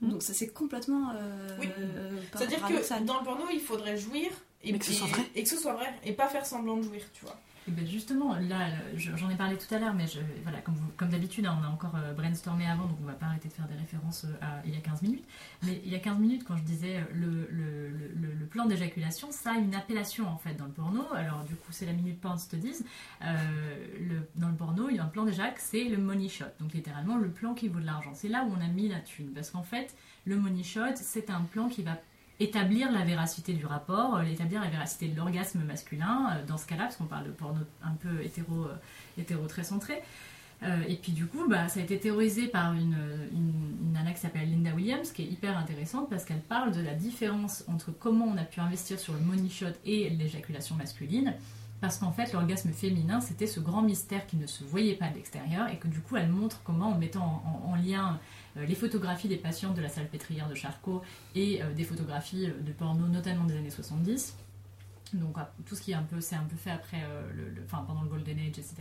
Donc 0.00 0.22
ça, 0.22 0.32
c'est 0.34 0.48
complètement 0.48 1.10
euh, 1.14 1.48
Oui. 1.60 1.68
euh, 1.78 2.10
C'est-à-dire 2.36 2.60
que 2.66 3.04
dans 3.04 3.18
le 3.20 3.24
porno, 3.24 3.44
il 3.52 3.60
faudrait 3.60 3.96
jouir 3.96 4.30
et, 4.64 4.72
Mais 4.72 4.78
que 4.78 4.84
ce 4.84 4.90
et- 4.92 4.94
soit 4.94 5.06
vrai. 5.06 5.22
et 5.36 5.42
que 5.44 5.48
ce 5.48 5.56
soit 5.56 5.74
vrai 5.74 5.94
et 6.04 6.12
pas 6.12 6.26
faire 6.28 6.44
semblant 6.44 6.76
de 6.76 6.82
jouir, 6.82 7.02
tu 7.12 7.24
vois. 7.24 7.38
Ben 7.68 7.86
justement, 7.86 8.34
là, 8.40 8.70
je- 8.96 9.14
j'en 9.16 9.30
ai 9.30 9.36
parlé 9.36 9.56
tout 9.56 9.72
à 9.72 9.78
l'heure, 9.78 9.94
mais 9.94 10.08
je, 10.08 10.18
voilà, 10.42 10.60
comme, 10.62 10.74
comme 10.96 11.10
d'habitude, 11.10 11.46
hein, 11.46 11.56
on 11.60 11.64
a 11.64 11.68
encore 11.68 11.94
euh, 11.94 12.12
brainstormé 12.12 12.66
avant, 12.66 12.86
donc 12.86 12.98
on 13.00 13.04
va 13.06 13.12
pas 13.12 13.26
arrêter 13.26 13.48
de 13.48 13.52
faire 13.52 13.68
des 13.68 13.76
références 13.76 14.24
euh, 14.24 14.34
à 14.40 14.60
il 14.66 14.74
y 14.74 14.76
a 14.76 14.80
15 14.80 15.02
minutes. 15.02 15.24
Mais 15.62 15.80
il 15.84 15.90
y 15.92 15.94
a 15.94 16.00
15 16.00 16.18
minutes, 16.18 16.42
quand 16.44 16.56
je 16.56 16.64
disais 16.64 16.96
euh, 16.96 17.02
le, 17.14 17.48
le, 17.52 17.88
le- 17.88 18.46
plan 18.52 18.66
d'éjaculation, 18.66 19.28
ça 19.30 19.52
a 19.52 19.58
une 19.58 19.74
appellation 19.76 20.28
en 20.28 20.36
fait 20.36 20.54
dans 20.54 20.66
le 20.66 20.72
porno. 20.72 21.04
Alors 21.14 21.44
du 21.44 21.54
coup, 21.54 21.70
c'est 21.70 21.86
la 21.86 21.92
minute 21.92 22.20
porn 22.20 22.36
studies. 22.36 22.84
Euh, 23.24 24.20
dans 24.34 24.48
le 24.48 24.54
porno, 24.56 24.88
il 24.90 24.96
y 24.96 24.98
a 24.98 25.04
un 25.04 25.08
plan 25.08 25.24
d'éjac, 25.24 25.54
c'est 25.58 25.84
le 25.84 25.96
money 25.98 26.28
shot, 26.28 26.44
donc 26.60 26.72
littéralement 26.74 27.16
le 27.16 27.30
plan 27.30 27.54
qui 27.54 27.68
vaut 27.68 27.80
de 27.80 27.86
l'argent. 27.86 28.10
C'est 28.14 28.28
là 28.28 28.44
où 28.44 28.52
on 28.52 28.60
a 28.60 28.66
mis 28.68 28.88
la 28.88 29.00
thune, 29.00 29.30
parce 29.32 29.50
qu'en 29.50 29.62
fait, 29.62 29.94
le 30.26 30.36
money 30.36 30.64
shot, 30.64 30.96
c'est 30.96 31.30
un 31.30 31.42
plan 31.42 31.68
qui 31.68 31.82
va 31.82 31.96
établir 32.42 32.90
la 32.92 33.04
véracité 33.04 33.52
du 33.54 33.66
rapport, 33.66 34.16
euh, 34.16 34.22
établir 34.22 34.60
la 34.60 34.68
véracité 34.68 35.08
de 35.08 35.16
l'orgasme 35.16 35.60
masculin, 35.64 36.30
euh, 36.32 36.46
dans 36.46 36.56
ce 36.58 36.66
cas-là, 36.66 36.84
parce 36.84 36.96
qu'on 36.96 37.04
parle 37.04 37.26
de 37.26 37.30
porno 37.30 37.60
un 37.82 37.92
peu 37.92 38.22
hétéro, 38.22 38.64
euh, 38.64 38.74
hétéro 39.18 39.46
très 39.46 39.64
centré. 39.64 40.02
Et 40.86 40.94
puis 40.94 41.10
du 41.10 41.26
coup, 41.26 41.48
bah, 41.48 41.66
ça 41.66 41.80
a 41.80 41.82
été 41.82 41.98
théorisé 41.98 42.46
par 42.46 42.72
une, 42.72 42.96
une, 43.32 43.96
une 43.96 44.14
qui 44.14 44.20
s'appelle 44.20 44.48
Linda 44.48 44.70
Williams, 44.72 45.10
qui 45.10 45.22
est 45.22 45.26
hyper 45.26 45.58
intéressante 45.58 46.08
parce 46.08 46.24
qu'elle 46.24 46.40
parle 46.40 46.70
de 46.70 46.80
la 46.80 46.94
différence 46.94 47.64
entre 47.66 47.90
comment 47.90 48.26
on 48.26 48.36
a 48.36 48.44
pu 48.44 48.60
investir 48.60 48.96
sur 49.00 49.12
le 49.12 49.18
money 49.18 49.48
shot 49.48 49.74
et 49.84 50.08
l'éjaculation 50.10 50.76
masculine. 50.76 51.34
Parce 51.80 51.98
qu'en 51.98 52.12
fait, 52.12 52.32
l'orgasme 52.32 52.70
féminin, 52.70 53.20
c'était 53.20 53.48
ce 53.48 53.58
grand 53.58 53.82
mystère 53.82 54.24
qui 54.28 54.36
ne 54.36 54.46
se 54.46 54.62
voyait 54.62 54.94
pas 54.94 55.08
de 55.08 55.16
l'extérieur 55.16 55.66
et 55.68 55.78
que 55.78 55.88
du 55.88 55.98
coup, 55.98 56.14
elle 56.16 56.28
montre 56.28 56.60
comment, 56.62 56.90
en 56.92 56.96
mettant 56.96 57.24
en, 57.44 57.66
en- 57.66 57.72
en 57.72 57.74
lien 57.74 58.20
les 58.56 58.74
photographies 58.74 59.28
des 59.28 59.36
patientes 59.36 59.74
de 59.74 59.82
la 59.82 59.88
salpêtrière 59.88 60.48
de 60.48 60.54
Charcot 60.54 61.02
et 61.34 61.62
euh, 61.62 61.72
des 61.72 61.84
photographies 61.84 62.46
euh, 62.46 62.60
de 62.60 62.72
porno, 62.72 63.06
notamment 63.08 63.44
des 63.44 63.56
années 63.56 63.70
70. 63.70 64.36
Donc 65.14 65.34
ah, 65.36 65.52
tout 65.66 65.74
ce 65.74 65.82
qui 65.82 65.92
est 65.92 65.94
un 65.94 66.02
peu, 66.02 66.20
fait 66.20 66.70
après, 66.70 67.02
euh, 67.04 67.54
pendant 67.68 68.02
le 68.02 68.08
Golden 68.08 68.38
Age, 68.38 68.58
etc. 68.58 68.74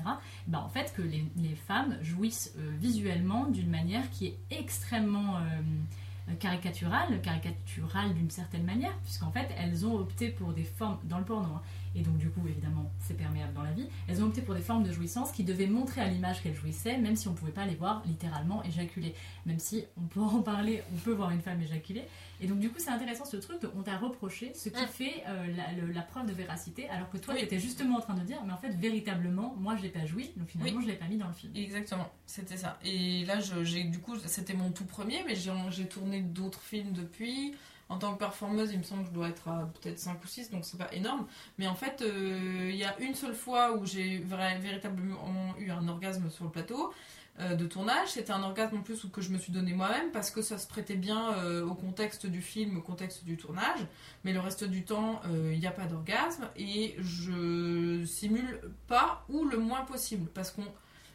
Ben, 0.47 0.59
en 0.59 0.69
fait, 0.69 0.93
que 0.95 1.01
les, 1.01 1.55
femmes 1.67 1.97
jouissent 2.01 2.53
euh, 2.57 2.71
visuellement 2.79 3.45
d'une 3.47 3.69
manière 3.69 4.09
qui 4.11 4.27
est 4.27 4.37
extrêmement 4.49 5.37
euh, 5.37 6.33
caricaturale, 6.39 7.21
caricaturale 7.21 8.13
d'une 8.13 8.29
certaine 8.29 8.63
manière, 8.63 8.97
puisqu'en 9.03 9.31
fait 9.31 9.49
elles 9.57 9.85
ont 9.85 9.95
opté 9.95 10.29
pour 10.29 10.53
des 10.53 10.63
formes 10.63 10.99
dans 11.03 11.19
le 11.19 11.25
porno. 11.25 11.49
hein, 11.49 11.61
et 11.95 12.01
donc 12.01 12.17
du 12.17 12.29
coup 12.29 12.41
évidemment 12.47 12.91
c'est 12.99 13.15
perméable 13.17 13.53
dans 13.53 13.63
la 13.63 13.71
vie. 13.71 13.87
Elles 14.07 14.23
ont 14.23 14.27
opté 14.27 14.41
pour 14.41 14.55
des 14.55 14.61
formes 14.61 14.83
de 14.83 14.91
jouissance 14.91 15.31
qui 15.31 15.43
devaient 15.43 15.67
montrer 15.67 16.01
à 16.01 16.07
l'image 16.07 16.41
qu'elles 16.41 16.55
jouissaient, 16.55 16.97
même 16.97 17.15
si 17.15 17.27
on 17.27 17.33
pouvait 17.33 17.51
pas 17.51 17.65
les 17.65 17.75
voir 17.75 18.01
littéralement 18.05 18.63
éjaculer. 18.63 19.13
Même 19.45 19.59
si 19.59 19.83
on 19.97 20.01
peut 20.01 20.19
en 20.21 20.41
parler, 20.41 20.83
on 20.93 20.97
peut 20.97 21.11
voir 21.13 21.31
une 21.31 21.41
femme 21.41 21.61
éjaculer. 21.61 22.03
Et 22.39 22.47
donc 22.47 22.59
du 22.59 22.69
coup 22.69 22.77
c'est 22.79 22.89
intéressant 22.89 23.25
ce 23.25 23.37
truc 23.37 23.61
de 23.61 23.69
on 23.77 23.81
t'a 23.83 23.97
reproché, 23.97 24.51
ce 24.55 24.69
qui 24.69 24.85
fait 24.87 25.23
euh, 25.27 25.47
la, 25.55 25.71
le- 25.73 25.91
la 25.91 26.01
preuve 26.01 26.25
de 26.27 26.33
véracité, 26.33 26.89
alors 26.89 27.09
que 27.09 27.17
toi 27.17 27.35
tu 27.35 27.43
étais 27.43 27.59
justement 27.59 27.97
en 27.97 28.01
train 28.01 28.15
de 28.15 28.21
dire, 28.23 28.41
mais 28.45 28.53
en 28.53 28.57
fait 28.57 28.69
véritablement 28.75 29.55
moi 29.59 29.75
je 29.75 29.81
l'ai 29.83 29.89
pas 29.89 30.05
joui, 30.05 30.31
donc 30.37 30.47
finalement 30.49 30.77
Oui. 30.79 30.85
je 30.85 30.91
l'ai 30.91 30.97
pas 30.97 31.05
mis 31.07 31.17
dans 31.17 31.27
le 31.27 31.33
film. 31.33 31.51
Exactement, 31.55 32.09
c'était 32.25 32.57
ça. 32.57 32.79
Et 32.83 33.25
là, 33.25 33.39
j'ai 33.63 33.83
du 33.83 33.99
coup, 33.99 34.15
c'était 34.25 34.53
mon 34.53 34.71
tout 34.71 34.85
premier, 34.85 35.23
mais 35.27 35.35
j'ai 35.35 35.85
tourné 35.87 36.21
d'autres 36.21 36.61
films 36.61 36.93
depuis. 36.93 37.53
En 37.91 37.97
tant 37.97 38.13
que 38.13 38.19
performeuse, 38.19 38.71
il 38.71 38.79
me 38.79 38.83
semble 38.83 39.03
que 39.03 39.09
je 39.09 39.13
dois 39.13 39.27
être 39.27 39.49
à 39.49 39.69
peut-être 39.81 39.99
5 39.99 40.23
ou 40.23 40.27
6, 40.27 40.49
donc 40.49 40.63
c'est 40.63 40.77
pas 40.77 40.91
énorme. 40.93 41.27
Mais 41.57 41.67
en 41.67 41.75
fait, 41.75 42.01
euh, 42.01 42.69
il 42.69 42.77
y 42.77 42.85
a 42.85 42.97
une 43.01 43.15
seule 43.15 43.35
fois 43.35 43.75
où 43.75 43.85
j'ai 43.85 44.19
véritablement 44.19 45.53
eu 45.59 45.71
un 45.71 45.85
orgasme 45.89 46.29
sur 46.29 46.45
le 46.45 46.51
plateau 46.51 46.93
euh, 47.41 47.53
de 47.55 47.65
tournage. 47.65 48.07
C'était 48.07 48.31
un 48.31 48.43
orgasme 48.43 48.77
en 48.77 48.81
plus 48.81 49.05
que 49.11 49.19
je 49.19 49.29
me 49.29 49.37
suis 49.37 49.51
donné 49.51 49.73
moi-même 49.73 50.09
parce 50.13 50.31
que 50.31 50.41
ça 50.41 50.57
se 50.57 50.67
prêtait 50.67 50.95
bien 50.95 51.33
euh, 51.33 51.65
au 51.65 51.73
contexte 51.73 52.27
du 52.27 52.41
film, 52.41 52.77
au 52.77 52.81
contexte 52.81 53.25
du 53.25 53.35
tournage. 53.35 53.85
Mais 54.23 54.31
le 54.31 54.39
reste 54.39 54.63
du 54.63 54.85
temps, 54.85 55.21
il 55.29 55.59
n'y 55.59 55.67
a 55.67 55.71
pas 55.71 55.85
d'orgasme 55.85 56.47
et 56.55 56.95
je 56.97 58.05
simule 58.05 58.61
pas 58.87 59.25
ou 59.27 59.43
le 59.43 59.57
moins 59.57 59.81
possible 59.81 60.29
parce 60.33 60.51
qu'on 60.51 60.67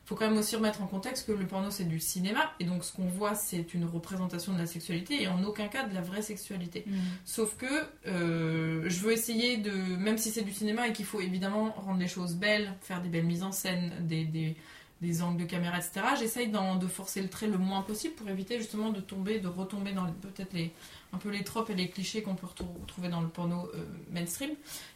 faut 0.06 0.14
quand 0.14 0.28
même 0.28 0.38
aussi 0.38 0.54
remettre 0.54 0.82
en 0.82 0.86
contexte 0.86 1.26
que 1.26 1.32
le 1.32 1.46
porno 1.46 1.70
c'est 1.70 1.84
du 1.84 1.98
cinéma 1.98 2.52
et 2.60 2.64
donc 2.64 2.84
ce 2.84 2.92
qu'on 2.92 3.06
voit 3.06 3.34
c'est 3.34 3.74
une 3.74 3.84
représentation 3.84 4.52
de 4.52 4.58
la 4.58 4.66
sexualité 4.66 5.22
et 5.22 5.28
en 5.28 5.42
aucun 5.42 5.66
cas 5.66 5.84
de 5.84 5.92
la 5.94 6.00
vraie 6.00 6.22
sexualité. 6.22 6.84
Sauf 7.24 7.56
que 7.56 7.66
euh, 8.06 8.84
je 8.86 9.00
veux 9.00 9.12
essayer 9.12 9.56
de, 9.56 9.72
même 9.72 10.16
si 10.16 10.30
c'est 10.30 10.42
du 10.42 10.52
cinéma 10.52 10.86
et 10.88 10.92
qu'il 10.92 11.04
faut 11.06 11.20
évidemment 11.20 11.72
rendre 11.72 11.98
les 11.98 12.06
choses 12.06 12.36
belles, 12.36 12.72
faire 12.80 13.02
des 13.02 13.08
belles 13.08 13.26
mises 13.26 13.42
en 13.42 13.52
scène, 13.52 13.92
des, 14.00 14.24
des, 14.24 14.56
des 15.02 15.22
angles 15.22 15.42
de 15.42 15.44
caméra, 15.44 15.76
etc. 15.76 16.00
J'essaye 16.18 16.48
de 16.48 16.86
forcer 16.86 17.20
le 17.20 17.28
trait 17.28 17.48
le 17.48 17.58
moins 17.58 17.82
possible 17.82 18.14
pour 18.14 18.28
éviter 18.30 18.58
justement 18.58 18.90
de 18.90 19.00
tomber, 19.00 19.40
de 19.40 19.48
retomber 19.48 19.92
dans 19.92 20.06
peut-être 20.10 20.54
les, 20.54 20.72
un 21.12 21.18
peu 21.18 21.28
les 21.28 21.44
tropes 21.44 21.68
et 21.68 21.74
les 21.74 21.90
clichés 21.90 22.22
qu'on 22.22 22.34
peut 22.34 22.46
retrou- 22.46 22.80
retrouver 22.80 23.08
dans 23.10 23.20
le 23.20 23.28
porno 23.28 23.68
euh, 23.74 23.84
mainstream. 24.10 24.50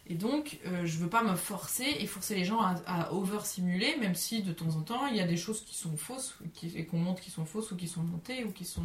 Et 0.07 0.15
donc, 0.15 0.59
euh, 0.67 0.87
je 0.87 0.97
veux 0.99 1.09
pas 1.09 1.23
me 1.23 1.37
forcer 1.37 1.85
et 1.99 2.07
forcer 2.07 2.35
les 2.35 2.45
gens 2.47 2.61
à, 2.61 2.77
à 2.87 3.13
over-simuler, 3.13 3.97
même 3.99 4.15
si 4.15 4.43
de 4.43 4.53
temps 4.53 4.75
en 4.77 4.81
temps, 4.83 5.07
il 5.07 5.17
y 5.17 5.21
a 5.21 5.27
des 5.27 5.37
choses 5.37 5.63
qui 5.65 5.75
sont 5.77 5.97
fausses, 5.99 6.39
qui, 6.55 6.73
et 6.77 6.87
qu'on 6.87 6.99
montre 6.99 7.21
qui 7.21 7.31
sont 7.31 7.45
fausses 7.45 7.71
ou 7.71 7.77
qui 7.77 7.87
sont 7.87 8.03
montées 8.03 8.45
ou 8.45 8.53
qui 8.53 8.65
sont. 8.65 8.83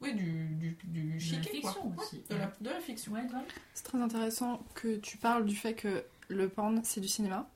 Oui, 0.00 0.14
du, 0.14 0.46
du, 0.56 0.76
du 0.84 1.12
la 1.14 1.18
chiquet, 1.18 1.50
fiction 1.50 1.90
quoi. 1.90 2.04
aussi. 2.04 2.16
Ouais, 2.16 2.22
de, 2.30 2.34
la, 2.36 2.52
de 2.60 2.70
la 2.70 2.80
fiction. 2.80 3.12
C'est 3.74 3.82
très 3.84 4.00
intéressant 4.00 4.60
que 4.74 4.96
tu 4.96 5.16
parles 5.18 5.44
du 5.44 5.56
fait 5.56 5.74
que 5.74 6.04
le 6.28 6.48
porn 6.48 6.80
c'est 6.84 7.00
du 7.00 7.08
cinéma, 7.08 7.48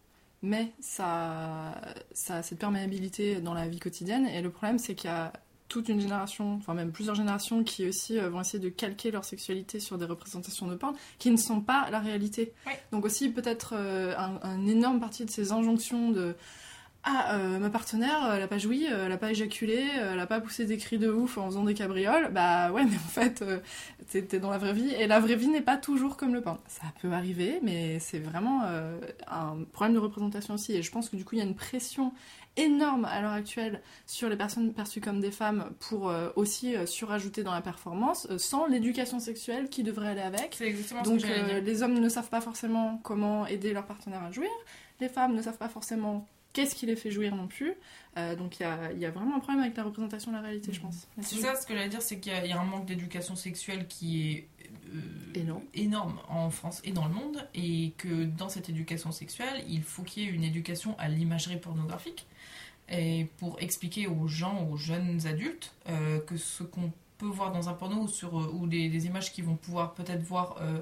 mais 0.42 0.72
ça, 0.80 1.80
ça 2.12 2.36
a 2.36 2.42
cette 2.42 2.58
perméabilité 2.58 3.40
dans 3.40 3.54
la 3.54 3.68
vie 3.68 3.78
quotidienne. 3.78 4.26
Et 4.26 4.42
le 4.42 4.50
problème 4.50 4.78
c'est 4.78 4.94
qu'il 4.94 5.10
y 5.10 5.12
a 5.12 5.32
toute 5.68 5.88
une 5.88 6.00
génération, 6.00 6.56
enfin 6.56 6.74
même 6.74 6.92
plusieurs 6.92 7.14
générations 7.14 7.64
qui 7.64 7.88
aussi 7.88 8.18
euh, 8.18 8.28
vont 8.28 8.42
essayer 8.42 8.58
de 8.58 8.68
calquer 8.68 9.10
leur 9.10 9.24
sexualité 9.24 9.80
sur 9.80 9.96
des 9.96 10.04
représentations 10.04 10.66
de 10.66 10.74
porn 10.74 10.94
qui 11.18 11.30
ne 11.30 11.38
sont 11.38 11.62
pas 11.62 11.88
la 11.90 11.98
réalité. 11.98 12.52
Donc 12.90 13.06
aussi 13.06 13.30
peut-être 13.30 13.72
euh, 13.74 14.14
un, 14.18 14.38
un 14.42 14.66
énorme 14.66 15.00
partie 15.00 15.24
de 15.24 15.30
ces 15.30 15.50
injonctions 15.50 16.10
de 16.10 16.34
ah, 17.04 17.34
euh, 17.36 17.58
ma 17.58 17.68
partenaire, 17.68 18.24
euh, 18.24 18.36
elle 18.36 18.42
a 18.42 18.46
pas 18.48 18.58
joui, 18.58 18.86
euh, 18.88 19.06
elle 19.06 19.12
a 19.12 19.16
pas 19.18 19.32
éjaculé, 19.32 19.88
elle 19.98 20.20
a 20.20 20.26
pas 20.26 20.40
poussé 20.40 20.66
des 20.66 20.76
cris 20.76 20.98
de 20.98 21.10
ouf 21.10 21.36
en 21.36 21.46
faisant 21.46 21.64
des 21.64 21.74
cabrioles. 21.74 22.30
Bah 22.32 22.70
ouais, 22.70 22.84
mais 22.90 22.94
en 22.96 23.08
fait, 23.08 23.42
euh, 23.42 23.58
t'es 24.10 24.22
t'es 24.22 24.38
dans 24.38 24.50
la 24.50 24.58
vraie 24.58 24.72
vie. 24.72 24.90
Et 24.94 25.06
la 25.06 25.18
vraie 25.18 25.36
vie 25.36 25.48
n'est 25.48 25.62
pas 25.62 25.76
toujours 25.76 26.16
comme 26.16 26.32
le 26.32 26.40
porn. 26.40 26.58
Ça 26.68 26.86
peut 27.00 27.12
arriver, 27.12 27.58
mais 27.62 27.98
c'est 27.98 28.20
vraiment 28.20 28.62
euh, 28.66 29.00
un 29.26 29.64
problème 29.72 29.94
de 29.94 29.98
représentation 29.98 30.54
aussi. 30.54 30.74
Et 30.74 30.82
je 30.82 30.90
pense 30.92 31.08
que 31.08 31.16
du 31.16 31.24
coup, 31.24 31.34
il 31.34 31.38
y 31.38 31.42
a 31.42 31.44
une 31.44 31.56
pression 31.56 32.12
énorme 32.56 33.04
à 33.06 33.20
l'heure 33.20 33.32
actuelle 33.32 33.80
sur 34.06 34.28
les 34.28 34.36
personnes 34.36 34.72
perçues 34.72 35.00
comme 35.00 35.20
des 35.20 35.30
femmes 35.30 35.70
pour 35.80 36.10
euh, 36.10 36.28
aussi 36.36 36.76
euh, 36.76 36.86
surajouter 36.86 37.42
dans 37.42 37.52
la 37.54 37.62
performance, 37.62 38.26
euh, 38.30 38.38
sans 38.38 38.66
l'éducation 38.66 39.20
sexuelle 39.20 39.68
qui 39.68 39.82
devrait 39.82 40.08
aller 40.08 40.20
avec. 40.20 40.54
C'est 40.58 40.66
exactement 40.68 41.04
ce 41.04 41.08
Donc 41.10 41.20
que 41.22 41.26
euh, 41.26 41.46
dire. 41.60 41.62
les 41.62 41.82
hommes 41.82 41.98
ne 41.98 42.08
savent 42.08 42.28
pas 42.28 42.40
forcément 42.40 43.00
comment 43.02 43.46
aider 43.46 43.72
leur 43.72 43.86
partenaire 43.86 44.22
à 44.22 44.30
jouir, 44.30 44.50
les 45.00 45.08
femmes 45.08 45.34
ne 45.34 45.42
savent 45.42 45.58
pas 45.58 45.68
forcément 45.68 46.26
qu'est-ce 46.52 46.74
qui 46.74 46.86
les 46.86 46.96
fait 46.96 47.10
jouir 47.10 47.34
non 47.34 47.46
plus. 47.46 47.74
Euh, 48.18 48.36
donc 48.36 48.60
il 48.60 48.62
y 48.62 48.66
a, 48.66 48.92
il 48.92 48.98
y 48.98 49.06
a 49.06 49.10
vraiment 49.10 49.36
un 49.36 49.40
problème 49.40 49.62
avec 49.62 49.76
la 49.76 49.84
représentation 49.84 50.30
de 50.32 50.36
la 50.36 50.42
réalité, 50.42 50.72
je 50.72 50.80
pense. 50.80 51.06
C'est 51.20 51.36
ça 51.36 51.54
ce 51.56 51.66
que 51.66 51.74
j'allais 51.74 51.88
dire, 51.88 52.02
c'est 52.02 52.18
qu'il 52.20 52.32
y, 52.32 52.34
a- 52.34 52.44
il 52.44 52.50
y 52.50 52.52
a 52.52 52.60
un 52.60 52.64
manque 52.64 52.84
d'éducation 52.86 53.36
sexuelle 53.36 53.86
qui 53.88 54.30
est 54.30 54.48
euh, 54.94 55.00
énorme. 55.74 56.18
en 56.28 56.50
France 56.50 56.80
et 56.84 56.92
dans 56.92 57.06
le 57.06 57.14
monde, 57.14 57.48
et 57.54 57.92
que 57.96 58.24
dans 58.24 58.48
cette 58.50 58.68
éducation 58.68 59.12
sexuelle, 59.12 59.64
il 59.68 59.82
faut 59.82 60.02
qu'il 60.02 60.24
y 60.24 60.26
ait 60.26 60.30
une 60.30 60.44
éducation 60.44 60.94
à 60.98 61.08
l'imagerie 61.08 61.56
pornographique, 61.56 62.26
et 62.90 63.26
pour 63.38 63.58
expliquer 63.60 64.06
aux 64.06 64.26
gens, 64.28 64.68
aux 64.70 64.76
jeunes 64.76 65.26
adultes, 65.26 65.72
euh, 65.88 66.18
que 66.20 66.36
ce 66.36 66.62
qu'on 66.62 66.92
peut 67.16 67.26
voir 67.26 67.52
dans 67.52 67.68
un 67.70 67.72
porno 67.72 68.02
ou, 68.02 68.08
sur, 68.08 68.34
ou 68.34 68.66
des, 68.66 68.88
des 68.90 69.06
images 69.06 69.32
qu'ils 69.32 69.44
vont 69.44 69.56
pouvoir 69.56 69.94
peut-être 69.94 70.22
voir 70.22 70.56
euh, 70.60 70.80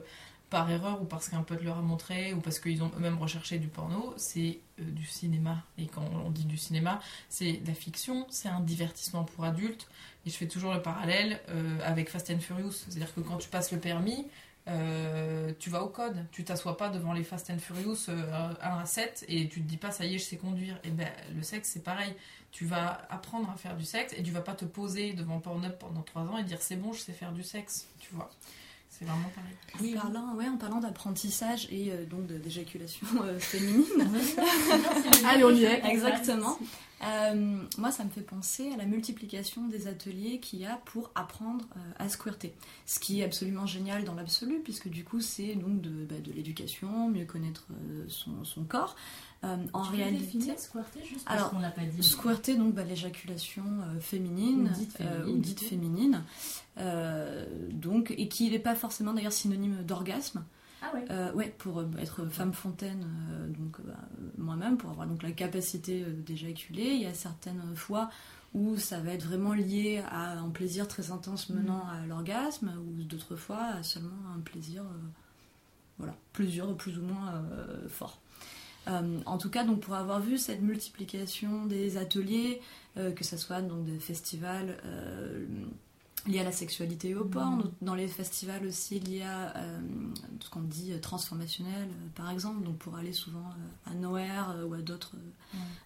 par 0.51 0.71
erreur 0.71 1.01
ou 1.01 1.05
parce 1.05 1.29
qu'un 1.29 1.43
pote 1.43 1.63
leur 1.63 1.79
a 1.79 1.83
montré 1.83 2.35
ou 2.35 2.41
parce 2.41 2.59
qu'ils 2.59 2.83
ont 2.83 2.91
eux-mêmes 2.97 3.19
recherché 3.19 3.59
du 3.59 3.69
porno, 3.69 4.13
c'est 4.17 4.59
euh, 4.81 4.85
du 4.85 5.07
cinéma. 5.07 5.63
Et 5.79 5.87
quand 5.87 6.05
on 6.25 6.31
dit 6.31 6.45
du 6.45 6.59
cinéma, 6.59 7.01
c'est 7.29 7.53
de 7.53 7.69
la 7.69 7.75
fiction, 7.75 8.27
c'est 8.31 8.49
un 8.49 8.61
divertissement 8.61 9.25
pour 9.25 9.45
adultes. 9.45 9.89
Et 10.27 10.31
je 10.31 10.37
fais 10.37 10.49
toujours 10.49 10.75
le 10.75 10.83
parallèle 10.83 11.41
euh, 11.49 11.79
avec 11.85 12.11
Fast 12.11 12.31
and 12.31 12.41
Furious. 12.41 12.73
C'est-à-dire 12.73 13.15
que 13.15 13.21
quand 13.21 13.39
tu 13.39 13.49
passes 13.49 13.73
le 13.73 13.79
permis, 13.79 14.27
euh, 14.69 15.53
tu 15.59 15.71
vas 15.71 15.83
au 15.83 15.89
code. 15.89 16.27
Tu 16.33 16.45
t'assois 16.45 16.77
pas 16.77 16.91
devant 16.91 17.13
les 17.13 17.25
Fast 17.25 17.51
and 17.51 17.59
Furious 17.59 18.09
euh, 18.09 18.53
1 18.63 18.79
à 18.79 18.85
7 18.85 19.25
et 19.29 19.49
tu 19.49 19.63
te 19.63 19.67
dis 19.67 19.79
pas 19.79 19.91
ça 19.91 20.05
y 20.05 20.15
est, 20.15 20.19
je 20.19 20.25
sais 20.25 20.37
conduire. 20.37 20.79
Et 20.85 20.91
ben 20.91 21.09
le 21.35 21.43
sexe 21.43 21.71
c'est 21.71 21.83
pareil. 21.83 22.15
Tu 22.53 22.67
vas 22.67 23.07
apprendre 23.09 23.49
à 23.51 23.57
faire 23.57 23.77
du 23.77 23.85
sexe 23.85 24.13
et 24.17 24.23
tu 24.23 24.33
vas 24.33 24.43
pas 24.43 24.55
te 24.55 24.65
poser 24.65 25.13
devant 25.13 25.41
Pornhub 25.41 25.73
pendant 25.79 26.03
3 26.03 26.23
ans 26.23 26.39
et 26.39 26.45
dire 26.45 26.61
c'est 26.61 26.77
bon, 26.77 26.93
je 26.93 27.01
sais 27.01 27.13
faire 27.13 27.33
du 27.33 27.43
sexe. 27.43 27.89
Tu 28.01 28.15
vois. 28.15 28.31
C'est 28.91 29.05
vraiment 29.05 29.31
pareil. 29.35 29.97
En 29.97 30.01
parlant, 30.01 30.35
ouais, 30.35 30.49
en 30.49 30.57
parlant 30.57 30.81
d'apprentissage 30.81 31.69
et 31.71 31.91
euh, 31.91 32.05
donc 32.05 32.27
d'éjaculation 32.27 33.07
euh, 33.23 33.39
féminine. 33.39 33.87
Allez, 35.25 35.45
on 35.45 35.51
y 35.51 35.65
est. 35.65 35.83
Exactement. 35.87 36.59
Euh, 37.03 37.63
moi, 37.79 37.91
ça 37.91 38.05
me 38.05 38.11
fait 38.11 38.21
penser 38.21 38.71
à 38.73 38.77
la 38.77 38.85
multiplication 38.85 39.67
des 39.69 39.87
ateliers 39.87 40.39
qu'il 40.39 40.61
y 40.61 40.67
a 40.67 40.77
pour 40.85 41.11
apprendre 41.15 41.65
euh, 41.77 41.81
à 41.99 42.09
squirter. 42.09 42.55
Ce 42.85 43.01
qui 43.01 43.21
est 43.21 43.25
absolument 43.25 43.65
génial 43.65 44.05
dans 44.05 44.15
l'absolu, 44.15 44.61
puisque 44.63 44.89
du 44.89 45.03
coup, 45.03 45.21
c'est 45.21 45.55
donc 45.55 45.81
de, 45.81 46.05
bah, 46.05 46.21
de 46.23 46.33
l'éducation, 46.33 47.09
mieux 47.09 47.25
connaître 47.25 47.67
euh, 47.71 48.05
son, 48.09 48.45
son 48.45 48.65
corps. 48.65 48.97
Euh, 49.43 49.57
en 49.73 49.85
Tu 49.87 49.93
réalité. 49.97 50.55
squirter 50.59 51.03
juste 51.03 51.25
parce 51.25 51.39
Alors, 51.39 51.51
qu'on 51.51 51.61
l'a 51.61 51.71
pas 51.71 51.85
dit. 51.87 52.03
Squirter, 52.03 52.57
donc 52.57 52.75
bah, 52.75 52.85
l'éjaculation 52.85 53.65
euh, 53.65 53.99
féminin, 53.99 54.71
Ou 54.71 54.75
dite 54.75 55.01
euh, 55.01 55.05
féminine, 55.23 55.35
ou 55.35 55.41
dite 55.41 55.57
plutôt. 55.57 55.71
féminine, 55.71 56.23
euh, 56.77 57.47
donc, 57.73 58.13
et 58.17 58.29
qui 58.29 58.51
n'est 58.51 58.59
pas 58.59 58.75
forcément 58.75 59.15
d'ailleurs 59.15 59.33
synonyme 59.33 59.83
d'orgasme. 59.85 60.45
Ah 60.83 60.91
ouais. 60.95 61.05
Euh, 61.11 61.33
ouais, 61.33 61.55
pour 61.59 61.79
euh, 61.81 61.87
être 61.99 62.27
femme 62.27 62.53
fontaine, 62.53 63.07
euh, 63.31 63.49
donc 63.49 63.81
bah, 63.83 63.95
moi-même, 64.37 64.77
pour 64.77 64.91
avoir 64.91 65.07
donc 65.07 65.23
la 65.23 65.33
capacité 65.33 66.03
d'éjaculer, 66.05 66.91
il 66.95 67.01
y 67.01 67.07
a 67.07 67.15
certaines 67.15 67.75
fois 67.77 68.11
où 68.53 68.77
ça 68.77 69.01
va 69.01 69.13
être 69.13 69.25
vraiment 69.27 69.55
lié 69.55 70.03
à 70.11 70.39
un 70.39 70.49
plaisir 70.51 70.87
très 70.89 71.13
intense 71.13 71.49
menant 71.51 71.85
à 71.89 72.05
l'orgasme, 72.07 72.73
ou 72.79 73.03
d'autres 73.05 73.37
fois 73.37 73.63
à 73.79 73.83
seulement 73.83 74.17
un 74.37 74.41
plaisir, 74.41 74.83
euh, 74.83 75.07
voilà, 75.99 76.15
plusieurs 76.35 76.77
plus 76.77 76.99
ou 76.99 77.03
moins 77.03 77.43
fort. 77.89 78.21
Euh, 78.89 79.21
en 79.27 79.39
tout 79.39 79.51
cas, 79.51 79.65
donc 79.65 79.81
pour 79.81 79.95
avoir 79.95 80.21
vu 80.21 80.39
cette 80.39 80.63
multiplication 80.63 81.67
des 81.67 81.97
ateliers, 81.97 82.61
euh, 82.97 83.13
que 83.13 83.25
ce 83.25 83.37
soit 83.37 83.61
donc 83.63 83.85
des 83.85 83.99
festivals 83.99 84.79
euh, 84.85 85.47
liés 86.27 86.41
à 86.41 86.45
la 86.45 86.53
sexualité 86.53 87.11
et 87.11 87.15
au 87.15 87.25
porn, 87.25 87.59
Mhm. 87.59 87.71
dans 87.83 87.95
les 87.95 88.09
festivals 88.09 88.67
aussi 88.67 88.99
liés 89.01 89.23
à 89.23 89.57
euh, 89.57 89.81
ce 90.41 90.51
qu'on 90.51 90.61
dit 90.63 90.93
transformationnel, 91.01 91.89
euh, 91.89 92.09
par 92.15 92.31
exemple, 92.31 92.63
donc 92.65 92.77
pour 92.79 92.97
aller 92.97 93.13
souvent 93.13 93.39
euh, 93.87 93.91
à 93.91 93.95
Nowhere 93.95 94.67
ou 94.67 94.75
à 94.75 94.79
d'autres 94.79 95.15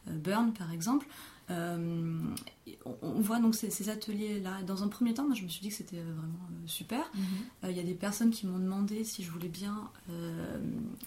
euh, 0.09 0.13
Burn, 0.17 0.53
par 0.53 0.71
exemple. 0.73 1.07
Euh, 1.51 2.19
on, 3.03 3.21
voit 3.21 3.39
donc 3.39 3.55
ces, 3.55 3.69
ces 3.71 3.89
ateliers-là. 3.91 4.63
Dans 4.63 4.83
un 4.83 4.89
premier 4.89 5.13
temps, 5.15 5.25
moi 5.27 5.35
je 5.35 5.43
me 5.43 5.49
suis 5.49 5.61
dit 5.61 5.69
que 5.69 5.75
c'était 5.75 6.01
vraiment 6.01 6.23
euh, 6.51 6.67
super. 6.67 7.05
Mhm. 7.15 7.23
Euh, 7.65 7.71
Il 7.71 7.77
y 7.77 7.81
a 7.81 7.83
des 7.83 7.95
personnes 7.95 8.31
qui 8.31 8.47
m'ont 8.47 8.59
demandé 8.59 9.05
si 9.05 9.23
je 9.23 9.31
voulais 9.31 9.49
bien 9.49 9.91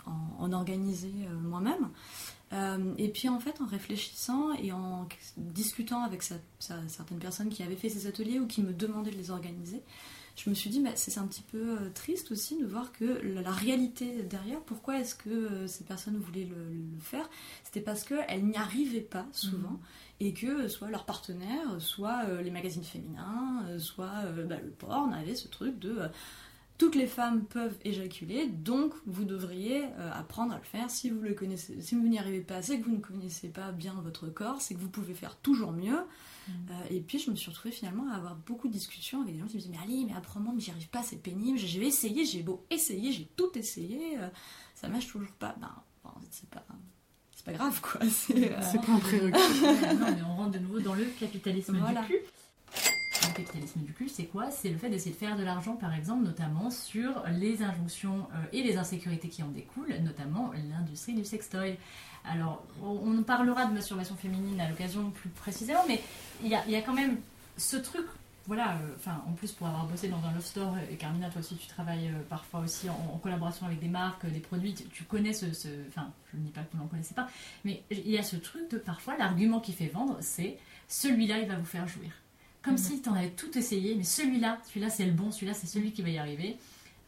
en, 0.05 0.43
en 0.43 0.53
organiser 0.53 1.11
moi-même. 1.41 1.89
Et 2.97 3.09
puis 3.09 3.27
en 3.29 3.39
fait, 3.39 3.59
en 3.61 3.65
réfléchissant 3.65 4.53
et 4.53 4.71
en 4.71 5.07
discutant 5.37 6.03
avec 6.03 6.23
sa- 6.23 6.35
sa- 6.59 6.87
certaines 6.87 7.19
personnes 7.19 7.49
qui 7.49 7.63
avaient 7.63 7.75
fait 7.75 7.89
ces 7.89 8.07
ateliers 8.07 8.39
ou 8.39 8.47
qui 8.47 8.61
me 8.61 8.73
demandaient 8.73 9.11
de 9.11 9.17
les 9.17 9.31
organiser, 9.31 9.81
je 10.37 10.49
me 10.51 10.55
suis 10.55 10.69
dit, 10.69 10.79
bah, 10.81 10.91
c'est 10.95 11.17
un 11.17 11.25
petit 11.25 11.41
peu 11.41 11.77
triste 11.95 12.31
aussi 12.31 12.57
de 12.61 12.65
voir 12.65 12.91
que 12.93 13.05
la, 13.23 13.41
la 13.41 13.51
réalité 13.51 14.21
derrière, 14.23 14.59
pourquoi 14.61 14.99
est-ce 14.99 15.15
que 15.15 15.65
ces 15.65 15.83
personnes 15.83 16.17
voulaient 16.17 16.45
le, 16.45 16.55
le 16.73 16.99
faire? 17.01 17.27
C'était 17.63 17.81
parce 17.81 18.03
qu'elles 18.03 18.45
n'y 18.45 18.55
arrivaient 18.55 19.01
pas 19.01 19.25
souvent 19.33 19.71
Mhm. 19.71 19.79
Et 20.19 20.33
que 20.33 20.65
euh, 20.65 20.67
soit 20.67 20.89
leurs 20.89 21.05
partenaires, 21.05 21.79
soit 21.79 22.25
euh, 22.25 22.41
les 22.41 22.51
magazines 22.51 22.83
féminins, 22.83 23.63
euh, 23.67 23.79
soit 23.79 24.23
euh, 24.25 24.45
bah, 24.45 24.57
le 24.63 24.69
porn 24.69 25.13
avait 25.13 25.35
ce 25.35 25.47
truc 25.47 25.77
de 25.79 25.97
euh, 25.99 26.07
toutes 26.77 26.95
les 26.95 27.07
femmes 27.07 27.43
peuvent 27.45 27.75
éjaculer, 27.85 28.47
donc 28.47 28.93
vous 29.07 29.25
devriez 29.25 29.83
euh, 29.83 30.11
apprendre 30.13 30.53
à 30.53 30.57
le 30.57 30.63
faire. 30.63 30.91
Si 30.91 31.09
vous 31.09 31.21
le 31.21 31.33
connaissez, 31.33 31.81
si 31.81 31.95
vous 31.95 32.07
n'y 32.07 32.19
arrivez 32.19 32.41
pas, 32.41 32.61
c'est 32.61 32.79
que 32.79 32.85
vous 32.85 32.95
ne 32.97 33.01
connaissez 33.01 33.49
pas 33.49 33.71
bien 33.71 33.95
votre 34.03 34.27
corps, 34.27 34.61
c'est 34.61 34.75
que 34.75 34.79
vous 34.79 34.89
pouvez 34.89 35.15
faire 35.15 35.37
toujours 35.37 35.71
mieux. 35.71 35.97
Euh, 36.49 36.73
et 36.91 37.01
puis 37.01 37.19
je 37.19 37.29
me 37.29 37.35
suis 37.35 37.49
retrouvée 37.49 37.73
finalement 37.73 38.09
à 38.11 38.15
avoir 38.15 38.35
beaucoup 38.35 38.67
de 38.67 38.73
discussions 38.73 39.21
avec 39.21 39.33
des 39.33 39.39
gens 39.39 39.47
qui 39.47 39.55
me 39.55 39.61
disaient 39.61 39.73
mais 39.75 39.83
Ali, 39.83 40.05
mais 40.05 40.13
apprends-moi, 40.13 40.53
mais 40.55 40.61
j'y 40.61 40.71
arrive 40.71 40.87
pas, 40.89 41.03
c'est 41.03 41.17
pénible. 41.17 41.57
J'ai 41.57 41.85
essayé, 41.85 42.25
j'ai 42.25 42.43
beau 42.43 42.63
essayer, 42.69 43.11
j'ai 43.11 43.25
tout 43.35 43.57
essayé, 43.57 44.17
euh, 44.19 44.29
ça 44.75 44.87
marche 44.87 45.07
toujours 45.07 45.33
pas. 45.33 45.55
Ben, 45.59 45.71
enfin, 46.03 46.15
c'est 46.29 46.49
pas, 46.49 46.63
pas 47.47 47.53
grave 47.53 47.81
quoi. 47.81 48.01
C'est 48.09 48.51
euh, 48.51 48.61
C'est 48.61 48.81
pas 48.81 48.91
un 48.91 48.99
prérequis. 48.99 49.37
non, 49.99 50.05
mais 50.15 50.21
on 50.29 50.35
rentre 50.35 50.51
de 50.51 50.59
nouveau 50.59 50.79
dans 50.79 50.93
le 50.93 51.05
capitalisme 51.19 51.77
Voilà. 51.79 52.01
du 52.01 52.07
cul. 52.07 52.19
Le 53.29 53.33
capitalisme 53.43 53.79
du 53.81 53.93
cul, 53.93 54.09
c'est 54.09 54.25
quoi? 54.25 54.51
C'est 54.51 54.69
le 54.69 54.77
fait 54.77 54.89
d'essayer 54.89 55.11
de 55.11 55.17
faire 55.17 55.37
de 55.37 55.43
l'argent, 55.43 55.75
par 55.75 55.93
exemple, 55.93 56.23
notamment 56.23 56.69
sur 56.69 57.23
les 57.39 57.61
injonctions 57.63 58.27
euh, 58.33 58.37
et 58.53 58.63
les 58.63 58.77
insécurités 58.77 59.27
qui 59.29 59.43
en 59.43 59.47
découlent, 59.47 59.93
notamment 60.03 60.51
l'industrie 60.69 61.13
du 61.13 61.23
sextoy. 61.25 61.77
Alors, 62.29 62.63
on 62.83 63.21
parlera 63.23 63.65
de 63.65 63.73
masturbation 63.73 64.15
féminine 64.15 64.59
à 64.59 64.69
l'occasion 64.69 65.11
plus 65.11 65.29
précisément, 65.29 65.83
mais 65.87 66.01
il 66.43 66.47
y 66.47 66.71
y 66.71 66.75
a 66.75 66.81
quand 66.81 66.93
même 66.93 67.17
ce 67.57 67.77
truc. 67.77 68.05
Voilà, 68.47 68.77
euh, 68.77 68.95
enfin, 68.95 69.21
en 69.27 69.33
plus 69.33 69.51
pour 69.51 69.67
avoir 69.67 69.85
bossé 69.87 70.07
dans 70.07 70.23
un 70.25 70.31
love 70.31 70.45
store, 70.45 70.75
et 70.89 70.95
Carmina, 70.95 71.29
toi 71.29 71.41
aussi, 71.41 71.55
tu 71.57 71.67
travailles 71.67 72.07
euh, 72.07 72.23
parfois 72.29 72.61
aussi 72.61 72.89
en, 72.89 72.93
en 73.13 73.17
collaboration 73.17 73.65
avec 73.65 73.79
des 73.81 73.89
marques, 73.89 74.23
euh, 74.23 74.29
des 74.29 74.39
produits, 74.39 74.73
tu, 74.73 74.85
tu 74.85 75.03
connais 75.03 75.33
ce. 75.33 75.45
Enfin, 75.89 76.11
je 76.31 76.37
ne 76.37 76.43
dis 76.43 76.51
pas 76.51 76.61
que 76.61 76.71
vous 76.71 76.81
n'en 76.81 76.87
connaissez 76.87 77.13
pas, 77.13 77.27
mais 77.65 77.83
il 77.91 78.09
y 78.09 78.17
a 78.17 78.23
ce 78.23 78.37
truc 78.37 78.71
de 78.71 78.77
parfois, 78.77 79.17
l'argument 79.17 79.59
qui 79.59 79.73
fait 79.73 79.87
vendre, 79.87 80.17
c'est 80.21 80.57
celui-là, 80.87 81.39
il 81.39 81.47
va 81.47 81.57
vous 81.57 81.65
faire 81.65 81.87
jouir. 81.87 82.11
Comme 82.63 82.73
Mhm. 82.73 82.77
si 82.79 83.01
tu 83.01 83.09
en 83.09 83.13
avais 83.15 83.31
tout 83.31 83.55
essayé, 83.57 83.95
mais 83.95 84.03
celui-là, 84.03 84.59
celui-là 84.65 84.89
c'est 84.89 85.05
le 85.05 85.11
bon, 85.11 85.29
celui-là 85.31 85.53
c'est 85.53 85.67
celui 85.67 85.91
qui 85.91 86.01
va 86.01 86.09
y 86.09 86.17
arriver. 86.17 86.57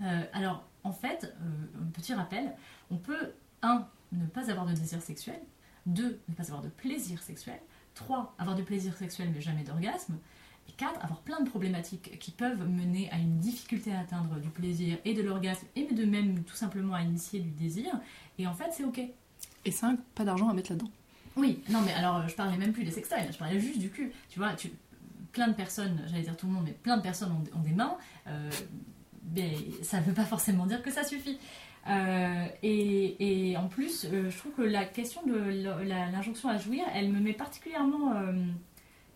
Euh, 0.02 0.24
alors, 0.34 0.64
en 0.84 0.92
fait, 0.92 1.34
euh, 1.42 1.82
un 1.82 1.92
petit 1.92 2.14
rappel, 2.14 2.52
on 2.92 2.98
peut, 2.98 3.32
un, 3.62 3.88
ne 4.12 4.26
pas 4.26 4.50
avoir 4.52 4.66
de 4.66 4.74
désir 4.74 5.02
sexuel, 5.02 5.40
deux, 5.86 6.20
ne 6.28 6.34
pas 6.36 6.44
avoir 6.44 6.62
de 6.62 6.70
plaisir 6.70 7.22
sexuel, 7.22 7.60
trois, 7.96 8.34
avoir 8.38 8.56
du 8.58 8.64
plaisir 8.64 8.94
sexuel 8.96 9.30
mais 9.34 9.42
jamais 9.42 9.64
d'orgasme, 9.64 10.18
quatre, 10.74 11.04
avoir 11.04 11.20
plein 11.22 11.42
de 11.42 11.50
problématiques 11.50 12.18
qui 12.20 12.32
peuvent 12.32 12.68
mener 12.68 13.10
à 13.12 13.18
une 13.18 13.40
difficulté 13.40 13.92
à 13.94 14.00
atteindre 14.00 14.40
du 14.40 14.50
plaisir 14.50 14.98
et 15.06 15.14
de 15.14 15.22
l'orgasme, 15.22 15.66
et 15.76 15.86
de 15.86 16.06
même 16.06 16.44
tout 16.44 16.56
simplement 16.56 16.94
à 16.94 17.02
initier 17.02 17.40
du 17.40 17.50
désir, 17.50 18.00
et 18.38 18.48
en 18.48 18.54
fait 18.54 18.70
c'est 18.72 18.84
ok. 18.84 19.02
Et 19.66 19.72
5, 19.72 20.00
pas 20.16 20.24
d'argent 20.24 20.50
à 20.50 20.54
mettre 20.54 20.72
là-dedans. 20.72 20.92
Oui, 21.36 21.62
non, 21.70 21.82
mais 21.86 21.94
alors 21.94 22.28
je 22.28 22.36
parlais 22.36 22.58
même 22.58 22.74
plus 22.74 22.84
des 22.84 22.92
sextoys, 22.92 23.32
je 23.32 23.38
parlais 23.38 23.60
juste 23.60 23.80
du 23.80 23.90
cul. 23.90 24.12
Tu 24.30 24.40
vois, 24.40 24.54
tu, 24.54 24.72
plein 25.32 25.48
de 25.48 25.54
personnes, 25.54 26.02
j'allais 26.08 26.24
dire 26.24 26.38
tout 26.38 26.48
le 26.48 26.54
monde, 26.54 26.64
mais 26.66 26.74
plein 26.74 26.98
de 26.98 27.02
personnes 27.02 27.32
ont, 27.32 27.58
ont 27.58 27.62
des 27.62 27.72
mains, 27.72 27.98
euh, 28.28 28.50
mais 29.36 29.54
ça 29.82 30.00
ne 30.00 30.06
veut 30.06 30.14
pas 30.14 30.26
forcément 30.26 30.66
dire 30.66 30.82
que 30.82 30.92
ça 30.92 31.04
suffit. 31.04 31.38
Euh, 31.88 32.46
et, 32.62 33.50
et 33.52 33.58
en 33.58 33.68
plus, 33.68 34.06
euh, 34.06 34.30
je 34.30 34.38
trouve 34.38 34.52
que 34.54 34.62
la 34.62 34.86
question 34.86 35.22
de 35.26 35.36
l'injonction 35.84 36.50
à 36.50 36.58
jouir, 36.58 36.84
elle 36.94 37.10
me 37.10 37.20
met 37.20 37.34
particulièrement, 37.34 38.14
euh, 38.14 38.34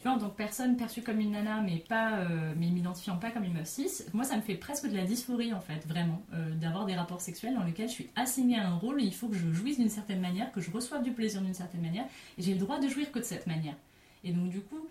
tu 0.04 0.26
personne 0.36 0.76
perçue 0.76 1.02
comme 1.02 1.20
une 1.20 1.32
nana, 1.32 1.62
mais 1.62 1.78
pas, 1.78 2.20
euh, 2.20 2.54
mais 2.58 2.70
m'identifiant 2.70 3.18
pas 3.18 3.32
comme 3.32 3.44
une 3.44 3.54
meuf 3.54 3.68
cis, 3.68 4.04
moi 4.14 4.24
ça 4.24 4.36
me 4.36 4.42
fait 4.42 4.56
presque 4.56 4.88
de 4.90 4.96
la 4.96 5.04
dysphorie 5.04 5.54
en 5.54 5.62
fait, 5.62 5.86
vraiment, 5.88 6.22
euh, 6.34 6.54
d'avoir 6.56 6.86
des 6.86 6.96
rapports 6.96 7.22
sexuels 7.22 7.54
dans 7.56 7.64
lesquels 7.64 7.88
je 7.88 7.94
suis 7.94 8.10
assignée 8.16 8.58
à 8.58 8.68
un 8.68 8.76
rôle, 8.76 9.02
il 9.02 9.14
faut 9.14 9.28
que 9.28 9.36
je 9.36 9.52
jouisse 9.54 9.78
d'une 9.78 9.90
certaine 9.90 10.20
manière, 10.20 10.52
que 10.52 10.62
je 10.62 10.72
reçoive 10.72 11.04
du 11.04 11.12
plaisir 11.12 11.42
d'une 11.42 11.54
certaine 11.54 11.82
manière, 11.82 12.06
et 12.38 12.42
j'ai 12.42 12.54
le 12.54 12.60
droit 12.60 12.80
de 12.80 12.88
jouir 12.88 13.12
que 13.12 13.20
de 13.20 13.24
cette 13.24 13.48
manière. 13.48 13.76
Et 14.24 14.32
donc 14.32 14.50
du 14.50 14.62
coup, 14.62 14.88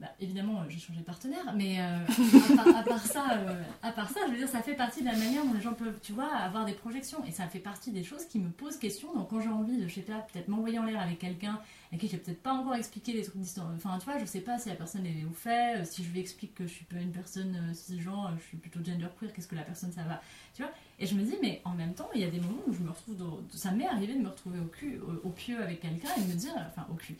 bah, 0.00 0.08
évidemment, 0.20 0.60
euh, 0.60 0.64
j'ai 0.68 0.78
changé 0.78 1.00
de 1.00 1.04
partenaire, 1.04 1.54
mais 1.54 1.80
euh, 1.80 1.96
à, 2.58 2.64
part, 2.64 2.76
à 2.76 2.82
part 2.82 3.06
ça, 3.06 3.32
euh, 3.32 3.62
à 3.82 3.92
part 3.92 4.10
ça, 4.10 4.20
je 4.26 4.32
veux 4.32 4.36
dire, 4.38 4.48
ça 4.48 4.60
fait 4.62 4.74
partie 4.74 5.00
de 5.00 5.06
la 5.06 5.16
manière 5.16 5.44
dont 5.44 5.54
les 5.54 5.60
gens 5.62 5.72
peuvent, 5.72 5.98
tu 6.02 6.12
vois, 6.12 6.28
avoir 6.34 6.64
des 6.66 6.74
projections. 6.74 7.24
Et 7.24 7.30
ça 7.32 7.46
fait 7.46 7.60
partie 7.60 7.92
des 7.92 8.04
choses 8.04 8.26
qui 8.26 8.38
me 8.38 8.50
posent 8.50 8.76
question. 8.78 9.14
Donc 9.14 9.30
quand 9.30 9.40
j'ai 9.40 9.48
envie 9.48 9.78
de, 9.78 9.88
je 9.88 9.94
sais 9.94 10.00
pas, 10.02 10.18
peut-être 10.32 10.48
m'envoyer 10.48 10.78
en 10.78 10.84
l'air 10.84 11.00
avec 11.00 11.18
quelqu'un 11.18 11.58
à 11.92 11.96
qui 11.96 12.08
j'ai 12.08 12.18
peut-être 12.18 12.42
pas 12.42 12.52
encore 12.52 12.74
expliqué 12.74 13.12
les 13.12 13.22
trucs 13.22 13.36
d'histoire. 13.38 13.70
Enfin, 13.76 13.96
tu 13.98 14.04
vois, 14.04 14.18
je 14.18 14.24
sais 14.26 14.40
pas 14.40 14.58
si 14.58 14.68
la 14.68 14.74
personne 14.74 15.06
est 15.06 15.24
au 15.24 15.32
fait, 15.32 15.84
si 15.86 16.02
je 16.04 16.10
lui 16.10 16.20
explique 16.20 16.54
que 16.54 16.66
je 16.66 16.72
suis 16.72 16.84
pas 16.84 16.96
une 16.96 17.12
personne 17.12 17.72
cisgenre, 17.74 18.32
je 18.38 18.42
suis 18.44 18.56
plutôt 18.56 18.80
genderqueer, 18.84 19.32
qu'est-ce 19.32 19.46
que 19.48 19.54
la 19.54 19.62
personne 19.62 19.92
ça 19.92 20.02
va, 20.02 20.20
tu 20.52 20.62
vois. 20.62 20.72
Et 20.98 21.06
je 21.06 21.14
me 21.14 21.22
dis, 21.22 21.36
mais 21.40 21.60
en 21.64 21.70
même 21.74 21.94
temps, 21.94 22.08
il 22.14 22.20
y 22.20 22.24
a 22.24 22.30
des 22.30 22.40
moments 22.40 22.62
où 22.66 22.72
je 22.72 22.80
me 22.80 22.90
retrouve, 22.90 23.16
dans- 23.16 23.38
ça 23.52 23.70
m'est 23.70 23.86
arrivé 23.86 24.14
de 24.14 24.18
me 24.18 24.28
retrouver 24.28 24.58
au 24.58 24.64
cul, 24.66 24.98
au, 24.98 25.28
au 25.28 25.30
pieu 25.30 25.62
avec 25.62 25.80
quelqu'un 25.80 26.08
et 26.18 26.22
de 26.22 26.26
me 26.26 26.34
dire, 26.34 26.52
enfin, 26.68 26.86
au 26.90 26.94
cul. 26.94 27.14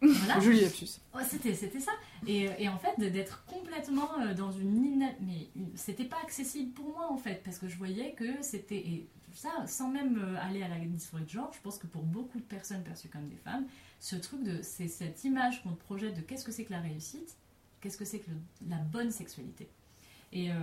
Voilà. 0.00 0.40
Joli 0.40 0.60
lapsus. 0.60 1.00
Ouais, 1.14 1.24
c'était, 1.24 1.54
c'était 1.54 1.80
ça. 1.80 1.92
Et, 2.26 2.48
et 2.58 2.68
en 2.68 2.78
fait, 2.78 2.98
d'être 2.98 3.44
complètement 3.46 4.20
euh, 4.20 4.34
dans 4.34 4.52
une 4.52 4.84
ina... 4.84 5.06
Mais 5.20 5.48
c'était 5.74 6.04
pas 6.04 6.18
accessible 6.22 6.72
pour 6.72 6.88
moi, 6.92 7.10
en 7.10 7.16
fait, 7.16 7.42
parce 7.44 7.58
que 7.58 7.68
je 7.68 7.76
voyais 7.76 8.12
que 8.12 8.42
c'était... 8.42 8.76
Et 8.76 9.06
ça, 9.34 9.50
sans 9.66 9.88
même 9.88 10.18
euh, 10.18 10.36
aller 10.42 10.62
à 10.62 10.68
la 10.68 10.78
dysphorie 10.78 11.24
de 11.24 11.30
genre, 11.30 11.50
je 11.54 11.60
pense 11.60 11.78
que 11.78 11.86
pour 11.86 12.02
beaucoup 12.02 12.38
de 12.38 12.44
personnes 12.44 12.82
perçues 12.82 13.08
comme 13.08 13.28
des 13.28 13.36
femmes, 13.36 13.66
ce 14.00 14.16
truc 14.16 14.42
de... 14.42 14.60
C'est 14.62 14.88
cette 14.88 15.24
image 15.24 15.62
qu'on 15.62 15.70
te 15.72 15.82
projette 15.82 16.14
de 16.16 16.20
qu'est-ce 16.20 16.44
que 16.44 16.52
c'est 16.52 16.64
que 16.64 16.72
la 16.72 16.80
réussite, 16.80 17.36
qu'est-ce 17.80 17.96
que 17.96 18.04
c'est 18.04 18.18
que 18.20 18.30
le- 18.30 18.68
la 18.70 18.76
bonne 18.78 19.10
sexualité. 19.10 19.68
Et... 20.32 20.50
euh, 20.52 20.54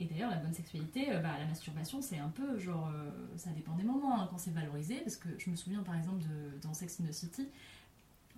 et 0.00 0.06
d'ailleurs, 0.06 0.30
la 0.30 0.38
bonne 0.38 0.52
sexualité, 0.52 1.06
bah, 1.22 1.38
la 1.38 1.46
masturbation, 1.46 2.02
c'est 2.02 2.18
un 2.18 2.28
peu 2.30 2.58
genre. 2.58 2.90
euh, 2.92 3.12
ça 3.36 3.50
dépend 3.50 3.76
des 3.76 3.84
moments 3.84 4.20
hein, 4.20 4.26
quand 4.28 4.38
c'est 4.38 4.50
valorisé. 4.50 4.96
Parce 4.96 5.14
que 5.14 5.28
je 5.38 5.48
me 5.48 5.54
souviens 5.54 5.84
par 5.84 5.94
exemple 5.94 6.18
de, 6.24 6.58
dans 6.62 6.74
Sex 6.74 6.98
in 7.00 7.04
the 7.08 7.12
City, 7.12 7.46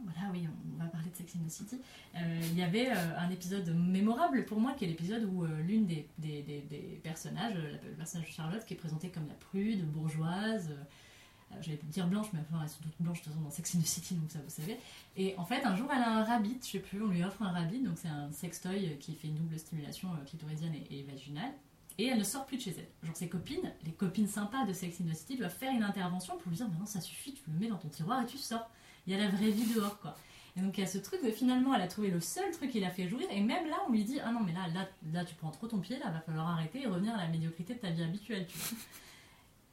voilà, 0.05 0.31
oui, 0.33 0.47
on, 0.75 0.79
va 0.79 0.89
parler 0.91 1.09
de 1.11 1.17
Sex 1.17 1.35
in 1.37 1.47
the 1.47 1.51
City. 1.51 1.81
Euh, 2.17 2.41
il 2.51 2.59
y 2.59 2.63
avait 2.63 2.91
euh, 2.91 3.19
un 3.19 3.31
épisode 3.31 3.69
mémorable 3.75 4.45
pour 4.45 4.61
moi 4.61 4.75
qui 4.75 4.85
est 4.85 4.89
l'épisode 4.89 5.25
où 5.25 5.45
euh, 5.45 5.63
l'une 5.63 5.87
des, 5.87 6.07
des, 6.19 7.01
personnages, 7.03 7.55
la- 7.55 7.89
le 7.89 7.97
personnage 7.97 8.29
de 8.29 8.33
Charlotte, 8.33 8.65
qui 8.67 8.75
est 8.75 8.77
présentée 8.77 9.09
comme 9.09 9.27
la 9.27 9.35
prude, 9.35 9.85
bourgeoise. 9.91 10.71
J'allais 11.61 11.79
dire 11.85 12.07
blanche, 12.09 12.27
mais 12.33 12.41
enfin, 12.41 12.61
elles 12.63 12.69
sont 12.69 12.83
toutes 12.83 13.01
blanches 13.01 13.21
de 13.21 13.25
toute 13.25 13.33
façon 13.33 13.45
dans 13.45 13.51
Sex 13.51 13.77
in 13.77 13.81
the 13.81 13.87
City, 13.87 14.15
donc 14.17 14.31
ça 14.31 14.41
vous 14.45 14.51
savez. 14.51 14.79
Et 15.17 15.35
en 15.39 15.45
fait, 15.45 15.65
un 15.65 15.77
jour, 15.77 15.89
elle 15.95 16.03
a 16.03 16.19
un 16.19 16.25
rabbit, 16.25 16.59
je 16.61 16.73
sais 16.73 16.79
plus, 16.81 17.01
on 17.01 17.07
lui 17.07 17.23
offre 17.25 17.41
un 17.43 17.53
rabbit, 17.53 17.79
donc 17.81 17.97
c'est 17.97 18.09
un 18.09 18.31
sextoy 18.33 18.99
qui 18.99 19.15
fait 19.15 19.29
une 19.29 19.37
double 19.37 19.59
stimulation 19.59 20.09
clitoridienne 20.27 20.75
et, 20.75 20.99
et 20.99 21.03
vaginale. 21.05 21.53
Et 21.99 22.07
elle 22.09 22.19
ne 22.19 22.25
sort 22.25 22.45
plus 22.45 22.59
de 22.59 22.63
chez 22.63 22.75
elle. 22.77 22.89
Genre 23.05 23.17
ses 23.17 23.29
copines, 23.29 23.73
les 23.85 23.93
copines 23.93 24.27
sympas 24.27 24.67
de 24.67 24.73
Sex 24.73 25.01
in 25.01 25.05
the 25.11 25.15
City, 25.15 25.37
doivent 25.39 25.55
faire 25.57 25.73
une 25.73 25.85
intervention 25.85 26.37
pour 26.37 26.51
lui 26.51 26.57
dire 26.57 26.69
maintenant 26.69 26.85
ça 26.85 27.01
suffit, 27.01 27.33
tu 27.33 27.49
le 27.51 27.59
mets 27.59 27.69
dans 27.69 27.79
ton 27.79 27.89
tiroir 27.89 28.23
et 28.23 28.27
tu 28.27 28.37
sors. 28.37 28.69
Il 29.07 29.13
y 29.13 29.17
a 29.17 29.19
la 29.19 29.29
vraie 29.29 29.51
vie 29.51 29.73
dehors 29.75 29.99
quoi. 30.01 30.17
Et 30.57 30.61
donc 30.61 30.77
il 30.79 30.81
y 30.81 30.85
a 30.85 30.87
ce 30.87 30.99
truc 30.99 31.23
de 31.25 31.31
finalement 31.31 31.75
elle 31.75 31.83
a 31.83 31.87
trouvé 31.87 32.09
le 32.11 32.21
seul 32.21 32.51
truc 32.53 32.71
qui 32.71 32.81
l'a 32.81 32.91
fait 32.91 33.09
jouir 33.09 33.27
et 33.31 33.41
même 33.41 33.69
là 33.69 33.77
on 33.89 33.93
lui 33.93 34.05
dit 34.05 34.19
ah 34.25 34.33
non 34.33 34.41
mais 34.41 34.53
là 34.53 34.67
là 34.75 34.89
là 35.13 35.25
tu 35.25 35.35
prends 35.35 35.51
trop 35.51 35.67
ton 35.69 35.79
pied 35.79 35.99
là 35.99 36.11
va 36.11 36.21
falloir 36.21 36.49
arrêter 36.49 36.83
et 36.83 36.87
revenir 36.87 37.15
à 37.15 37.19
la 37.19 37.29
médiocrité 37.29 37.75
de 37.75 37.79
ta 37.79 37.91
vie 37.91 38.03
habituelle 38.03 38.47
tu 38.49 38.57
vois. 38.59 38.79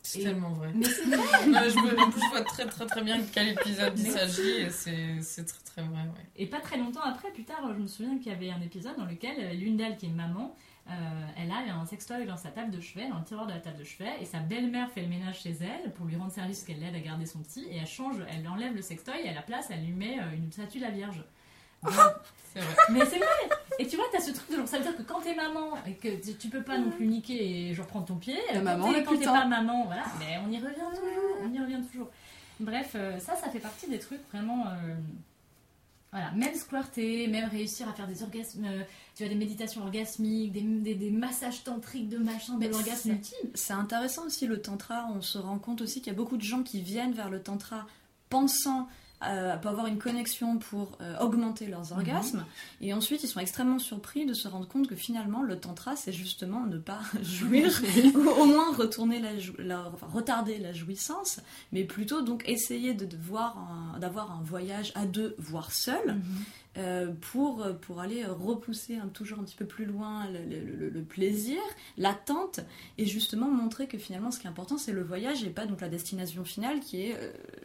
C'est 0.06 0.20
Et- 0.20 0.24
tellement 0.24 0.52
vrai. 0.52 0.72
Mais 0.76 0.84
c'est 0.86 1.04
vrai. 1.06 1.70
Je, 1.70 1.80
me- 1.80 2.12
je 2.12 2.30
vois 2.30 2.42
très 2.42 2.66
très 2.66 2.86
très 2.86 3.02
bien 3.02 3.20
de 3.20 3.26
quel 3.34 3.48
épisode 3.50 3.98
il 3.98 4.08
s'agit 4.12 4.42
et 4.50 4.70
c'est 4.70 5.22
c'est 5.22 5.46
très 5.46 5.64
très 5.64 5.82
vrai. 5.84 6.02
Ouais. 6.02 6.26
Et 6.36 6.46
pas 6.48 6.60
très 6.60 6.78
longtemps 6.78 7.00
après, 7.06 7.32
plus 7.32 7.46
tard, 7.46 7.62
je 7.74 7.80
me 7.82 7.88
souviens 7.88 8.18
qu'il 8.18 8.32
y 8.32 8.36
avait 8.36 8.52
un 8.52 8.62
épisode 8.62 8.98
dans 8.98 9.06
lequel 9.06 9.38
euh, 9.40 9.54
l'une 9.54 9.78
d'elles, 9.78 9.96
qui 9.96 10.08
est 10.08 10.10
maman, 10.10 10.54
elle 10.88 11.52
a 11.52 11.76
un 11.76 11.86
sextoy 11.86 12.26
dans 12.26 12.38
sa 12.38 12.50
table 12.50 12.72
de 12.72 12.80
chevet, 12.82 13.08
dans 13.10 13.18
le 13.20 13.24
tiroir 13.24 13.48
de 13.48 13.54
la 13.54 13.60
table 13.60 13.78
de 13.80 13.84
chevet, 13.84 14.12
et 14.22 14.26
sa 14.26 14.40
belle-mère 14.40 14.90
fait 14.92 15.02
le 15.02 15.08
ménage 15.08 15.40
chez 15.42 15.56
elle 15.62 15.92
pour 15.94 16.06
lui 16.06 16.16
rendre 16.16 16.32
service 16.32 16.64
qu'elle 16.64 16.80
l'aide 16.80 16.96
à 16.96 17.00
garder 17.00 17.26
son 17.26 17.40
petit, 17.40 17.66
et 17.70 17.78
elle 17.78 17.88
change, 17.88 18.18
elle 18.30 18.48
enlève 18.48 18.76
le 18.76 18.82
sextoy, 18.82 19.16
et 19.24 19.30
à 19.30 19.34
la 19.34 19.42
place, 19.42 19.68
elle 19.72 19.84
lui 19.86 19.94
met 19.94 20.20
euh, 20.20 20.36
une 20.36 20.52
statue 20.52 20.80
de 20.80 20.84
la 20.84 20.92
Vierge. 20.92 21.24
C'est 22.54 22.60
vrai. 22.60 22.76
Mais 22.92 23.00
c'est 23.06 23.18
vrai 23.18 23.28
Et 23.80 23.88
tu 23.88 23.96
vois, 23.96 24.06
t'as 24.12 24.20
ce 24.20 24.30
truc 24.32 24.48
de 24.52 24.58
genre, 24.58 24.68
ça 24.68 24.78
veut 24.78 24.84
dire 24.84 24.96
que 24.96 25.02
quand 25.02 25.22
t'es 25.22 25.34
maman, 25.34 25.72
et 25.88 25.96
que 25.96 26.22
tu- 26.24 26.36
tu 26.38 26.50
peux 26.50 26.62
pas 26.62 26.78
non 26.78 26.92
plus 26.92 27.08
niquer 27.08 27.70
et 27.70 27.74
genre 27.74 27.88
prendre 27.88 28.06
ton 28.06 28.16
pied, 28.18 28.38
La 28.52 28.60
quand 28.60 28.64
maman, 28.64 28.94
t'es- 28.94 29.04
quand 29.04 29.18
t'es 29.18 29.26
pas 29.26 29.46
maman, 29.46 29.86
voilà, 29.86 30.04
mais 30.20 30.38
on 30.46 30.52
y 30.52 30.58
revient 30.60 30.76
toujours, 30.76 31.38
on 31.44 31.52
y 31.52 31.60
revient 31.60 31.82
toujours. 31.92 32.10
Bref, 32.60 32.92
euh, 32.94 33.18
ça, 33.18 33.36
ça 33.36 33.50
fait 33.50 33.58
partie 33.60 33.90
des 33.90 33.98
trucs 33.98 34.22
vraiment... 34.32 34.68
euh, 34.68 34.96
voilà, 36.14 36.32
même 36.34 36.54
squirter, 36.54 37.28
même 37.28 37.50
réussir 37.50 37.90
à 37.90 37.94
faire 37.94 38.08
des 38.08 38.22
orgasmes, 38.22 38.66
euh, 38.66 38.84
tu 39.16 39.24
vois, 39.24 39.30
des 39.34 39.40
méditations 39.40 39.82
orgasmiques, 39.82 40.52
des, 40.52 40.62
des, 40.62 40.94
des 40.94 41.10
massages 41.10 41.64
tantriques 41.64 42.08
de 42.08 42.20
machin, 42.20 42.60
de 42.60 42.68
l'orgasme 42.68 43.14
ultime. 43.14 43.50
C'est 43.56 43.74
intéressant 43.74 44.28
aussi 44.28 44.46
le 44.46 44.62
tantra. 44.62 45.08
On 45.16 45.22
se 45.22 45.40
rend 45.40 45.58
compte 45.58 45.82
aussi 45.82 46.02
qu'il 46.02 46.14
y 46.14 46.16
a 46.16 46.18
beaucoup 46.18 46.38
de 46.38 46.44
gens 46.44 46.62
qui 46.62 46.82
viennent 46.82 47.14
vers 47.14 47.32
le 47.32 47.42
tantra 47.42 47.88
pensant 48.30 48.88
euh, 49.28 49.54
avoir 49.54 49.88
une 49.88 49.98
connexion 49.98 50.58
pour 50.58 50.98
euh, 51.02 51.18
augmenter 51.20 51.68
leurs 51.68 51.92
orgasmes. 51.92 52.46
Et 52.82 52.94
ensuite, 52.94 53.24
ils 53.24 53.28
sont 53.28 53.40
extrêmement 53.40 53.80
surpris 53.80 54.26
de 54.26 54.34
se 54.34 54.48
rendre 54.48 54.68
compte 54.68 54.88
que 54.88 54.96
finalement, 54.96 55.42
le 55.42 55.60
tantra, 55.60 55.96
c'est 55.96 56.12
justement 56.14 56.66
ne 56.66 56.78
pas 56.78 57.00
jouir, 57.24 57.72
ou 58.16 58.30
au 58.42 58.46
moins 58.46 58.74
retourner 58.76 59.20
la, 59.20 59.38
jou- 59.40 59.56
la- 59.60 59.90
enfin, 59.94 60.08
retarder 60.12 60.58
la 60.60 60.74
jouissance, 60.74 61.40
mais 61.72 61.84
plutôt 61.84 62.22
donc 62.22 62.44
essayer 62.48 62.94
de, 62.94 63.06
de 63.06 63.18
voir 63.18 63.58
d'avoir 64.00 64.32
un 64.32 64.42
voyage 64.44 64.92
à 64.96 65.06
deux, 65.06 65.36
voire 65.38 65.72
seul. 65.72 66.18
Euh, 66.78 67.12
pour, 67.32 67.64
pour 67.82 68.00
aller 68.00 68.26
repousser 68.26 68.98
toujours 69.14 69.40
un 69.40 69.44
petit 69.44 69.56
peu 69.56 69.66
plus 69.66 69.86
loin 69.86 70.28
le, 70.30 70.40
le- 70.44 70.76
le- 70.76 70.90
le 70.90 71.02
plaisir, 71.04 71.60
l'attente, 71.98 72.62
et 72.98 73.06
justement 73.06 73.48
montrer 73.48 73.88
que 73.88 73.98
finalement 74.00 74.32
ce 74.32 74.40
qui 74.40 74.48
est 74.48 74.50
important 74.50 74.78
c'est 74.80 74.92
le 74.92 75.04
voyage 75.04 75.44
et 75.44 75.50
pas 75.52 75.66
donc 75.68 75.82
la 75.82 75.90
destination 75.90 76.44
finale 76.44 76.80
qui 76.80 77.02
est 77.04 77.16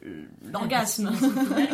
euh, 0.04 0.24
l'orgasme. 0.52 1.10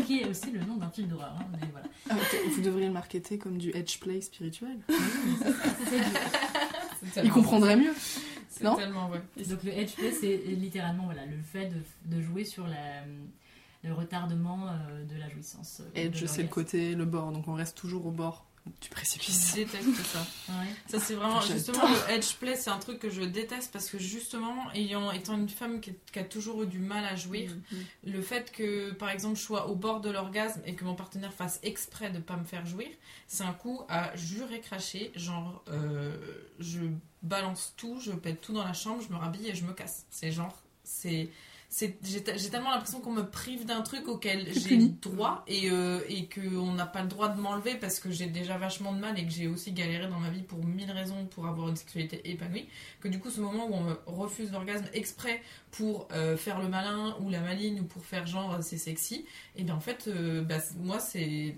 Qui 0.07 0.21
est 0.21 0.29
aussi 0.29 0.51
le 0.53 0.61
nom 0.61 0.77
d'un 0.77 0.91
film 0.91 1.09
d'horreur. 1.09 1.37
hein, 1.41 1.47
voilà. 1.73 1.87
Ah, 2.11 2.15
Vous 2.55 2.63
devriez 2.63 2.87
le 2.87 2.93
marketer 2.93 3.37
comme 3.39 3.59
du 3.59 3.71
edge 3.75 3.99
play 3.99 4.21
spirituel. 4.21 4.77
Il 7.23 7.31
comprendrait 7.31 7.77
mieux. 7.77 7.93
C'est 8.49 8.65
Non 8.65 8.77
tellement 8.77 9.09
vrai. 9.09 9.23
Donc 9.49 9.63
le 9.65 9.73
edge 9.73 9.95
play, 9.97 10.13
c'est 10.13 10.37
littéralement 10.37 11.05
voilà, 11.07 11.27
le 11.27 11.37
fait 11.43 11.67
de, 11.69 12.17
de 12.17 12.23
jouer 12.23 12.45
sur 12.45 12.67
la, 12.67 13.03
le 13.85 13.93
retardement 13.93 14.67
euh, 14.69 15.05
de 15.05 15.17
la 15.17 15.29
jouissance. 15.29 15.81
euh, 15.81 15.91
Edge, 15.95 16.23
de 16.23 16.27
c'est 16.27 16.43
le 16.43 16.49
côté, 16.49 16.95
le 16.95 17.05
bord, 17.05 17.31
donc 17.33 17.47
on 17.49 17.55
reste 17.55 17.77
toujours 17.77 18.07
au 18.07 18.11
bord 18.11 18.47
du 18.81 18.89
précipice. 18.89 19.51
Je 19.51 19.57
déteste 19.57 19.95
ça. 20.07 20.27
Ouais. 20.49 20.69
Ça 20.89 20.99
c'est 20.99 21.15
vraiment 21.15 21.43
justement 21.43 21.87
le 21.87 22.15
edge 22.15 22.35
play, 22.37 22.57
c'est 22.57 22.71
un 22.71 22.79
truc 22.79 22.99
que 22.99 23.11
je 23.11 23.21
déteste 23.21 23.71
parce 23.71 23.91
que 23.91 23.99
justement, 23.99 24.73
ayant 24.73 25.13
étant 25.13 25.37
une 25.37 25.51
femme 25.51 25.83
qui, 25.83 25.93
qui 26.11 26.19
a 26.19 26.25
toujours 26.25 26.63
eu 26.63 26.67
du 26.67 26.79
mal 26.79 27.05
à 27.05 27.15
jouir, 27.15 27.51
Mm. 27.71 27.77
le 28.11 28.23
fait 28.23 28.51
que 28.53 28.93
par 28.93 29.11
exemple 29.11 29.37
je 29.37 29.43
sois 29.43 29.69
au 29.69 29.75
bord 29.75 30.01
de 30.01 30.09
l'orgasme 30.09 30.63
et 30.65 30.75
que 30.75 30.85
mon 30.85 30.95
partenaire 30.95 31.35
fasse 31.35 31.61
exprès 31.63 32.09
de 32.11 32.21
pas 32.21 32.37
me 32.39 32.45
faire 32.45 32.65
jouir, 32.65 32.89
c'est 33.27 33.45
un 33.45 33.53
coup 33.53 33.83
à 33.91 34.17
jurer 34.17 34.61
cracher, 34.61 35.13
genre 35.15 35.63
euh, 35.69 36.17
je 36.59 36.81
balance 37.23 37.75
tout, 37.77 38.01
je 38.01 38.13
pète 38.13 38.41
tout 38.41 38.55
dans 38.55 38.65
la 38.65 38.73
chambre, 38.73 39.03
je 39.07 39.13
me 39.13 39.19
rhabille 39.19 39.47
et 39.49 39.55
je 39.55 39.65
me 39.67 39.75
casse. 39.75 40.07
C'est 40.09 40.33
genre 40.33 40.57
c'est 40.85 41.29
j'ai 42.03 42.23
te- 42.23 42.37
j'ai 42.39 42.51
tellement 42.51 42.71
l'impression 42.71 43.01
qu'on 43.01 43.11
me 43.13 43.23
prive 43.29 43.65
d'un 43.67 43.83
truc 43.83 44.07
auquel 44.07 44.47
j'ai 44.53 44.77
droit 45.03 45.43
et, 45.49 45.71
euh, 45.71 46.01
et 46.09 46.29
qu'on 46.29 46.73
n'a 46.73 46.87
pas 46.87 47.03
le 47.03 47.09
droit 47.09 47.29
de 47.29 47.41
m'enlever 47.41 47.75
parce 47.75 47.99
que 47.99 48.11
j'ai 48.11 48.27
déjà 48.27 48.57
vachement 48.59 48.93
de 48.93 48.99
mal 49.01 49.19
et 49.19 49.25
que 49.27 49.33
j'ai 49.33 49.49
aussi 49.49 49.73
galéré 49.73 50.07
dans 50.09 50.21
ma 50.21 50.31
vie 50.31 50.43
pour 50.43 50.65
mille 50.65 50.91
raisons 50.93 51.27
pour 51.27 51.47
avoir 51.47 51.69
une 51.69 51.77
sexualité 51.77 52.21
épanouie. 52.31 52.69
Que 53.01 53.09
du 53.09 53.19
coup 53.19 53.31
ce 53.31 53.41
moment 53.41 53.67
où 53.69 53.75
on 53.75 53.81
me 53.83 53.95
refuse 54.07 54.53
l'orgasme 54.53 54.87
exprès 54.93 55.43
pour 55.73 56.07
euh, 56.13 56.37
faire 56.37 56.61
le 56.61 56.69
malin 56.69 57.17
ou 57.21 57.29
la 57.31 57.41
maligne 57.41 57.81
ou 57.81 57.85
pour 57.85 58.05
faire 58.05 58.27
genre 58.27 58.59
c'est 58.63 58.79
sexy 58.79 59.25
et 59.57 59.65
bien 59.65 59.75
en 59.75 59.81
fait 59.81 60.07
euh, 60.07 60.43
bah, 60.43 60.59
moi 60.79 61.01
c'est 61.01 61.57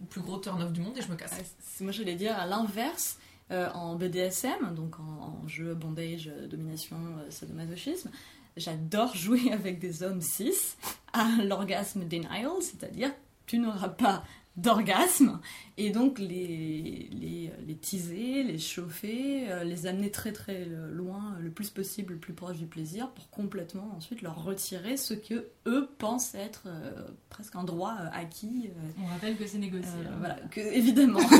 le 0.00 0.06
plus 0.08 0.20
gros 0.22 0.38
turn 0.38 0.62
off 0.62 0.72
du 0.72 0.80
monde 0.80 0.96
et 0.96 1.02
je 1.02 1.08
me 1.10 1.16
casse. 1.16 1.38
C'est- 1.60 1.84
moi 1.84 1.92
j'allais 1.92 2.14
dire 2.14 2.34
à 2.38 2.46
l'inverse, 2.46 3.18
euh, 3.50 3.68
en 3.72 3.96
BDSM, 3.96 4.74
donc 4.74 5.00
en, 5.00 5.42
en 5.42 5.48
jeu 5.48 5.74
bondage, 5.74 6.28
euh, 6.32 6.46
domination, 6.46 6.96
euh, 7.18 7.30
sadomasochisme, 7.30 8.10
j'adore 8.58 9.14
jouer 9.16 9.50
avec 9.52 9.78
des 9.78 10.02
hommes 10.02 10.20
cis 10.20 10.76
à 11.12 11.28
l'orgasme 11.44 12.04
denial, 12.06 12.48
c'est-à-dire 12.60 13.10
tu 13.46 13.58
n'auras 13.58 13.88
pas 13.88 14.24
d'orgasme 14.56 15.38
et 15.76 15.90
donc 15.90 16.18
les, 16.18 17.08
les, 17.12 17.52
les 17.64 17.76
teaser, 17.76 18.42
les 18.42 18.58
chauffer, 18.58 19.48
euh, 19.48 19.62
les 19.62 19.86
amener 19.86 20.10
très 20.10 20.32
très 20.32 20.66
euh, 20.68 20.90
loin, 20.90 21.36
euh, 21.38 21.42
le 21.42 21.50
plus 21.50 21.70
possible, 21.70 22.14
le 22.14 22.18
plus 22.18 22.32
proche 22.32 22.56
du 22.56 22.66
plaisir 22.66 23.08
pour 23.12 23.30
complètement 23.30 23.92
ensuite 23.96 24.20
leur 24.20 24.42
retirer 24.42 24.96
ce 24.96 25.14
que 25.14 25.46
eux 25.66 25.88
pensent 25.98 26.34
être 26.34 26.64
euh, 26.66 26.90
presque 27.30 27.54
un 27.54 27.62
droit 27.62 27.94
acquis. 28.12 28.68
euh, 28.76 28.90
On 29.00 29.06
rappelle 29.06 29.36
que 29.36 29.46
c'est 29.46 29.58
négocié. 29.58 29.88
euh, 30.04 30.08
hein. 30.12 30.16
voilà, 30.18 30.34
que, 30.50 30.58
évidemment. 30.60 31.20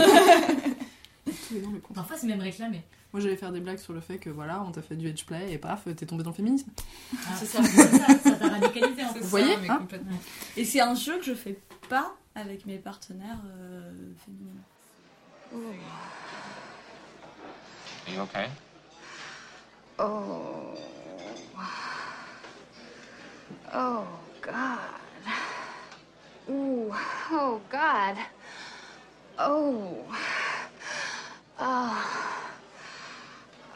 Parfois, 1.94 2.16
c'est 2.16 2.26
même 2.26 2.40
réclamé. 2.40 2.82
Moi, 3.12 3.22
j'allais 3.22 3.36
faire 3.36 3.52
des 3.52 3.60
blagues 3.60 3.78
sur 3.78 3.94
le 3.94 4.00
fait 4.00 4.18
que 4.18 4.28
voilà, 4.28 4.62
on 4.62 4.70
t'a 4.70 4.82
fait 4.82 4.94
du 4.96 5.08
edge 5.08 5.24
play 5.24 5.50
et 5.52 5.58
paf, 5.58 5.84
t'es 5.96 6.04
tombé 6.06 6.22
dans 6.22 6.30
le 6.30 6.36
féminisme. 6.36 6.70
Ah, 7.14 7.16
C'est 7.38 7.46
ça. 7.46 7.62
ça, 7.62 8.30
t'a 8.32 8.48
radicalisé 8.48 9.02
en 9.04 9.14
fait. 9.14 9.20
Vous 9.20 9.28
voyez, 9.28 9.54
hein. 9.68 9.86
Et 10.56 10.64
c'est 10.64 10.80
un 10.80 10.94
jeu 10.94 11.16
que 11.18 11.24
je 11.24 11.34
fais 11.34 11.58
pas 11.88 12.14
avec 12.34 12.66
mes 12.66 12.76
partenaires 12.78 13.40
euh, 13.46 13.90
féminins. 14.24 14.60
Are 18.06 18.14
you 18.14 18.20
okay? 18.22 18.48
Oh. 19.98 20.74
Oh, 23.74 24.04
God. 24.40 24.54
Ooh. 26.50 26.92
Oh, 27.32 27.60
God. 27.70 28.16
Oh. 29.38 30.04
Oh. 31.60 32.07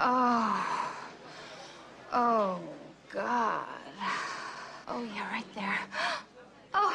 Oh. 0.05 0.53
Oh, 2.13 2.59
God. 3.13 3.23
Oh, 4.89 5.05
yeah, 5.15 5.31
right 5.31 5.55
there. 5.55 5.79
Oh. 6.75 6.93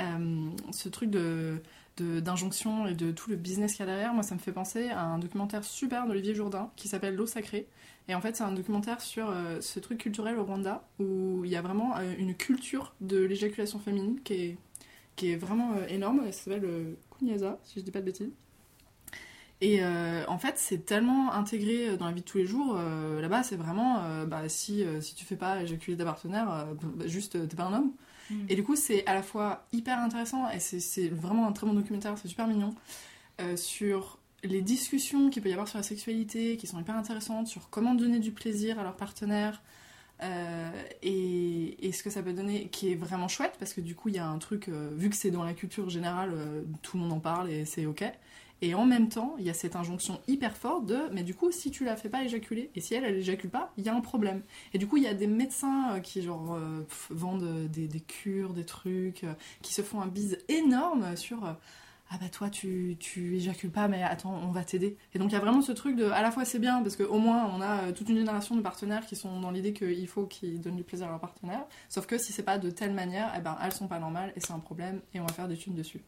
Euh, 0.00 0.50
ce 0.72 0.88
truc 0.88 1.10
de 1.10 1.62
d'injonction 1.96 2.88
et 2.88 2.94
de 2.94 3.12
tout 3.12 3.30
le 3.30 3.36
business 3.36 3.74
qu'il 3.74 3.86
y 3.86 3.88
a 3.88 3.92
derrière, 3.92 4.12
moi 4.12 4.24
ça 4.24 4.34
me 4.34 4.40
fait 4.40 4.50
penser 4.50 4.88
à 4.90 5.04
un 5.04 5.18
documentaire 5.20 5.62
super 5.62 6.08
d'Olivier 6.08 6.34
Jourdain 6.34 6.72
qui 6.74 6.88
s'appelle 6.88 7.14
L'eau 7.14 7.26
sacrée. 7.26 7.68
Et 8.08 8.16
en 8.16 8.20
fait, 8.20 8.34
c'est 8.34 8.42
un 8.42 8.50
documentaire 8.50 9.00
sur 9.00 9.30
euh, 9.30 9.60
ce 9.60 9.78
truc 9.78 9.98
culturel 9.98 10.36
au 10.36 10.44
Rwanda 10.44 10.82
où 10.98 11.44
il 11.44 11.52
y 11.52 11.56
a 11.56 11.62
vraiment 11.62 11.96
euh, 11.96 12.14
une 12.18 12.34
culture 12.34 12.96
de 13.00 13.18
l'éjaculation 13.18 13.78
féminine 13.78 14.20
qui 14.24 14.34
est, 14.34 14.58
qui 15.14 15.30
est 15.30 15.36
vraiment 15.36 15.76
énorme. 15.88 16.22
Elle 16.26 16.34
s'appelle 16.34 16.96
Kunyaza, 17.16 17.60
si 17.62 17.78
je 17.78 17.84
dis 17.84 17.92
pas 17.92 18.00
de 18.00 18.06
bêtises. 18.06 18.32
Et 19.64 19.78
euh, 19.82 20.24
en 20.28 20.38
fait, 20.38 20.58
c'est 20.58 20.84
tellement 20.84 21.32
intégré 21.32 21.96
dans 21.96 22.06
la 22.06 22.12
vie 22.12 22.20
de 22.20 22.26
tous 22.26 22.38
les 22.38 22.46
jours. 22.46 22.74
euh, 22.76 23.20
Là-bas, 23.22 23.42
c'est 23.44 23.56
vraiment 23.56 24.02
euh, 24.04 24.26
bah, 24.26 24.48
si, 24.48 24.84
euh, 24.84 25.00
si 25.00 25.14
tu 25.14 25.24
fais 25.24 25.36
pas 25.36 25.62
éjaculer 25.62 25.96
ta 25.96 26.04
partenaire, 26.04 26.50
euh, 26.52 26.64
bah, 26.82 27.06
juste 27.06 27.36
euh, 27.36 27.46
t'es 27.46 27.56
pas 27.56 27.64
un 27.64 27.72
homme. 27.74 27.92
Mm. 28.30 28.48
Et 28.48 28.56
du 28.56 28.64
coup, 28.64 28.76
c'est 28.76 29.06
à 29.06 29.14
la 29.14 29.22
fois 29.22 29.66
hyper 29.72 29.98
intéressant 30.00 30.50
et 30.50 30.60
c'est- 30.60 31.08
vraiment 31.08 31.46
un 31.48 31.52
très 31.52 31.66
bon 31.66 31.74
documentaire, 31.74 32.18
c'est 32.18 32.28
super 32.28 32.46
mignon. 32.48 32.74
euh, 33.40 33.56
sur 33.56 34.18
les 34.44 34.62
discussions 34.62 35.30
qu'il 35.30 35.42
peut 35.42 35.48
y 35.50 35.52
avoir 35.52 35.68
sur 35.68 35.78
la 35.78 35.82
sexualité 35.84 36.56
qui 36.58 36.66
sont 36.68 36.80
hyper 36.80 36.96
intéressantes, 36.96 37.48
sur 37.48 37.70
comment 37.70 37.94
donner 37.94 38.18
du 38.20 38.32
plaisir 38.32 38.78
à 38.80 38.84
leur 38.84 38.96
partenaire. 38.96 39.62
euh, 40.22 40.70
et, 41.02 41.86
et 41.88 41.92
ce 41.92 42.02
que 42.02 42.10
ça 42.10 42.22
peut 42.22 42.32
donner, 42.32 42.68
qui 42.68 42.92
est 42.92 42.94
vraiment 42.94 43.28
chouette, 43.28 43.56
parce 43.58 43.74
que 43.74 43.80
du 43.80 43.94
coup, 43.94 44.08
il 44.10 44.16
y 44.16 44.18
a 44.18 44.26
un 44.28 44.38
truc, 44.38 44.68
euh, 44.68 44.90
vu 44.96 45.10
que 45.10 45.16
c'est 45.16 45.30
dans 45.30 45.44
la 45.44 45.54
culture 45.54 45.90
générale, 45.90 46.32
euh, 46.34 46.62
tout 46.82 46.96
le 46.98 47.02
monde 47.04 47.12
en 47.12 47.20
parle 47.20 47.50
et 47.50 47.64
c'est 47.64 47.86
ok. 47.86 48.04
Et 48.64 48.74
en 48.74 48.86
même 48.86 49.10
temps, 49.10 49.34
il 49.38 49.44
y 49.44 49.50
a 49.50 49.54
cette 49.54 49.76
injonction 49.76 50.22
hyper 50.26 50.56
forte 50.56 50.86
de, 50.86 50.98
mais 51.12 51.22
du 51.22 51.34
coup, 51.34 51.52
si 51.52 51.70
tu 51.70 51.84
la 51.84 51.96
fais 51.96 52.08
pas 52.08 52.24
éjaculer, 52.24 52.70
et 52.74 52.80
si 52.80 52.94
elle, 52.94 53.04
elle 53.04 53.16
éjacule 53.16 53.50
pas, 53.50 53.74
il 53.76 53.84
y 53.84 53.90
a 53.90 53.94
un 53.94 54.00
problème. 54.00 54.40
Et 54.72 54.78
du 54.78 54.86
coup, 54.86 54.96
il 54.96 55.02
y 55.02 55.06
a 55.06 55.12
des 55.12 55.26
médecins 55.26 55.92
euh, 55.92 56.00
qui 56.00 56.22
genre 56.22 56.54
euh, 56.54 56.86
vendent 57.10 57.42
euh, 57.42 57.68
des, 57.68 57.88
des 57.88 58.00
cures, 58.00 58.54
des 58.54 58.64
trucs, 58.64 59.26
qui 59.60 59.74
se 59.74 59.82
font 59.82 60.00
un 60.00 60.06
bise 60.06 60.38
énorme 60.48 61.14
sur 61.14 61.44
ah 62.10 62.16
bah 62.20 62.28
toi 62.30 62.48
tu, 62.48 62.96
tu 62.98 63.36
éjacules 63.36 63.70
pas, 63.70 63.86
mais 63.86 64.02
attends, 64.02 64.40
on 64.42 64.50
va 64.50 64.64
t'aider. 64.64 64.96
Et 65.14 65.18
donc 65.18 65.30
il 65.30 65.34
y 65.34 65.36
a 65.36 65.40
vraiment 65.40 65.60
ce 65.60 65.72
truc 65.72 65.96
de 65.96 66.04
à 66.04 66.22
la 66.22 66.30
fois 66.30 66.44
c'est 66.46 66.58
bien 66.58 66.82
parce 66.82 66.96
qu'au 66.96 67.18
moins 67.18 67.50
on 67.54 67.60
a 67.60 67.92
toute 67.92 68.08
une 68.08 68.18
génération 68.18 68.56
de 68.56 68.60
partenaires 68.62 69.04
qui 69.06 69.16
sont 69.16 69.40
dans 69.40 69.50
l'idée 69.50 69.72
qu'il 69.72 70.06
faut 70.06 70.26
qu'ils 70.26 70.60
donnent 70.60 70.76
du 70.76 70.84
plaisir 70.84 71.08
à 71.08 71.10
leur 71.10 71.20
partenaire. 71.20 71.64
Sauf 71.88 72.06
que 72.06 72.16
si 72.18 72.32
c'est 72.32 72.42
pas 72.42 72.58
de 72.58 72.70
telle 72.70 72.92
manière, 72.92 73.32
eh 73.36 73.40
ben 73.40 73.56
elles 73.62 73.72
sont 73.72 73.88
pas 73.88 73.98
normales 73.98 74.32
et 74.36 74.40
c'est 74.40 74.52
un 74.52 74.58
problème 74.58 75.00
et 75.12 75.20
on 75.20 75.26
va 75.26 75.32
faire 75.32 75.48
des 75.48 75.56
thunes 75.56 75.74
dessus. 75.74 76.02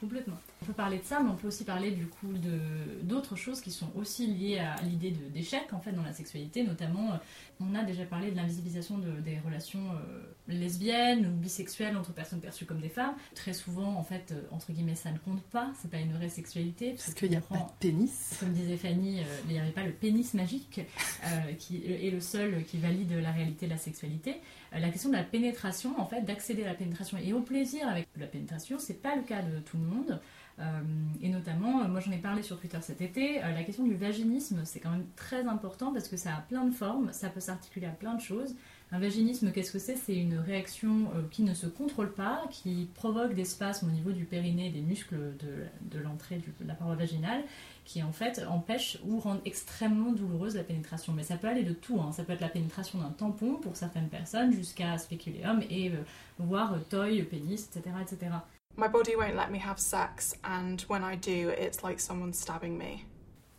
Complètement. 0.00 0.36
On 0.62 0.64
peut 0.64 0.72
parler 0.72 0.98
de 0.98 1.04
ça, 1.04 1.20
mais 1.20 1.28
on 1.30 1.36
peut 1.36 1.48
aussi 1.48 1.64
parler 1.64 1.90
du 1.90 2.06
coup 2.06 2.32
de 2.32 2.58
d'autres 3.02 3.36
choses 3.36 3.60
qui 3.60 3.70
sont 3.70 3.90
aussi 3.94 4.26
liées 4.26 4.58
à 4.58 4.76
l'idée 4.82 5.10
d'échec 5.10 5.72
en 5.72 5.80
fait 5.80 5.92
dans 5.92 6.02
la 6.02 6.12
sexualité, 6.14 6.62
notamment 6.64 7.12
euh, 7.12 7.16
on 7.60 7.74
a 7.74 7.82
déjà 7.84 8.04
parlé 8.04 8.30
de 8.30 8.36
l'invisibilisation 8.36 8.96
de- 8.98 9.20
des 9.20 9.38
relations 9.40 9.80
euh, 9.92 10.22
lesbiennes 10.48 11.26
ou 11.26 11.30
bisexuelles 11.32 11.96
entre 11.96 12.12
personnes 12.12 12.40
perçues 12.40 12.64
comme 12.64 12.80
des 12.80 12.88
femmes. 12.88 13.14
Très 13.34 13.52
souvent 13.52 13.94
en 13.96 14.02
fait 14.02 14.32
euh, 14.32 14.40
entre 14.52 14.72
guillemets 14.72 14.94
ça 14.94 15.10
ne 15.12 15.18
compte 15.18 15.42
pas, 15.44 15.70
c'est 15.80 15.90
pas 15.90 15.98
une 15.98 16.12
vraie 16.14 16.28
sexualité 16.30 16.92
Parce 16.92 17.12
qu'il 17.14 17.30
n'y 17.30 17.36
a 17.36 17.40
pas 17.42 17.56
de 17.56 17.62
pénis. 17.78 18.36
comme 18.40 18.52
disait 18.52 18.76
Fanny, 18.78 19.18
il 19.48 19.52
n'y 19.52 19.58
avait 19.60 19.70
pas 19.70 19.84
le 19.84 19.92
pénis 19.92 20.32
magique 20.34 20.80
qui 21.58 21.76
est 21.84 22.10
le 22.10 22.20
seul 22.20 22.64
qui 22.64 22.78
valide 22.78 23.12
la 23.12 23.32
réalité 23.32 23.66
de 23.66 23.70
la 23.72 23.78
sexualité. 23.78 24.36
La 24.72 24.88
question 24.88 25.10
de 25.10 25.16
la 25.16 25.24
pénétration, 25.24 25.98
en 26.00 26.06
fait, 26.06 26.22
d'accéder 26.22 26.62
à 26.62 26.68
la 26.68 26.74
pénétration 26.74 27.18
et 27.18 27.32
au 27.32 27.40
plaisir 27.40 27.88
avec 27.88 28.06
la 28.16 28.26
pénétration, 28.28 28.78
c'est 28.78 29.02
pas 29.02 29.16
le 29.16 29.22
cas 29.22 29.42
de 29.42 29.58
tout 29.58 29.76
le 29.76 29.82
monde. 29.82 29.89
Euh, 30.60 30.80
et 31.22 31.28
notamment, 31.28 31.82
euh, 31.82 31.88
moi 31.88 32.00
j'en 32.00 32.12
ai 32.12 32.18
parlé 32.18 32.42
sur 32.42 32.58
Twitter 32.58 32.78
cet 32.82 33.00
été, 33.00 33.42
euh, 33.42 33.52
la 33.52 33.62
question 33.62 33.84
du 33.84 33.94
vaginisme, 33.94 34.60
c'est 34.64 34.80
quand 34.80 34.90
même 34.90 35.06
très 35.16 35.46
important 35.46 35.92
parce 35.92 36.08
que 36.08 36.16
ça 36.16 36.34
a 36.34 36.40
plein 36.40 36.66
de 36.66 36.74
formes, 36.74 37.12
ça 37.12 37.30
peut 37.30 37.40
s'articuler 37.40 37.86
à 37.86 37.92
plein 37.92 38.14
de 38.14 38.20
choses. 38.20 38.54
Un 38.92 38.98
vaginisme, 38.98 39.52
qu'est-ce 39.52 39.72
que 39.72 39.78
c'est? 39.78 39.94
C'est 39.94 40.16
une 40.16 40.36
réaction 40.36 41.12
qui 41.30 41.44
ne 41.44 41.54
se 41.54 41.68
contrôle 41.68 42.12
pas, 42.12 42.42
qui 42.50 42.90
provoque 42.92 43.34
des 43.34 43.44
spasmes 43.44 43.88
au 43.88 43.92
niveau 43.92 44.10
du 44.10 44.24
périnée 44.24 44.70
des 44.70 44.80
muscles 44.80 45.36
de, 45.38 45.98
l'entrée 46.00 46.42
de 46.60 46.66
la 46.66 46.74
paroi 46.74 46.96
vaginale, 46.96 47.44
qui 47.84 48.02
en 48.02 48.10
fait 48.10 48.44
empêche 48.48 48.98
ou 49.06 49.20
rend 49.20 49.38
extrêmement 49.44 50.10
douloureuse 50.10 50.56
la 50.56 50.64
pénétration. 50.64 51.12
Mais 51.12 51.22
ça 51.22 51.36
peut 51.36 51.46
aller 51.46 51.62
de 51.62 51.72
tout, 51.72 52.00
hein. 52.00 52.10
ça 52.10 52.24
peut 52.24 52.32
être 52.32 52.40
la 52.40 52.48
pénétration 52.48 52.98
d'un 52.98 53.10
tampon 53.10 53.54
pour 53.62 53.76
certaines 53.76 54.08
personnes 54.08 54.52
jusqu'à 54.52 54.98
spéculéum 54.98 55.62
et 55.70 55.92
voire 56.40 56.76
toy, 56.88 57.22
pénis, 57.22 57.64
etc., 57.68 57.94
etc. 58.02 58.32
My 58.76 58.88
body 58.88 59.14
won't 59.16 59.36
let 59.36 59.50
me 59.50 59.58
have 59.58 59.78
sex, 59.78 60.34
and 60.42 60.80
when 60.88 61.02
I 61.02 61.16
do, 61.16 61.50
it's 61.50 61.82
like 61.82 62.00
someone 62.00 62.32
stabbing 62.32 62.78
me. 62.78 63.04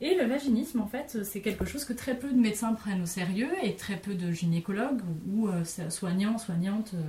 Et 0.03 0.15
le 0.15 0.25
vaginisme, 0.25 0.79
en 0.79 0.87
fait, 0.87 1.23
c'est 1.23 1.41
quelque 1.41 1.63
chose 1.65 1.85
que 1.85 1.93
très 1.93 2.17
peu 2.17 2.31
de 2.31 2.39
médecins 2.39 2.73
prennent 2.73 3.03
au 3.03 3.05
sérieux 3.05 3.51
et 3.61 3.75
très 3.75 3.97
peu 3.97 4.15
de 4.15 4.31
gynécologues 4.31 5.01
ou 5.31 5.47
euh, 5.47 5.63
soignants, 5.89 6.39
soignantes 6.39 6.95
euh, 6.95 7.03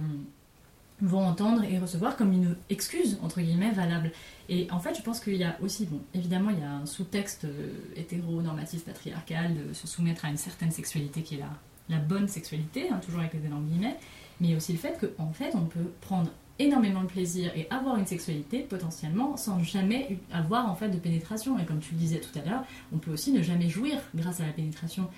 vont 1.01 1.27
entendre 1.27 1.65
et 1.65 1.79
recevoir 1.79 2.17
comme 2.17 2.33
une 2.33 2.55
excuse, 2.69 3.19
entre 3.23 3.41
guillemets, 3.41 3.71
valable. 3.71 4.13
Et 4.51 4.71
en 4.71 4.79
fait, 4.79 4.95
je 4.95 5.01
pense 5.01 5.21
qu'il 5.21 5.37
y 5.37 5.45
a 5.45 5.57
aussi, 5.63 5.87
bon, 5.87 6.01
évidemment, 6.13 6.51
il 6.51 6.61
y 6.61 6.65
a 6.65 6.71
un 6.71 6.85
sous-texte 6.85 7.47
euh, 7.47 7.73
hétéronormatif 7.97 8.85
patriarcal 8.85 9.55
de 9.55 9.73
se 9.73 9.87
soumettre 9.87 10.27
à 10.27 10.29
une 10.29 10.37
certaine 10.37 10.71
sexualité 10.71 11.23
qui 11.23 11.37
est 11.37 11.39
la, 11.39 11.51
la 11.89 11.99
bonne 11.99 12.29
sexualité, 12.29 12.91
hein, 12.91 13.01
toujours 13.03 13.21
avec 13.21 13.33
les 13.33 13.47
énormes 13.47 13.69
guillemets, 13.69 13.97
mais 14.39 14.49
il 14.49 14.51
y 14.51 14.55
a 14.55 14.57
aussi 14.59 14.73
le 14.73 14.79
fait 14.79 14.99
qu'en 15.01 15.33
fait, 15.33 15.55
on 15.55 15.65
peut 15.65 15.91
prendre 16.03 16.31
énormément 16.59 17.03
de 17.03 17.07
plaisir 17.07 17.51
et 17.57 17.67
avoir 17.71 17.97
une 17.97 18.07
sexualité 18.07 18.61
potentiellement 18.61 19.37
sans 19.37 19.63
jamais 19.63 20.19
avoir 20.33 20.71
en 20.71 20.75
fait 20.75 20.89
de 20.89 20.99
pénétration. 20.99 21.59
Et 21.59 21.65
comme 21.65 21.81
tu 21.81 21.93
le 21.95 21.99
disais 21.99 22.21
tout 22.21 22.39
à 22.39 22.49
l'heure 22.49 22.65
on 22.93 22.99
peut 22.99 23.11
aussi 23.11 23.33
ne 23.33 23.43
jamais 23.43 23.69
jouir 23.69 23.99
grâce 24.15 24.41
à 24.41 24.47
la 24.47 24.53
pénétration. 24.53 25.09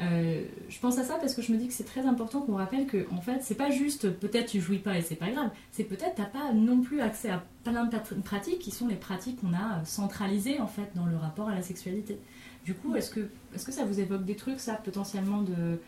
Euh, 0.00 0.44
je 0.68 0.78
pense 0.78 0.98
à 0.98 1.04
ça 1.04 1.16
parce 1.20 1.34
que 1.34 1.42
je 1.42 1.52
me 1.52 1.58
dis 1.58 1.68
que 1.68 1.74
c'est 1.74 1.84
très 1.84 2.06
important 2.06 2.40
qu'on 2.40 2.56
rappelle 2.56 2.86
que 2.86 3.06
en 3.10 3.20
fait 3.20 3.42
c'est 3.42 3.56
pas 3.56 3.70
juste 3.70 4.10
peut-être 4.10 4.50
tu 4.50 4.60
jouis 4.60 4.78
pas 4.78 4.96
et 4.98 5.02
c'est 5.02 5.16
pas 5.16 5.30
grave. 5.30 5.50
C'est 5.72 5.84
peut-être 5.84 6.14
t'as 6.16 6.24
pas 6.24 6.52
non 6.52 6.80
plus 6.80 7.00
accès 7.00 7.30
à 7.30 7.44
plein 7.64 7.86
de 7.86 8.20
pratiques 8.22 8.58
qui 8.58 8.70
sont 8.70 8.88
les 8.88 8.96
pratiques 8.96 9.40
qu'on 9.40 9.54
a 9.54 9.84
centralisées 9.84 10.60
en 10.60 10.66
fait 10.66 10.90
dans 10.94 11.06
le 11.06 11.16
rapport 11.16 11.48
à 11.48 11.54
la 11.54 11.62
sexualité. 11.62 12.18
Du 12.64 12.74
coup 12.74 12.94
est-ce 12.96 13.10
que 13.10 13.28
est-ce 13.54 13.64
que 13.64 13.72
ça 13.72 13.84
vous 13.84 14.00
évoque 14.00 14.24
des 14.24 14.36
trucs 14.36 14.60
ça 14.60 14.74
potentiellement 14.74 15.42
de 15.42 15.80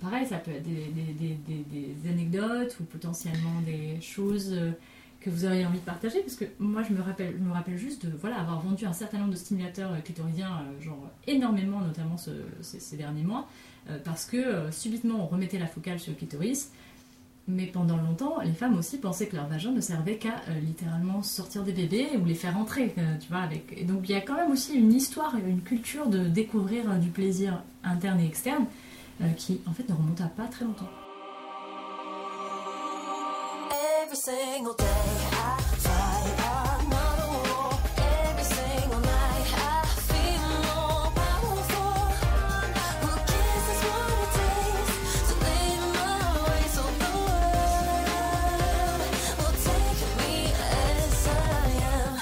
Pareil, 0.00 0.26
ça 0.26 0.38
peut 0.38 0.50
être 0.50 0.62
des, 0.64 2.08
anecdotes 2.08 2.76
ou 2.80 2.84
potentiellement 2.84 3.60
des 3.64 4.00
choses 4.00 4.50
euh, 4.52 4.72
que 5.20 5.30
vous 5.30 5.44
auriez 5.44 5.64
envie 5.64 5.78
de 5.78 5.84
partager 5.84 6.20
parce 6.20 6.36
que 6.36 6.44
moi 6.58 6.82
je 6.82 6.92
me 6.92 7.00
rappelle, 7.00 7.34
je 7.38 7.42
me 7.42 7.52
rappelle 7.52 7.78
juste 7.78 8.06
de 8.06 8.12
voilà, 8.20 8.40
avoir 8.40 8.60
vendu 8.60 8.84
un 8.86 8.92
certain 8.92 9.18
nombre 9.18 9.32
de 9.32 9.36
stimulateurs 9.36 9.92
euh, 9.92 10.00
clitoridiens, 10.00 10.50
euh, 10.50 10.82
genre 10.82 11.10
énormément 11.26 11.80
notamment 11.80 12.16
ce- 12.16 12.30
ces, 12.60 12.96
derniers 12.96 13.22
mois, 13.22 13.48
parce 14.04 14.24
que 14.24 14.70
subitement 14.70 15.24
on 15.24 15.26
remettait 15.26 15.58
la 15.58 15.66
focale 15.66 15.98
sur 16.00 16.12
le 16.12 16.16
clitoris. 16.16 16.70
Mais 17.46 17.66
pendant 17.66 17.98
longtemps, 17.98 18.40
les 18.42 18.54
femmes 18.54 18.78
aussi 18.78 18.96
pensaient 18.96 19.26
que 19.26 19.36
leur 19.36 19.46
vagin 19.48 19.70
ne 19.72 19.82
servait 19.82 20.16
qu'à 20.16 20.36
littéralement 20.62 21.22
sortir 21.22 21.62
des 21.62 21.72
bébés 21.72 22.16
ou 22.18 22.24
les 22.24 22.34
faire 22.34 22.56
entrer, 22.56 22.94
tu 23.20 23.28
vois. 23.28 23.46
Donc 23.86 24.08
il 24.08 24.12
y 24.12 24.14
a 24.14 24.22
quand 24.22 24.36
même 24.36 24.50
aussi 24.50 24.74
une 24.74 24.94
histoire, 24.94 25.36
une 25.36 25.60
culture 25.60 26.06
de 26.06 26.26
découvrir 26.26 26.98
du 26.98 27.10
plaisir 27.10 27.62
interne 27.82 28.20
et 28.20 28.26
externe 28.26 28.64
euh, 29.22 29.30
qui 29.36 29.60
en 29.66 29.72
fait 29.72 29.88
ne 29.88 29.94
remonte 29.94 30.20
à 30.20 30.26
pas 30.28 30.46
très 30.46 30.64
longtemps. 30.64 30.88
Every 34.02 34.16
single 34.16 34.74
day 34.76 34.84
I 34.84 35.60
fight 35.78 36.38
another 36.82 37.28
war. 37.30 37.78
Every 37.96 38.44
single 38.44 39.00
night 39.00 39.46
I 39.54 39.86
feel 40.08 40.40
more 40.62 41.10
powerful. 41.14 41.94
Who 43.02 43.10
cares? 43.26 43.64
That's 43.66 43.82
what 43.84 44.08
it 44.22 44.30
takes 44.34 45.22
to 45.28 45.34
live 45.44 45.84
my 45.94 46.14
way. 46.44 46.62
So 46.74 46.82
the 47.00 47.10
world? 47.16 47.88
Will 49.38 49.56
take 49.64 50.02
me 50.20 50.34
as 50.52 51.26
I 51.26 51.30
am. 51.92 52.18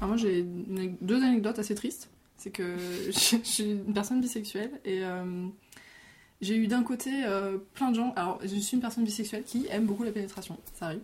Alors 0.00 0.08
moi 0.08 0.16
j'ai 0.16 0.42
deux 0.44 1.22
anecdotes 1.22 1.58
assez 1.58 1.74
tristes. 1.74 2.08
C'est 2.48 2.52
que 2.52 2.76
je 3.10 3.36
je 3.42 3.48
suis 3.48 3.64
une 3.64 3.92
personne 3.92 4.20
bisexuelle 4.20 4.80
et 4.84 5.04
euh, 5.04 5.46
j'ai 6.40 6.56
eu 6.56 6.66
d'un 6.66 6.82
côté 6.82 7.10
euh, 7.24 7.58
plein 7.74 7.90
de 7.90 7.96
gens. 7.96 8.12
Alors 8.16 8.38
je 8.42 8.54
suis 8.56 8.74
une 8.74 8.80
personne 8.80 9.04
bisexuelle 9.04 9.42
qui 9.44 9.66
aime 9.70 9.84
beaucoup 9.84 10.02
la 10.02 10.12
pénétration, 10.12 10.56
ça 10.74 10.86
arrive. 10.86 11.00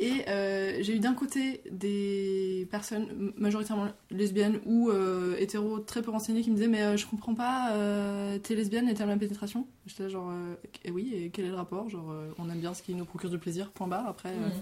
Et 0.00 0.28
euh, 0.28 0.78
j'ai 0.80 0.94
eu 0.94 1.00
d'un 1.00 1.14
côté 1.14 1.60
des 1.72 2.68
personnes 2.70 3.32
majoritairement 3.36 3.88
lesbiennes 4.12 4.60
ou 4.64 4.92
hétéros 5.36 5.80
très 5.80 6.02
peu 6.02 6.12
renseignées 6.12 6.42
qui 6.42 6.50
me 6.50 6.54
disaient 6.54 6.68
mais 6.68 6.96
je 6.96 7.04
comprends 7.04 7.34
pas, 7.34 7.72
t'es 8.44 8.54
lesbienne 8.54 8.88
et 8.88 8.94
t'aimes 8.94 9.08
la 9.08 9.16
pénétration 9.16 9.66
J'étais 9.86 10.04
là 10.04 10.08
genre 10.08 10.32
et 10.84 10.92
oui 10.92 11.12
et 11.12 11.30
quel 11.30 11.46
est 11.46 11.48
le 11.48 11.56
rapport? 11.56 11.88
Genre 11.88 12.14
on 12.38 12.48
aime 12.48 12.60
bien 12.60 12.74
ce 12.74 12.82
qui 12.84 12.94
nous 12.94 13.04
procure 13.04 13.30
du 13.30 13.38
plaisir, 13.38 13.70
point 13.72 13.88
barre. 13.88 14.06
Après 14.06 14.30
Mhm. 14.30 14.52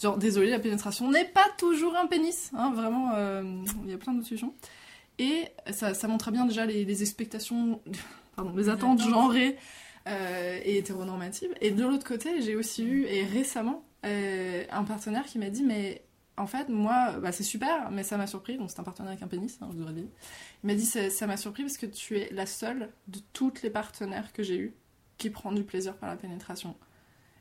Genre, 0.00 0.16
désolé, 0.16 0.50
la 0.50 0.58
pénétration 0.58 1.08
n'est 1.10 1.26
pas 1.26 1.46
toujours 1.58 1.94
un 1.96 2.06
pénis. 2.06 2.50
Hein, 2.56 2.72
vraiment, 2.74 3.12
il 3.84 3.90
y 3.90 3.94
a 3.94 3.98
plein 3.98 4.14
d'autres 4.14 4.26
solutions. 4.26 4.54
Et 5.22 5.46
ça, 5.70 5.94
ça 5.94 6.08
montre 6.08 6.32
bien 6.32 6.46
déjà 6.46 6.66
les, 6.66 6.84
les 6.84 7.02
expectations, 7.02 7.80
pardon, 8.36 8.56
les, 8.56 8.68
attentes 8.68 9.00
genrées 9.00 9.56
euh, 10.08 10.58
et 10.64 10.78
hétéronormatives. 10.78 11.54
Et 11.60 11.70
de 11.70 11.84
l'autre 11.84 12.04
côté, 12.04 12.42
j'ai 12.42 12.56
aussi 12.56 12.84
eu, 12.84 13.04
et 13.04 13.24
récemment, 13.24 13.84
euh, 14.04 14.64
un 14.72 14.82
partenaire 14.82 15.24
qui 15.24 15.38
m'a 15.38 15.48
dit 15.48 15.62
Mais 15.62 16.04
en 16.36 16.48
fait, 16.48 16.68
moi, 16.68 17.20
bah, 17.20 17.30
c'est 17.30 17.44
super, 17.44 17.92
mais 17.92 18.02
ça 18.02 18.16
m'a 18.16 18.26
surpris. 18.26 18.58
Donc, 18.58 18.70
c'est 18.70 18.80
un 18.80 18.84
partenaire 18.84 19.12
avec 19.12 19.22
un 19.22 19.28
pénis, 19.28 19.56
hein, 19.62 19.70
je 19.72 19.78
vous 19.78 19.92
dit. 19.92 20.08
Il 20.64 20.66
m'a 20.66 20.74
dit 20.74 20.86
Ça 20.86 21.26
m'a 21.28 21.36
surpris 21.36 21.62
parce 21.62 21.78
que 21.78 21.86
tu 21.86 22.18
es 22.18 22.28
la 22.32 22.46
seule 22.46 22.90
de 23.06 23.20
toutes 23.32 23.62
les 23.62 23.70
partenaires 23.70 24.32
que 24.32 24.42
j'ai 24.42 24.58
eu 24.58 24.74
qui 25.18 25.30
prend 25.30 25.52
du 25.52 25.62
plaisir 25.62 25.94
par 25.94 26.08
la 26.08 26.16
pénétration. 26.16 26.74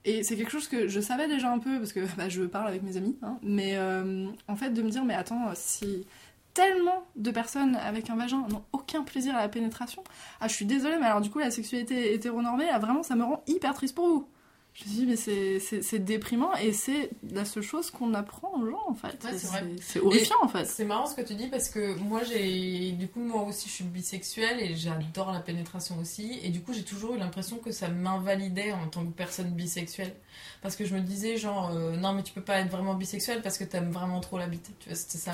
Et 0.05 0.23
c'est 0.23 0.35
quelque 0.35 0.51
chose 0.51 0.67
que 0.67 0.87
je 0.87 0.99
savais 0.99 1.27
déjà 1.27 1.51
un 1.51 1.57
peu, 1.57 1.79
parce 1.79 1.93
que 1.93 2.01
bah, 2.15 2.29
je 2.29 2.43
parle 2.43 2.67
avec 2.67 2.83
mes 2.83 2.95
amis, 2.95 3.17
hein, 3.23 3.39
mais 3.41 3.75
euh, 3.75 4.27
en 4.47 4.55
fait 4.55 4.69
de 4.69 4.83
me 4.83 4.91
dire, 4.91 5.03
mais 5.03 5.15
attends, 5.15 5.51
si 5.55 6.05
tellement 6.53 7.03
de 7.15 7.31
personnes 7.31 7.75
avec 7.75 8.09
un 8.09 8.15
vagin 8.15 8.45
n'ont 8.49 8.63
aucun 8.73 9.03
plaisir 9.03 9.35
à 9.35 9.39
la 9.41 9.49
pénétration, 9.49 10.03
ah 10.39 10.47
je 10.47 10.53
suis 10.53 10.65
désolée, 10.65 10.97
mais 10.99 11.05
alors 11.07 11.21
du 11.21 11.29
coup 11.29 11.39
la 11.39 11.51
sexualité 11.51 12.13
hétéronormée, 12.13 12.65
là, 12.65 12.79
vraiment 12.79 13.03
ça 13.03 13.15
me 13.15 13.23
rend 13.23 13.43
hyper 13.47 13.73
triste 13.73 13.95
pour 13.95 14.07
vous. 14.07 14.27
Je 14.73 14.85
me 14.85 14.89
suis 14.89 14.99
dit, 14.99 15.05
mais 15.05 15.17
c'est- 15.17 15.99
déprimant 15.99 16.55
et 16.55 16.71
c'est 16.71 17.09
la 17.29 17.43
seule 17.43 17.61
chose 17.61 17.91
qu'on 17.91 18.13
apprend 18.13 18.53
aux 18.53 18.65
gens 18.69 18.79
en 18.87 18.93
fait. 18.93 19.21
Ouais, 19.25 19.75
c'est 19.81 19.99
horrifiant 19.99 20.37
Et 20.41 20.45
en 20.45 20.47
fait. 20.47 20.63
C'est 20.65 20.85
marrant 20.85 21.05
ce 21.07 21.13
que 21.15 21.21
tu 21.21 21.35
dis 21.35 21.47
parce 21.47 21.67
que 21.67 21.93
moi 21.99 22.21
j'ai 22.23 22.93
du 22.93 23.09
coup 23.09 23.19
moi 23.19 23.41
aussi 23.43 23.67
je 23.67 23.73
suis 23.73 23.83
bisexuelle 23.83 24.61
et 24.61 24.73
j'adore 24.77 25.33
la 25.33 25.41
pénétration 25.41 25.99
aussi 25.99 26.39
et 26.41 26.49
du 26.51 26.61
coup 26.61 26.71
j'ai 26.71 26.83
toujours 26.85 27.15
eu 27.15 27.17
l'impression 27.17 27.57
que 27.57 27.71
ça 27.71 27.89
m'invalidait 27.89 28.71
en 28.71 28.87
tant 28.87 29.03
que 29.05 29.11
personne 29.11 29.49
bisexuelle 29.49 30.15
parce 30.61 30.75
que 30.75 30.85
je 30.85 30.93
me 30.95 31.01
disais 31.01 31.37
genre 31.37 31.71
euh, 31.73 31.95
non 31.97 32.13
mais 32.13 32.23
tu 32.23 32.33
peux 32.33 32.41
pas 32.41 32.59
être 32.59 32.69
vraiment 32.69 32.93
bisexuelle 32.95 33.41
parce 33.41 33.57
que 33.57 33.63
t'aimes 33.63 33.91
vraiment 33.91 34.19
trop 34.19 34.37
la 34.37 34.47
bite. 34.47 34.71
Tu 34.79 34.89
vois 34.89 34.95
c'était 34.95 35.17
ça 35.17 35.33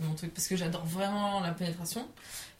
mon, 0.00 0.08
mon 0.08 0.14
truc. 0.14 0.32
Parce 0.34 0.48
que 0.48 0.56
j'adore 0.56 0.84
vraiment 0.84 1.40
la 1.40 1.52
pénétration 1.52 2.06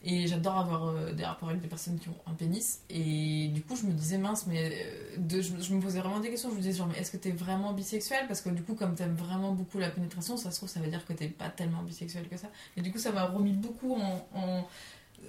et 0.03 0.27
j'adore 0.27 0.57
avoir 0.57 0.87
euh, 0.89 1.11
des 1.13 1.25
rapports 1.25 1.49
avec 1.49 1.61
des 1.61 1.67
personnes 1.67 1.97
qui 1.99 2.09
ont 2.09 2.15
un 2.27 2.33
pénis. 2.33 2.79
Et 2.89 3.47
du 3.49 3.61
coup 3.61 3.75
je 3.75 3.83
me 3.85 3.91
disais 3.91 4.17
mince 4.17 4.45
mais 4.47 4.71
euh, 5.19 5.41
je, 5.41 5.73
me 5.73 5.81
posais 5.81 5.99
vraiment 5.99 6.19
des 6.19 6.29
questions. 6.29 6.49
Je 6.49 6.55
me 6.55 6.61
disais 6.61 6.77
genre 6.77 6.87
mais 6.87 6.99
est-ce 6.99 7.11
que 7.11 7.17
t'es 7.17 7.31
vraiment 7.31 7.73
bisexuelle 7.73 8.25
parce 8.27 8.41
que 8.41 8.49
du 8.49 8.63
coup 8.63 8.75
comme 8.75 8.95
t'aimes 8.95 9.15
vraiment 9.15 9.51
beaucoup 9.53 9.79
la 9.79 9.89
pénétration 9.89 10.37
ça 10.37 10.51
se 10.51 10.57
trouve 10.57 10.69
ça 10.69 10.79
veut 10.79 10.87
dire 10.89 11.05
que 11.05 11.13
t'es 11.13 11.27
pas 11.27 11.49
tellement 11.49 11.83
bisexuelle 11.83 12.27
que 12.29 12.37
ça. 12.37 12.47
Et 12.77 12.81
du 12.81 12.91
coup 12.91 12.99
ça 12.99 13.11
m'a 13.11 13.25
remis 13.25 13.53
beaucoup 13.53 13.95
en, 13.95 14.27
en- 14.35 14.67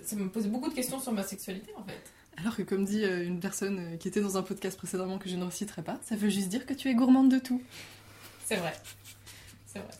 ça 0.04 0.16
me 0.16 0.28
posait 0.28 0.48
beaucoup 0.50 0.68
de 0.68 0.74
questions 0.74 1.00
sur 1.00 1.12
ma 1.12 1.22
sexualité 1.22 1.72
en 1.76 1.82
fait 1.84 2.02
Alors 2.40 2.56
que 2.56 2.62
comme 2.62 2.84
dit 2.84 3.04
euh, 3.04 3.24
une 3.24 3.40
personne 3.40 3.78
euh, 3.78 3.96
qui 3.96 4.08
était 4.08 4.20
dans 4.20 4.36
un 4.36 4.42
podcast 4.42 4.78
précédemment 4.78 5.18
que 5.18 5.28
je 5.28 5.36
ne 5.36 5.44
reciterai 5.44 5.82
pas, 5.82 5.98
ça 6.02 6.16
veut 6.16 6.28
juste 6.28 6.48
dire 6.48 6.66
que 6.66 6.74
tu 6.74 6.88
es 6.88 6.94
gourmande 6.94 7.30
de 7.30 7.38
tout. 7.38 7.60
c'est 8.44 8.56
vrai 8.56 8.74
c'est 9.66 9.80
vrai. 9.80 9.90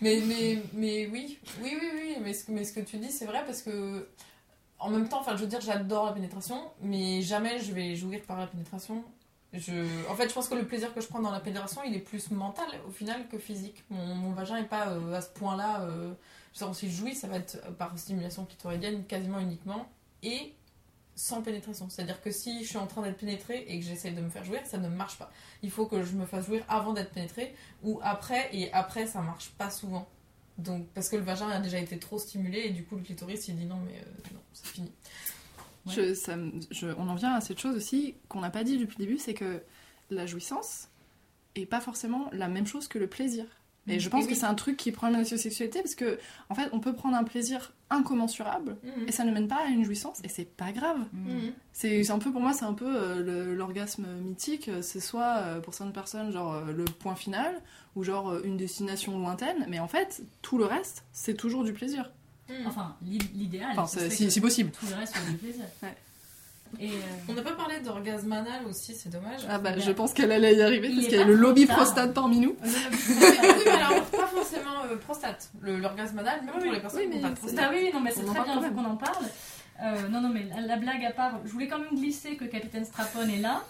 Mais, 0.00 0.20
mais, 0.26 0.62
mais 0.72 1.06
oui, 1.06 1.38
oui, 1.62 1.78
oui, 1.80 1.88
oui, 1.94 2.16
mais 2.20 2.34
ce, 2.34 2.44
que- 2.44 2.52
mais 2.52 2.64
ce 2.64 2.72
que 2.72 2.80
tu 2.80 2.96
dis, 2.96 3.12
c'est 3.12 3.24
vrai 3.26 3.44
parce 3.46 3.62
que, 3.62 4.08
en 4.80 4.90
même 4.90 5.08
temps, 5.08 5.20
enfin, 5.20 5.36
je 5.36 5.42
veux 5.42 5.46
dire, 5.46 5.60
j'adore 5.60 6.06
la 6.06 6.12
pénétration, 6.12 6.60
mais 6.80 7.22
jamais 7.22 7.60
je 7.60 7.72
vais 7.72 7.94
jouir 7.94 8.20
par 8.22 8.38
la 8.38 8.48
pénétration. 8.48 9.04
Je... 9.52 9.86
En 10.10 10.16
fait, 10.16 10.28
je 10.28 10.34
pense 10.34 10.48
que 10.48 10.56
le 10.56 10.66
plaisir 10.66 10.92
que 10.92 11.00
je 11.00 11.06
prends 11.06 11.20
dans 11.20 11.30
la 11.30 11.38
pénétration, 11.38 11.82
il 11.84 11.94
est 11.94 12.00
plus 12.00 12.30
mental 12.32 12.66
au 12.88 12.90
final 12.90 13.28
que 13.28 13.38
physique. 13.38 13.84
Mon, 13.90 14.32
vagin 14.32 14.60
n'est 14.60 14.66
pas 14.66 14.88
euh, 14.88 15.12
à 15.14 15.20
ce 15.20 15.28
point-là. 15.28 15.82
Euh... 15.82 16.12
Si 16.74 16.90
je 16.90 16.96
jouis, 16.96 17.14
ça 17.14 17.28
va 17.28 17.36
être 17.36 17.58
par 17.76 17.96
stimulation 17.98 18.44
clitoridienne 18.44 19.04
quasiment 19.06 19.38
uniquement 19.38 19.88
et 20.22 20.52
sans 21.14 21.42
pénétration. 21.42 21.88
C'est-à-dire 21.90 22.20
que 22.22 22.30
si 22.30 22.62
je 22.64 22.68
suis 22.68 22.78
en 22.78 22.86
train 22.86 23.02
d'être 23.02 23.18
pénétrée 23.18 23.64
et 23.68 23.78
que 23.78 23.84
j'essaye 23.84 24.14
de 24.14 24.20
me 24.20 24.30
faire 24.30 24.44
jouir, 24.44 24.60
ça 24.64 24.78
ne 24.78 24.88
marche 24.88 25.18
pas. 25.18 25.30
Il 25.62 25.70
faut 25.70 25.86
que 25.86 26.02
je 26.02 26.12
me 26.14 26.24
fasse 26.26 26.46
jouir 26.46 26.64
avant 26.68 26.92
d'être 26.92 27.10
pénétrée 27.12 27.54
ou 27.82 28.00
après, 28.02 28.48
et 28.52 28.72
après, 28.72 29.06
ça 29.06 29.20
marche 29.20 29.50
pas 29.58 29.70
souvent. 29.70 30.08
Donc, 30.58 30.86
parce 30.94 31.08
que 31.08 31.16
le 31.16 31.22
vagin 31.22 31.48
a 31.48 31.60
déjà 31.60 31.78
été 31.78 31.98
trop 31.98 32.18
stimulé 32.18 32.60
et 32.60 32.70
du 32.70 32.84
coup, 32.84 32.96
le 32.96 33.02
clitoris, 33.02 33.48
il 33.48 33.56
dit 33.56 33.64
non, 33.66 33.78
mais 33.86 33.98
euh, 33.98 34.34
non, 34.34 34.40
c'est 34.52 34.66
fini. 34.68 34.92
Ouais. 35.86 35.92
Je- 35.94 36.14
ça 36.14 36.36
me- 36.36 36.52
je- 36.70 36.88
on 36.96 37.08
en 37.08 37.14
vient 37.14 37.34
à 37.34 37.40
cette 37.40 37.58
chose 37.58 37.74
aussi 37.76 38.14
qu'on 38.28 38.40
n'a 38.40 38.50
pas 38.50 38.62
dit 38.64 38.78
depuis 38.78 38.96
le 38.98 39.04
début, 39.06 39.18
c'est 39.18 39.34
que 39.34 39.62
la 40.10 40.26
jouissance 40.26 40.88
est 41.56 41.66
pas 41.66 41.80
forcément 41.80 42.28
la 42.32 42.48
même 42.48 42.66
chose 42.66 42.86
que 42.88 42.98
le 42.98 43.06
plaisir. 43.06 43.44
Et 43.88 43.98
je 43.98 44.06
Mhm. 44.06 44.10
pense 44.12 44.24
Et 44.24 44.26
que 44.28 44.32
oui. 44.34 44.38
c'est 44.38 44.46
un 44.46 44.54
truc 44.54 44.76
qui 44.76 44.92
prend 44.92 45.08
la 45.10 45.24
sexualité 45.24 45.80
parce 45.80 45.96
que, 45.96 46.18
en 46.48 46.54
fait, 46.54 46.68
on 46.72 46.78
peut 46.78 46.92
prendre 46.92 47.16
un 47.16 47.24
plaisir 47.24 47.72
incommensurable 47.90 48.76
Mhm. 48.84 49.08
et 49.08 49.12
ça 49.12 49.24
ne 49.24 49.32
mène 49.32 49.48
pas 49.48 49.58
à 49.64 49.66
une 49.66 49.84
jouissance 49.84 50.20
et 50.22 50.28
c'est 50.28 50.44
pas 50.44 50.70
grave. 50.72 50.98
Mhm. 51.12 51.52
C'est 51.72 52.04
c'est 52.04 52.12
un 52.12 52.18
peu, 52.18 52.30
pour 52.30 52.40
moi, 52.40 52.52
c'est 52.52 52.64
un 52.64 52.74
peu 52.74 52.86
euh, 52.86 53.54
l'orgasme 53.56 54.06
mythique. 54.22 54.70
C'est 54.82 55.00
soit 55.00 55.36
euh, 55.38 55.60
pour 55.60 55.74
certaines 55.74 55.92
personnes, 55.92 56.30
genre 56.32 56.54
euh, 56.54 56.72
le 56.72 56.84
point 56.84 57.14
final 57.16 57.60
ou 57.96 58.04
genre 58.04 58.30
euh, 58.30 58.42
une 58.44 58.56
destination 58.56 59.18
lointaine, 59.18 59.66
mais 59.68 59.80
en 59.80 59.88
fait, 59.88 60.22
tout 60.42 60.58
le 60.58 60.64
reste, 60.64 61.04
c'est 61.12 61.34
toujours 61.36 61.64
du 61.64 61.72
plaisir. 61.72 62.10
Enfin, 62.66 62.96
l'i- 63.02 63.18
l'idéal. 63.34 63.70
Enfin, 63.72 63.86
c'est- 63.86 64.10
si- 64.10 64.26
que 64.26 64.30
si 64.30 64.40
possible. 64.40 64.70
Tout 64.78 64.86
le 64.90 64.96
reste 64.96 65.16
soit 65.16 65.24
du 65.30 65.36
plaisir. 65.38 65.64
Et 66.80 66.88
euh, 66.88 66.92
On 67.28 67.34
n'a 67.34 67.42
pas 67.42 67.52
parlé 67.52 67.80
d'orgasme 67.80 68.32
anal 68.32 68.64
aussi, 68.68 68.94
c'est 68.94 69.10
dommage. 69.10 69.40
Ah 69.48 69.58
bah, 69.58 69.78
je 69.78 69.90
pense 69.92 70.12
qu'elle 70.12 70.32
allait 70.32 70.54
y 70.56 70.62
arriver 70.62 70.88
Il 70.88 70.94
parce 70.96 71.06
qu'il 71.08 71.18
y 71.18 71.22
a 71.22 71.24
le 71.24 71.34
lobby 71.34 71.66
tard. 71.66 71.76
prostate 71.76 72.14
parmi 72.14 72.40
nous. 72.40 72.56
oui, 72.64 72.70
mais 73.66 73.70
alors 73.70 74.02
pas 74.06 74.26
forcément 74.26 74.82
euh, 74.90 74.96
prostate. 74.96 75.50
Le- 75.60 75.78
L'orgasme 75.78 76.18
anal, 76.18 76.42
même 76.44 76.54
pour 76.62 76.72
les 76.72 76.80
personnes 76.80 77.02
qui 77.10 77.16
n'ont 77.16 77.22
pas 77.22 77.28
de 77.30 77.34
prostate. 77.36 77.64
Ah 77.66 77.70
oui, 77.72 77.80
oui, 77.84 77.90
non, 77.92 78.00
mais 78.00 78.10
On 78.16 78.20
c'est 78.20 78.28
en 78.28 78.32
très 78.34 78.44
parle 78.44 78.58
bien 78.60 78.70
qu'on 78.70 78.84
en 78.84 78.96
parle. 78.96 79.24
Euh, 79.84 80.08
non, 80.08 80.20
non, 80.20 80.28
mais 80.28 80.44
la, 80.54 80.60
la 80.66 80.76
blague 80.76 81.04
à 81.04 81.10
part, 81.12 81.40
je 81.44 81.50
voulais 81.50 81.66
quand 81.68 81.78
même 81.78 81.94
glisser 81.94 82.36
que 82.36 82.44
Capitaine 82.44 82.84
Strapon 82.84 83.28
est 83.28 83.40
là 83.40 83.62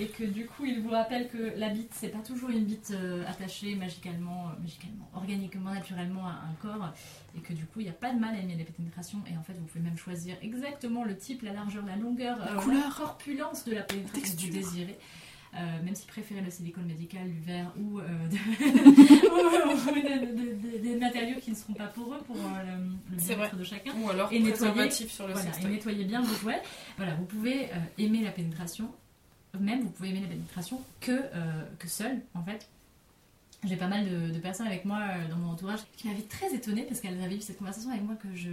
et 0.00 0.06
que 0.06 0.24
du 0.24 0.46
coup, 0.46 0.64
il 0.64 0.80
vous 0.80 0.90
rappelle 0.90 1.28
que 1.28 1.52
la 1.56 1.68
bite, 1.68 1.92
c'est 1.94 2.08
pas 2.08 2.18
toujours 2.20 2.50
une 2.50 2.64
bite 2.64 2.92
euh, 2.92 3.22
attachée 3.28 3.74
magicalement, 3.74 4.48
euh, 4.48 4.60
magicalement, 4.60 5.08
organiquement, 5.14 5.72
naturellement 5.72 6.26
à 6.26 6.32
un 6.50 6.54
corps 6.62 6.92
et 7.36 7.40
que 7.40 7.52
du 7.52 7.64
coup, 7.66 7.80
il 7.80 7.84
n'y 7.84 7.90
a 7.90 7.92
pas 7.94 8.12
de 8.12 8.18
mal 8.18 8.34
à 8.34 8.38
aimer 8.38 8.54
les 8.56 8.64
pénétrations 8.64 9.18
et 9.32 9.36
en 9.36 9.42
fait, 9.42 9.52
vous 9.52 9.64
pouvez 9.66 9.84
même 9.84 9.96
choisir 9.98 10.36
exactement 10.42 11.04
le 11.04 11.16
type, 11.16 11.42
la 11.42 11.52
largeur, 11.52 11.84
la 11.86 11.96
longueur, 11.96 12.38
La 12.38 12.52
euh, 12.52 12.56
couleur. 12.56 12.96
corpulence 12.96 13.64
de 13.64 13.74
la 13.74 13.82
pénétration 13.82 14.36
que 14.36 14.42
vous 14.46 14.52
désirez. 14.52 14.98
Euh, 15.52 15.82
même 15.82 15.96
si 15.96 16.06
préférez 16.06 16.42
le 16.42 16.50
silicone 16.50 16.86
médical, 16.86 17.28
du 17.28 17.40
verre 17.40 17.72
ou, 17.76 17.98
de- 18.00 18.04
ou 18.04 19.20
de- 19.94 20.36
de- 20.36 20.72
de- 20.72 20.78
des 20.78 20.96
matériaux 20.96 21.38
qui 21.40 21.50
ne 21.50 21.56
seront 21.56 21.72
pas 21.74 21.88
poreux 21.88 22.18
pour 22.18 22.36
le, 22.36 23.10
le 23.10 23.16
bien-être 23.16 23.56
de 23.56 23.64
chacun. 23.64 23.92
Ou 24.00 24.08
alors 24.10 24.32
et 24.32 24.40
préservatif 24.40 25.10
sur 25.10 25.26
le 25.26 25.32
voilà, 25.32 25.50
et 25.60 25.64
nettoyez 25.68 26.04
bien 26.04 26.20
vos 26.22 26.34
jouets. 26.36 26.62
Voilà, 26.96 27.14
vous 27.14 27.24
pouvez 27.24 27.68
aimer 27.98 28.22
la 28.22 28.30
pénétration, 28.30 28.92
même 29.58 29.82
vous 29.82 29.90
pouvez 29.90 30.10
aimer 30.10 30.20
la 30.20 30.28
pénétration 30.28 30.80
que, 31.00 31.12
euh, 31.12 31.64
que 31.78 31.88
seule 31.88 32.20
en 32.34 32.42
fait. 32.42 32.68
J'ai 33.62 33.76
pas 33.76 33.88
mal 33.88 34.06
de, 34.32 34.38
personnes 34.38 34.66
avec 34.66 34.86
moi 34.86 35.00
euh, 35.00 35.28
dans 35.28 35.36
mon 35.36 35.50
entourage 35.50 35.80
qui 35.96 36.08
m'avaient 36.08 36.22
très 36.22 36.54
étonnée 36.54 36.82
parce 36.82 37.00
qu'elles 37.00 37.22
avaient 37.22 37.36
eu 37.36 37.42
cette 37.42 37.58
conversation 37.58 37.90
avec 37.90 38.02
moi 38.02 38.14
que 38.14 38.34
je 38.34 38.48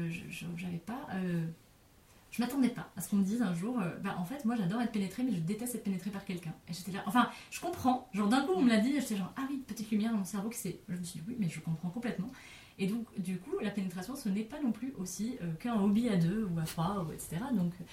j'avais 0.58 0.78
pas. 0.78 1.08
euh, 1.14 1.46
je 2.32 2.42
m'attendais 2.42 2.70
pas 2.70 2.90
à 2.96 3.02
ce 3.02 3.10
qu'on 3.10 3.16
me 3.18 3.24
dise 3.24 3.42
un 3.42 3.54
jour, 3.56 3.80
euh, 3.80 3.90
bah 4.04 4.16
en 4.20 4.26
fait 4.26 4.44
moi 4.46 4.56
j'adore 4.56 4.82
être 4.82 4.92
pénétrée 4.92 5.24
mais 5.24 5.32
je 5.32 5.40
déteste 5.40 5.76
être 5.76 5.84
pénétrée 5.84 6.12
par 6.12 6.26
quelqu'un. 6.26 6.54
Et 6.70 6.74
j'étais 6.74 6.92
là, 6.92 7.02
enfin 7.06 7.30
je 7.52 7.60
comprends, 7.62 8.10
genre 8.14 8.28
d'un 8.28 8.42
coup 8.42 8.52
on 8.56 8.62
me 8.62 8.70
l'a 8.70 8.80
dit, 8.80 8.94
j'étais 8.94 9.16
genre 9.16 9.32
ah 9.38 9.44
oui, 9.50 9.64
petite 9.66 9.90
lumière 9.92 10.12
dans 10.12 10.18
mon 10.18 10.26
cerveau 10.26 10.50
qui 10.50 10.58
s'est. 10.58 10.80
Je 10.90 10.96
me 10.98 11.04
suis 11.04 11.20
dit 11.20 11.26
oui 11.28 11.38
mais 11.40 11.50
je 11.50 11.60
comprends 11.62 11.90
complètement. 11.90 12.30
Et 12.80 12.86
donc 12.88 13.06
du 13.20 13.38
coup 13.40 13.56
la 13.62 13.72
pénétration 13.72 14.16
ce 14.16 14.30
n'est 14.30 14.44
pas 14.44 14.62
non 14.62 14.72
plus 14.72 14.94
aussi 15.00 15.38
euh, 15.42 15.52
qu'un 15.60 15.76
hobby 15.82 16.10
à 16.10 16.16
deux 16.18 16.48
ou 16.54 16.60
à 16.60 16.64
trois 16.64 17.04
ou 17.08 17.12
etc. 17.12 17.38
Donc, 17.54 17.74
euh, 17.82 17.84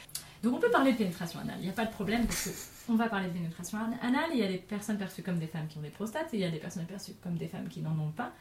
donc 0.43 0.55
on 0.55 0.59
peut 0.61 0.71
parler 0.71 0.93
de 0.93 0.99
pénétration 0.99 1.41
anale, 1.41 1.57
il 1.61 1.65
n'y 1.65 1.71
a 1.71 1.73
pas 1.73 1.87
de 1.87 1.91
problème 1.91 2.27
parce 2.27 2.45
que 2.45 2.93
on 2.93 2.97
va 2.97 3.09
parler 3.09 3.29
de 3.29 3.33
pénétration 3.33 3.79
an- 3.79 3.97
anale, 4.07 4.31
il 4.33 4.39
y 4.41 4.43
a 4.45 4.49
des 4.49 4.59
personnes 4.59 4.99
perçues 4.99 5.23
comme 5.23 5.39
des 5.39 5.47
femmes 5.47 5.67
qui 5.69 5.79
ont 5.79 5.83
des 5.83 5.89
prostates 5.89 6.35
et 6.35 6.37
il 6.37 6.41
y 6.41 6.45
a 6.45 6.51
des 6.51 6.59
personnes 6.59 6.85
perçues 6.87 7.15
comme 7.23 7.37
des 7.37 7.49
femmes 7.49 7.69
qui 7.69 7.81
n'en 7.81 7.99
ont 7.99 8.11
pas. 8.11 8.33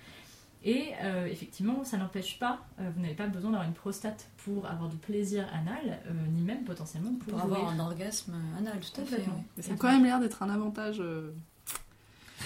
Et 0.66 0.91
euh, 1.02 1.26
effectivement, 1.26 1.84
ça 1.84 1.98
n'empêche 1.98 2.39
pas, 2.39 2.60
euh, 2.80 2.89
vous 2.96 3.02
n'avez 3.02 3.16
pas 3.16 3.28
besoin 3.28 3.52
d'avoir 3.52 3.68
une 3.68 3.74
prostate 3.74 4.30
pour 4.46 4.66
avoir 4.66 4.89
du 4.89 4.96
plaisir 4.96 5.46
anal, 5.54 6.00
euh, 6.08 6.14
ni 6.32 6.41
même 6.41 6.64
potentiellement 6.64 7.14
pour, 7.16 7.34
Pour 7.34 7.41
avoir 7.41 7.70
un 7.70 7.80
orgasme 7.80 8.34
anal, 8.58 8.80
tout 8.80 9.02
à 9.02 9.04
fait. 9.04 9.10
Complètement. 9.18 9.34
ouais. 9.36 9.44
Mais 9.58 9.64
ça 9.64 9.74
a 9.74 9.76
quand 9.76 9.91
même 9.91 10.04
l'air 10.06 10.20
d'être 10.22 10.41
un 10.41 10.50
avantage. 10.50 11.02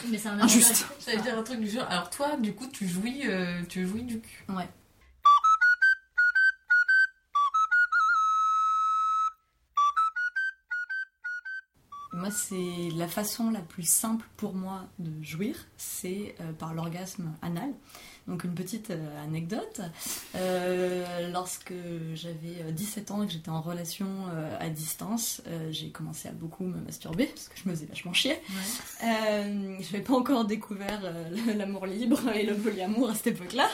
Mais 0.10 0.18
c'est 0.18 0.30
un 0.30 0.40
Injuste. 0.40 0.72
avantage. 0.86 1.06
J'allais 1.06 1.22
dire 1.22 1.38
un 1.38 1.44
truc 1.44 1.60
du 1.60 1.70
genre. 1.70 1.88
Alors 1.90 2.10
toi, 2.10 2.36
du 2.38 2.54
coup, 2.54 2.68
tu 2.68 2.88
jouis, 2.88 3.22
euh, 3.26 3.62
tu 3.70 3.88
jouis 3.88 4.04
du 4.04 4.20
cul. 4.20 4.44
Ouais. 4.50 4.68
Moi, 12.28 12.36
c'est 12.36 12.98
la 12.98 13.08
façon 13.08 13.52
la 13.52 13.62
plus 13.62 13.88
simple 13.88 14.28
pour 14.36 14.54
moi 14.54 14.86
de 15.00 15.24
jouir, 15.24 15.56
c'est 15.78 16.36
euh, 16.42 16.52
par 16.52 16.74
l'orgasme 16.74 17.34
anal. 17.42 17.72
Donc 18.28 18.44
une 18.44 18.54
petite 18.54 18.90
euh, 18.90 19.24
anecdote. 19.24 19.80
Euh, 20.36 21.32
lorsque 21.32 21.74
j'avais 22.16 22.64
euh, 22.64 22.72
17 22.72 23.12
ans 23.12 23.24
et 23.24 23.28
que 23.28 23.32
j'étais 23.32 23.48
en 23.48 23.62
relation 23.62 24.26
à 24.60 24.68
distance, 24.68 25.42
j'ai 25.72 25.90
commencé 25.92 26.28
à 26.28 26.34
beaucoup 26.34 26.66
me 26.66 26.82
masturber 26.82 27.28
parce 27.28 27.48
que 27.48 27.58
je 27.64 27.70
me 27.70 27.74
faisais 27.74 27.86
vachement 27.86 28.12
chier. 28.12 28.38
Je 29.00 29.06
n'avais 29.06 30.04
pas 30.04 30.16
encore 30.16 30.44
découvert 30.44 31.02
l'amour 31.56 31.86
libre 31.86 32.20
et 32.36 32.46
le 32.46 32.56
polyamour 32.56 33.10
à 33.10 33.16
cette 33.16 33.28
époque-là. 33.28 33.70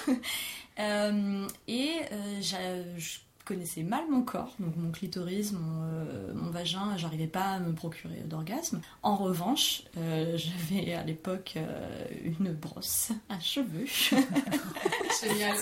Et 1.67 1.91
je 2.39 3.17
connaissais 3.45 3.83
mal 3.83 4.03
mon 4.09 4.21
corps, 4.21 4.53
donc 4.59 4.75
mon 4.77 4.91
clitoris, 4.91 5.51
mon, 5.51 5.83
euh, 5.83 6.33
mon 6.33 6.49
vagin, 6.49 6.95
j'arrivais 6.97 7.27
pas 7.27 7.45
à 7.45 7.59
me 7.59 7.73
procurer 7.73 8.21
d'orgasme. 8.25 8.81
En 9.01 9.15
revanche, 9.15 9.83
euh, 9.97 10.37
j'avais 10.37 10.93
à 10.93 11.03
l'époque 11.03 11.53
euh, 11.57 12.05
une 12.23 12.53
brosse 12.53 13.11
à 13.29 13.39
cheveux. 13.39 13.85
Génial. 15.21 15.57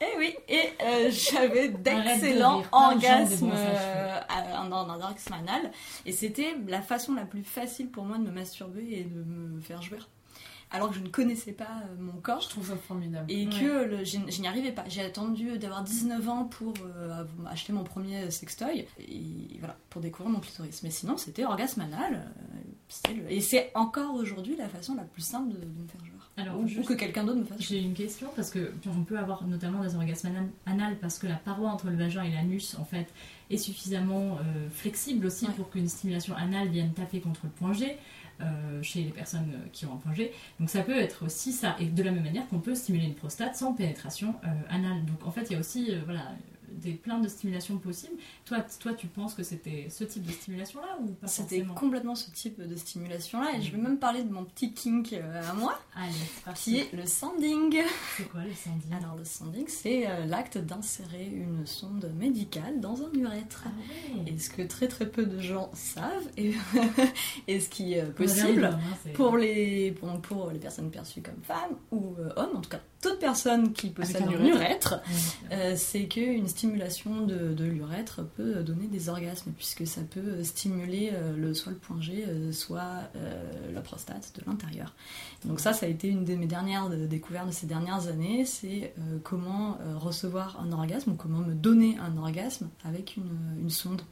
Et 0.00 0.18
oui, 0.18 0.34
et 0.48 0.70
j'avais 1.10 1.68
d'excellents 1.68 2.62
orgasmes, 2.72 3.52
un 3.52 4.72
orgasme 4.72 5.32
anal. 5.32 5.70
Et 6.06 6.12
c'était 6.12 6.56
la 6.66 6.80
façon 6.80 7.14
la 7.14 7.24
plus 7.24 7.44
facile 7.44 7.90
pour 7.90 8.04
moi 8.04 8.18
de 8.18 8.24
me 8.24 8.30
masturber 8.30 8.86
et 8.90 9.04
de 9.04 9.22
me 9.22 9.60
faire 9.60 9.82
jouir. 9.82 10.08
Alors 10.70 10.88
que 10.90 10.96
je 10.96 11.00
ne 11.00 11.08
connaissais 11.08 11.52
pas 11.52 11.82
euh, 11.84 11.96
mon 12.00 12.20
corps. 12.20 12.40
Je 12.40 12.48
trouve 12.48 12.66
ça 12.68 12.76
formidable. 12.76 13.30
Et 13.30 13.46
Ouais. 13.46 13.52
que 13.52 13.84
le- 13.84 14.04
je, 14.04 14.18
je 14.28 14.40
n'y 14.40 14.48
arrivais 14.48 14.72
pas. 14.72 14.84
J'ai 14.88 15.02
attendu 15.02 15.58
d'avoir 15.58 15.82
19 15.84 16.28
ans 16.28 16.44
pour 16.44 16.74
euh, 16.84 17.24
acheter 17.48 17.72
mon 17.72 17.84
premier 17.84 18.30
sextoy. 18.30 18.86
Et 18.98 19.58
voilà, 19.60 19.76
pour 19.90 20.00
découvrir 20.02 20.30
mon 20.32 20.40
clitoris. 20.40 20.82
Mais 20.82 20.90
sinon, 20.90 21.16
c'était 21.16 21.44
orgasme 21.44 21.82
anal. 21.82 22.32
euh, 23.08 23.28
Et 23.28 23.40
c'est 23.40 23.70
encore 23.74 24.14
aujourd'hui 24.14 24.56
la 24.56 24.68
façon 24.68 24.94
la 24.94 25.04
plus 25.04 25.22
simple 25.22 25.50
de, 25.54 25.58
de 25.58 25.64
me 25.82 25.86
faire 25.88 26.00
jouir. 26.04 26.12
Alors, 26.38 26.60
ou, 26.60 26.66
juste- 26.66 26.86
que 26.86 26.92
quelqu'un 26.94 27.24
d'autre 27.24 27.38
me 27.40 27.44
fasse 27.44 27.60
J'ai 27.60 27.80
une 27.80 27.94
question 27.94 28.28
parce 28.36 28.50
que 28.50 28.72
on 28.86 29.02
peut 29.04 29.18
avoir 29.18 29.46
notamment 29.46 29.82
des 29.82 29.94
orgasmes 29.94 30.30
anal- 30.66 30.96
parce 31.00 31.18
que 31.18 31.26
la 31.26 31.36
paroi 31.36 31.70
entre 31.70 31.88
le 31.88 31.96
vagin 31.96 32.22
et 32.24 32.30
l'anus 32.30 32.76
en 32.78 32.84
fait 32.84 33.06
est 33.50 33.56
suffisamment 33.56 34.36
euh, 34.38 34.68
flexible 34.70 35.24
aussi 35.26 35.46
pour 35.56 35.70
qu'une 35.70 35.88
stimulation 35.88 36.34
anale 36.36 36.68
vienne 36.68 36.92
taper 36.92 37.20
contre 37.20 37.40
le 37.44 37.50
point 37.50 37.72
G 37.72 37.96
euh, 38.42 38.82
chez 38.82 39.02
les 39.02 39.10
personnes 39.12 39.50
euh, 39.54 39.68
qui 39.72 39.86
ont 39.86 39.94
un 39.94 39.96
point 39.96 40.12
G. 40.12 40.30
Donc 40.60 40.68
ça 40.68 40.82
peut 40.82 40.98
être 40.98 41.24
aussi 41.24 41.52
ça 41.52 41.74
et 41.80 41.86
de 41.86 42.02
la 42.02 42.10
même 42.10 42.24
manière 42.24 42.46
qu'on 42.48 42.58
peut 42.60 42.74
stimuler 42.74 43.06
une 43.06 43.14
prostate 43.14 43.56
sans 43.56 43.72
pénétration 43.72 44.34
euh, 44.44 44.48
anale. 44.68 45.06
Donc 45.06 45.26
en 45.26 45.30
fait 45.30 45.44
il 45.48 45.54
y 45.54 45.56
a 45.56 45.60
aussi 45.60 45.90
voilà 46.04 46.32
des 46.76 46.92
plein 46.92 47.18
de 47.18 47.28
stimulations 47.28 47.78
possibles. 47.78 48.16
Toi, 48.44 48.58
toi 48.80 48.92
tu 48.94 49.06
penses 49.06 49.34
que 49.34 49.42
c'était 49.42 49.88
ce 49.90 50.04
type 50.04 50.24
de 50.24 50.32
stimulation 50.32 50.80
là 50.80 50.98
ou 51.00 51.12
pas 51.12 51.26
C'était 51.26 51.62
complètement 51.62 52.14
ce 52.14 52.30
type 52.30 52.60
de 52.60 52.76
stimulation-là. 52.76 53.56
Et 53.56 53.62
je 53.62 53.72
vais 53.72 53.78
même 53.78 53.98
parler 53.98 54.22
de 54.22 54.32
mon 54.32 54.44
petit 54.44 54.72
kink 54.72 55.12
euh, 55.12 55.42
à 55.50 55.54
moi, 55.54 55.78
Allez, 55.94 56.12
parti. 56.44 56.62
qui 56.72 56.78
est 56.78 56.92
le 56.92 57.06
sanding. 57.06 57.78
C'est 58.16 58.28
quoi 58.28 58.42
le 58.42 58.52
sanding? 58.54 58.92
Alors, 58.92 59.16
le 59.16 59.24
sanding, 59.24 59.64
c'est 59.68 60.08
euh, 60.08 60.26
l'acte 60.26 60.58
d'insérer 60.58 61.26
une 61.26 61.66
sonde 61.66 62.10
médicale 62.18 62.80
dans 62.80 63.02
un 63.02 63.12
urètre. 63.14 63.64
Ah 63.66 64.18
Et 64.26 64.38
ce 64.38 64.50
que 64.50 64.62
très 64.62 64.88
très 64.88 65.06
peu 65.06 65.26
de 65.26 65.40
gens 65.40 65.70
savent, 65.74 66.28
et, 66.36 66.54
et 67.48 67.60
ce 67.60 67.68
qui 67.68 67.94
est 67.94 68.02
euh, 68.02 68.10
possible 68.10 68.60
bien 68.60 68.70
hein, 68.70 69.10
pour 69.14 69.36
les, 69.36 69.92
pour 70.22 70.50
les 70.50 70.58
personnes 70.58 70.90
perçues 70.90 71.22
comme 71.22 71.42
femmes 71.42 71.76
ou 71.90 72.14
euh, 72.18 72.30
hommes, 72.36 72.56
en 72.56 72.60
tout 72.60 72.70
cas 72.70 72.80
toute 73.00 73.18
personne 73.18 73.72
qui 73.72 73.90
possède 73.90 74.22
un 74.22 74.28
un 74.28 74.32
urètre. 74.32 74.54
urètre, 74.54 75.00
euh, 75.52 75.74
c'est 75.76 76.06
qu'une 76.06 76.48
stimulation 76.48 76.65
de, 76.70 77.64
l'urètre 77.64 78.22
peut 78.36 78.62
donner 78.62 78.86
des 78.86 79.08
orgasmes, 79.08 79.52
puisque 79.52 79.86
ça 79.86 80.00
peut 80.02 80.42
stimuler 80.42 81.10
euh, 81.12 81.36
le, 81.36 81.54
soit 81.54 81.72
le 81.72 81.78
point 81.78 82.00
G, 82.00 82.24
euh, 82.26 82.52
soit 82.52 83.02
euh, 83.16 83.72
la 83.72 83.80
prostate 83.80 84.32
de 84.38 84.42
l'intérieur. 84.50 84.94
Donc 85.44 85.60
ça, 85.60 85.72
ça 85.72 85.86
a 85.86 85.88
été 85.88 86.08
une 86.08 86.24
de 86.24 86.34
mes 86.34 86.46
dernières 86.46 86.88
de- 86.88 87.06
découvertes 87.06 87.48
de 87.48 87.52
ces 87.52 87.66
dernières 87.66 88.08
années, 88.08 88.44
c'est 88.44 88.94
comment 89.22 89.78
recevoir 89.96 90.60
un 90.60 90.72
orgasme, 90.72 91.12
ou 91.12 91.14
comment 91.14 91.40
me 91.40 91.54
donner 91.54 91.96
un 91.98 92.16
orgasme 92.16 92.68
avec 92.84 93.16
une 93.16 93.70
sonde. 93.70 94.02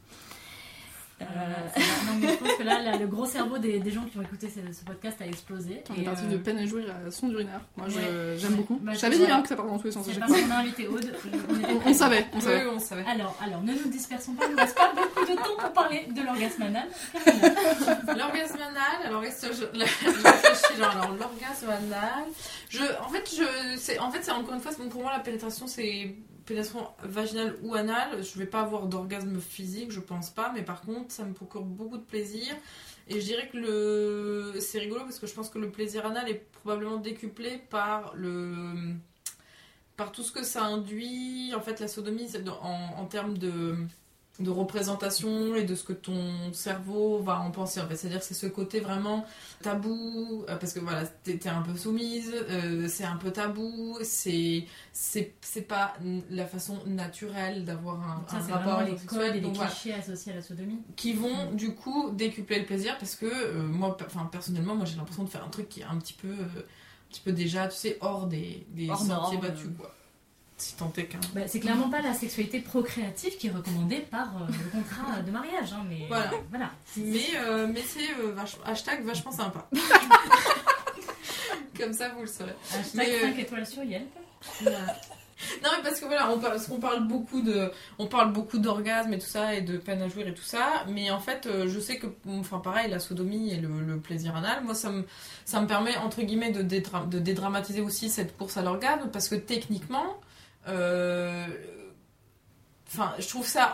Euh, 1.21 1.25
Euh, 1.25 1.81
non, 2.07 2.19
mais 2.21 2.29
je 2.29 2.35
pense 2.35 2.53
que 2.55 2.62
là, 2.65 2.83
là, 2.83 2.97
le 2.97 3.07
gros 3.07 3.25
cerveau 3.25 3.57
des, 3.59 3.79
des 3.79 3.91
gens 3.91 4.03
qui 4.05 4.19
ont 4.19 4.23
écouté 4.23 4.49
ce, 4.49 4.61
ce 4.77 4.85
podcast 4.85 5.17
a 5.23 5.27
explosé. 5.27 5.83
On 5.91 5.95
Et, 5.95 6.01
est 6.01 6.05
parti 6.05 6.25
euh, 6.25 6.31
de 6.33 6.37
peine 6.39 6.59
à 6.59 6.67
jouir 6.67 6.87
à 7.07 7.11
son 7.11 7.31
urinaire. 7.31 7.61
Moi, 7.77 7.87
je- 7.89 7.97
Ouais. 7.99 8.37
j'aime 8.37 8.51
Ouais. 8.51 8.57
beaucoup. 8.59 8.79
Bah, 8.83 8.93
je 8.95 9.07
hein, 9.07 9.11
vrai. 9.11 9.43
que 9.43 9.49
ça 9.49 9.57
part 9.57 9.67
dans 9.67 9.79
tous 9.79 9.87
les 9.87 9.93
sens. 9.93 10.07
parce 10.09 10.33
qu'on 10.33 10.51
a 10.51 10.55
invité 10.57 10.89
Aude. 10.89 11.15
on, 11.87 11.95
savait, 11.95 12.27
on 12.33 12.41
savait. 12.41 12.65
Oui, 12.67 12.71
on 12.75 12.79
savait. 12.81 13.05
Alors, 13.07 13.37
alors, 13.45 13.62
ne 13.62 13.73
nous 13.73 13.89
dispersons 13.91 14.35
pas, 14.35 14.47
il 14.49 14.55
ne 14.57 14.61
reste 14.61 14.77
pas 14.77 14.93
beaucoup 14.93 15.25
de 15.31 15.37
temps 15.37 15.57
pour 15.59 15.73
parler 15.73 16.07
de 16.15 16.21
l'orgasme 16.23 16.62
anal. 16.62 16.89
L'orgasme 18.07 18.57
anal, 18.61 19.07
alors 19.07 19.25
est-ce 19.25 19.47
que 19.47 19.55
je, 19.55 19.61
je 19.79 20.23
réfléchis 20.23 20.77
genre 20.79 20.91
alors 20.91 21.11
l'orgasme 21.15 21.69
anal, 21.71 22.25
je 22.69 22.83
en 23.03 23.09
fait 23.09 23.25
je 23.37 23.77
c'est 23.79 23.99
en 23.99 24.11
fait 24.11 24.21
c'est 24.23 24.31
encore 24.33 24.55
une 24.55 24.61
fois 24.61 24.73
pour 24.91 25.03
moi 25.03 25.12
la 25.12 25.21
pénétration 25.21 25.67
c'est 25.67 26.15
pénétration 26.47 26.88
vaginale 27.03 27.57
ou 27.62 27.74
anale, 27.74 28.22
je 28.22 28.38
vais 28.38 28.47
pas 28.47 28.61
avoir 28.61 28.86
d'orgasme 28.86 29.40
physique, 29.40 29.90
je 29.90 30.01
pense 30.01 30.30
pas, 30.30 30.53
mais 30.53 30.62
par 30.62 30.82
contre, 30.82 31.12
ça 31.12 31.24
me 31.24 31.32
procure 31.32 31.62
beaucoup 31.62 31.99
de 31.99 32.03
plaisir. 32.03 32.55
Et 33.09 33.20
je 33.20 33.24
dirais 33.24 33.49
que 33.49 33.59
le... 33.59 34.61
c'est 34.61 34.78
rigolo 34.78 35.03
parce 35.03 35.18
que 35.18 35.26
je 35.26 35.34
pense 35.34 35.51
que 35.51 35.59
le 35.59 35.70
plaisir 35.70 36.07
anal 36.07 36.28
est 36.28 36.47
probablement 36.53 36.97
décuplé 36.97 37.62
par 37.70 38.14
le 38.14 38.95
par 39.97 40.11
tout 40.11 40.22
ce 40.22 40.32
que 40.32 40.42
ça 40.42 40.64
induit. 40.64 41.55
En 41.55 41.61
fait, 41.61 41.78
la 41.80 41.86
sodomie, 41.86 42.28
en 42.61 43.05
termes 43.07 43.38
de 43.38 43.76
de 44.41 44.51
représentation 44.51 45.55
et 45.55 45.62
de 45.62 45.74
ce 45.76 45.85
que 45.85 45.93
ton 45.93 46.53
cerveau 46.53 47.20
va 47.20 47.39
en 47.39 47.53
penser. 47.53 47.80
En 47.80 47.87
fait, 47.87 47.95
c'est-à-dire 47.97 48.18
que 48.18 48.24
c'est 48.26 48.35
ce 48.35 48.47
côté 48.47 48.80
vraiment 48.80 49.24
tabou 49.62 50.45
euh, 50.49 50.57
parce 50.57 50.72
que 50.72 50.80
voilà, 50.80 51.07
t'es 51.07 51.49
un 51.49 51.62
peu 51.62 51.76
soumise, 51.76 52.32
euh, 52.51 52.89
c'est 52.89 53.05
un 53.05 53.16
peu 53.16 53.30
tabou, 53.30 53.97
c'est 54.03 54.64
c'est 54.93 55.35
c'est 55.41 55.62
pas 55.62 55.95
la 56.30 56.47
façon 56.47 56.78
naturelle 56.87 57.64
d'avoir 57.64 58.01
un, 58.03 58.24
Ça, 58.28 58.37
un 58.39 58.43
c'est 58.43 58.53
rapport 58.53 58.82
les 58.82 58.99
sexuel. 58.99 59.20
codes 59.28 59.37
et 59.37 59.41
les 59.41 59.51
voilà 59.51 59.70
clichés 59.70 59.93
associés 59.95 60.32
à 60.32 60.37
la 60.37 60.43
sodomie. 60.43 60.78
qui 60.97 61.12
vont 61.12 61.53
du 61.53 61.74
coup 61.74 62.11
décupler 62.12 62.59
le 62.59 62.66
plaisir 62.66 62.99
parce 62.99 63.14
que 63.14 63.26
euh, 63.26 63.62
moi 63.62 63.97
enfin 64.05 64.28
personnellement 64.32 64.74
moi 64.74 64.85
j'ai 64.85 64.97
l'impression 64.97 65.22
de 65.24 65.28
faire 65.30 65.45
un 65.45 65.49
truc 65.51 65.68
qui 65.68 65.80
est 65.80 65.85
un 65.85 65.97
petit 65.99 66.12
peu 66.14 66.28
euh, 66.28 66.32
un 66.61 67.09
petit 67.11 67.20
peu 67.20 67.30
déjà 67.32 67.68
tu 67.68 67.76
sais 67.76 67.99
hors 68.01 68.26
des, 68.26 68.66
des 68.70 68.91
Hors 68.91 68.99
sentiers 68.99 69.14
norme. 69.14 69.41
battus 69.41 69.68
quoi 69.78 69.95
si 70.57 70.75
tant 70.77 70.93
est 70.97 71.05
qu'un 71.07 71.19
Bah, 71.35 71.43
c'est 71.47 71.61
clairement 71.61 71.89
pas 71.91 72.01
la 72.01 72.15
sexualité 72.15 72.61
procréative 72.61 73.37
qui 73.37 73.49
est 73.49 73.51
recommandée 73.51 74.01
par 74.11 74.29
euh, 74.37 74.47
le 74.49 74.71
contrat 74.71 75.21
de 75.21 75.31
mariage, 75.31 75.73
hein, 75.73 75.85
mais 75.89 76.07
Voilà. 76.09 76.31
voilà. 76.51 76.71
mais 76.97 77.21
euh, 77.37 77.67
mais 77.73 77.83
c'est 77.83 78.11
euh, 78.21 78.33
vach- 78.35 78.59
hashtag 78.65 79.05
vachement 79.05 79.33
sympa 79.33 79.67
comme 81.79 81.93
ça 81.93 82.09
vous 82.11 82.21
le 82.23 82.27
saurez 82.27 82.55
Hashtag 82.73 82.95
Mais, 82.95 83.15
euh, 83.17 83.21
5 83.35 83.39
étoiles 83.39 83.67
sur 83.67 83.83
Yelp. 83.83 84.09
Non 85.63 85.69
mais 85.77 85.83
parce 85.83 86.01
que 86.01 86.07
voilà, 86.07 86.31
on 86.31 86.39
parle, 86.39 86.53
parce 86.55 86.67
qu'on 86.69 86.79
parle 86.79 87.07
beaucoup 87.07 87.43
de, 87.43 87.71
on 87.99 88.07
parle 88.07 88.33
beaucoup 88.33 88.59
d'orgasme 88.59 89.13
et 89.13 89.19
tout 89.19 89.27
ça 89.27 89.55
et 89.55 89.61
de 89.61 89.77
peine 89.77 90.01
à 90.01 90.09
jouir 90.09 90.27
et 90.29 90.33
tout 90.35 90.45
ça, 90.45 90.85
mais 90.89 91.11
en 91.11 91.21
fait, 91.21 91.47
euh, 91.47 91.69
je 91.69 91.81
sais 91.81 91.99
que, 91.99 92.07
enfin 92.29 92.61
pareil, 92.61 92.89
la 92.89 92.99
sodomie 93.01 93.51
et 93.53 93.57
le, 93.57 93.81
le 93.81 93.99
plaisir 93.99 94.35
anal, 94.37 94.63
moi 94.65 94.75
ça 94.75 94.91
me, 94.91 95.05
ça 95.45 95.61
me 95.61 95.67
permet 95.67 95.97
entre 95.99 96.23
guillemets 96.23 96.53
de, 96.53 96.63
dédra- 96.63 97.07
de 97.09 97.19
dédramatiser 97.19 97.81
aussi 97.83 98.09
cette 98.09 98.37
course 98.39 98.57
à 98.57 98.63
l'orgasme 98.63 99.11
parce 99.13 99.29
que 99.29 99.35
techniquement, 99.35 100.05
euh, 100.07 100.13
enfin 100.67 101.47
je 103.19 103.29
trouve 103.29 103.47
ça, 103.47 103.73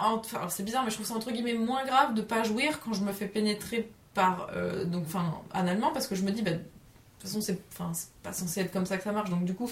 c'est 0.49 0.65
bizarre, 0.65 0.85
mais 0.85 0.91
je 0.91 0.97
trouve 0.97 1.07
ça 1.07 1.15
entre 1.15 1.31
guillemets 1.31 1.55
moins 1.55 1.85
grave 1.85 2.15
de 2.15 2.23
pas 2.23 2.43
jouir 2.43 2.81
quand 2.81 2.93
je 2.93 3.03
me 3.03 3.13
fais 3.13 3.27
pénétrer 3.27 3.91
par, 4.15 4.49
euh, 4.55 4.85
donc 4.85 5.05
enfin 5.07 5.35
analement 5.53 5.91
parce 5.93 6.07
que 6.07 6.15
je 6.15 6.23
me 6.23 6.31
dis, 6.31 6.43
bah, 6.43 6.53
de 6.53 6.57
toute 6.57 7.23
façon 7.23 7.41
c'est, 7.41 7.61
enfin 7.73 7.93
pas 8.23 8.33
censé 8.33 8.61
être 8.61 8.73
comme 8.73 8.87
ça 8.87 8.97
que 8.97 9.05
ça 9.05 9.13
marche, 9.13 9.31
donc 9.31 9.45
du 9.45 9.55
coup 9.55 9.71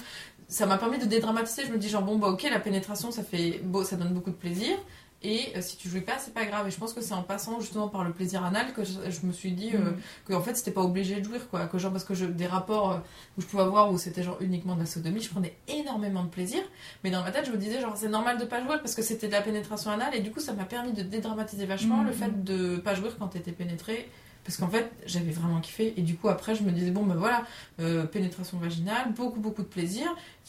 ça 0.48 0.66
m'a 0.66 0.78
permis 0.78 0.98
de 0.98 1.06
dédramatiser. 1.06 1.64
Je 1.66 1.72
me 1.72 1.78
dis 1.78 1.88
genre 1.88 2.02
bon 2.02 2.16
bah 2.16 2.28
ok 2.28 2.46
la 2.50 2.60
pénétration 2.60 3.10
ça 3.10 3.22
fait 3.22 3.60
beau, 3.62 3.84
ça 3.84 3.96
donne 3.96 4.14
beaucoup 4.14 4.30
de 4.30 4.36
plaisir. 4.36 4.76
Et 5.24 5.52
euh, 5.56 5.60
si 5.60 5.76
tu 5.76 5.88
jouis 5.88 6.02
pas, 6.02 6.16
c'est 6.18 6.32
pas 6.32 6.44
grave. 6.44 6.68
Et 6.68 6.70
je 6.70 6.78
pense 6.78 6.92
que 6.92 7.00
c'est 7.00 7.12
en 7.14 7.24
passant 7.24 7.58
justement 7.58 7.88
par 7.88 8.04
le 8.04 8.12
plaisir 8.12 8.44
anal 8.44 8.72
que 8.72 8.84
je, 8.84 8.92
je 9.10 9.26
me 9.26 9.32
suis 9.32 9.50
dit 9.50 9.70
euh, 9.74 9.78
Mhm. 9.90 9.96
que 10.26 10.32
en 10.34 10.40
fait 10.40 10.56
c'était 10.56 10.70
pas 10.70 10.82
obligé 10.82 11.16
de 11.16 11.24
jouir 11.24 11.48
quoi. 11.48 11.66
Que 11.66 11.76
genre 11.76 11.90
parce 11.90 12.04
que 12.04 12.14
je, 12.14 12.24
des 12.24 12.46
rapports 12.46 12.92
euh, 12.92 12.98
où 13.36 13.40
je 13.40 13.46
pouvais 13.46 13.64
avoir 13.64 13.90
où 13.90 13.98
c'était 13.98 14.22
genre 14.22 14.36
uniquement 14.40 14.74
de 14.76 14.80
la 14.80 14.86
sodomie, 14.86 15.20
je 15.20 15.28
prenais 15.30 15.56
énormément 15.66 16.22
de 16.22 16.28
plaisir. 16.28 16.60
Mais 17.02 17.10
dans 17.10 17.22
ma 17.24 17.32
tête 17.32 17.46
je 17.46 17.50
me 17.50 17.56
disais 17.56 17.80
genre 17.80 17.96
c'est 17.96 18.08
normal 18.08 18.38
de 18.38 18.44
pas 18.44 18.62
jouir 18.62 18.80
parce 18.80 18.94
que 18.94 19.02
c'était 19.02 19.26
de 19.26 19.32
la 19.32 19.42
pénétration 19.42 19.90
anale 19.90 20.14
et 20.14 20.20
du 20.20 20.30
coup 20.30 20.38
ça 20.38 20.52
m'a 20.52 20.64
permis 20.64 20.92
de 20.92 21.02
dédramatiser 21.02 21.66
vachement 21.66 21.98
Mhm. 22.02 22.06
le 22.06 22.12
fait 22.12 22.44
de 22.44 22.76
pas 22.76 22.94
jouir 22.94 23.16
quand 23.18 23.26
t'étais 23.28 23.50
pénétré. 23.52 24.08
Parce 24.48 24.56
qu'en 24.56 24.68
fait, 24.68 24.90
j'avais 25.04 25.30
vraiment 25.30 25.60
kiffé. 25.60 25.92
Et 25.98 26.00
du 26.00 26.14
coup, 26.16 26.30
après, 26.30 26.54
je 26.54 26.62
me 26.62 26.70
disais, 26.70 26.90
bon, 26.90 27.02
ben 27.04 27.16
voilà, 27.16 27.44
euh, 27.80 28.06
pénétration 28.06 28.56
vaginale, 28.56 29.12
beaucoup, 29.14 29.40
beaucoup 29.40 29.60
de 29.60 29.66
plaisir. 29.68 30.06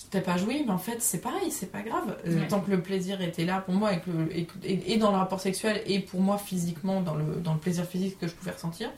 T'as 0.10 0.22
pas 0.22 0.38
joué, 0.38 0.64
mais 0.66 0.72
en 0.72 0.78
fait, 0.78 1.02
c'est 1.02 1.18
pareil, 1.18 1.52
c'est 1.52 1.70
pas 1.70 1.82
grave. 1.82 2.16
Euh, 2.26 2.40
Ouais. 2.40 2.48
Tant 2.48 2.62
que 2.62 2.72
le 2.72 2.82
plaisir 2.82 3.22
était 3.22 3.44
là 3.44 3.60
pour 3.60 3.74
moi, 3.74 3.92
et, 3.94 4.00
que, 4.00 4.10
le- 4.10 4.34
et, 4.38 4.46
que- 4.46 4.54
et- 4.64 4.94
et 4.94 4.98
dans 4.98 5.12
le 5.12 5.18
rapport 5.18 5.42
sexuel, 5.42 5.82
et 5.86 6.00
pour 6.00 6.22
moi 6.22 6.38
physiquement, 6.38 7.02
dans 7.02 7.16
le, 7.16 7.26
dans 7.44 7.54
le 7.54 7.60
plaisir 7.60 7.84
physique 7.86 8.18
que 8.18 8.28
je 8.30 8.34
pouvais 8.34 8.52
ressentir, 8.52 8.90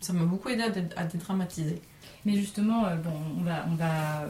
ça 0.00 0.14
m'a 0.14 0.24
beaucoup 0.24 0.48
aidé 0.48 0.62
à, 0.62 0.70
dé- 0.70 0.88
à 0.96 1.04
dédramatiser. 1.04 1.82
Mais 2.26 2.34
justement, 2.34 2.84
euh, 2.86 2.96
bon, 2.96 3.12
on 3.38 3.42
va, 3.42 3.64
on 3.70 3.74
va 3.76 4.26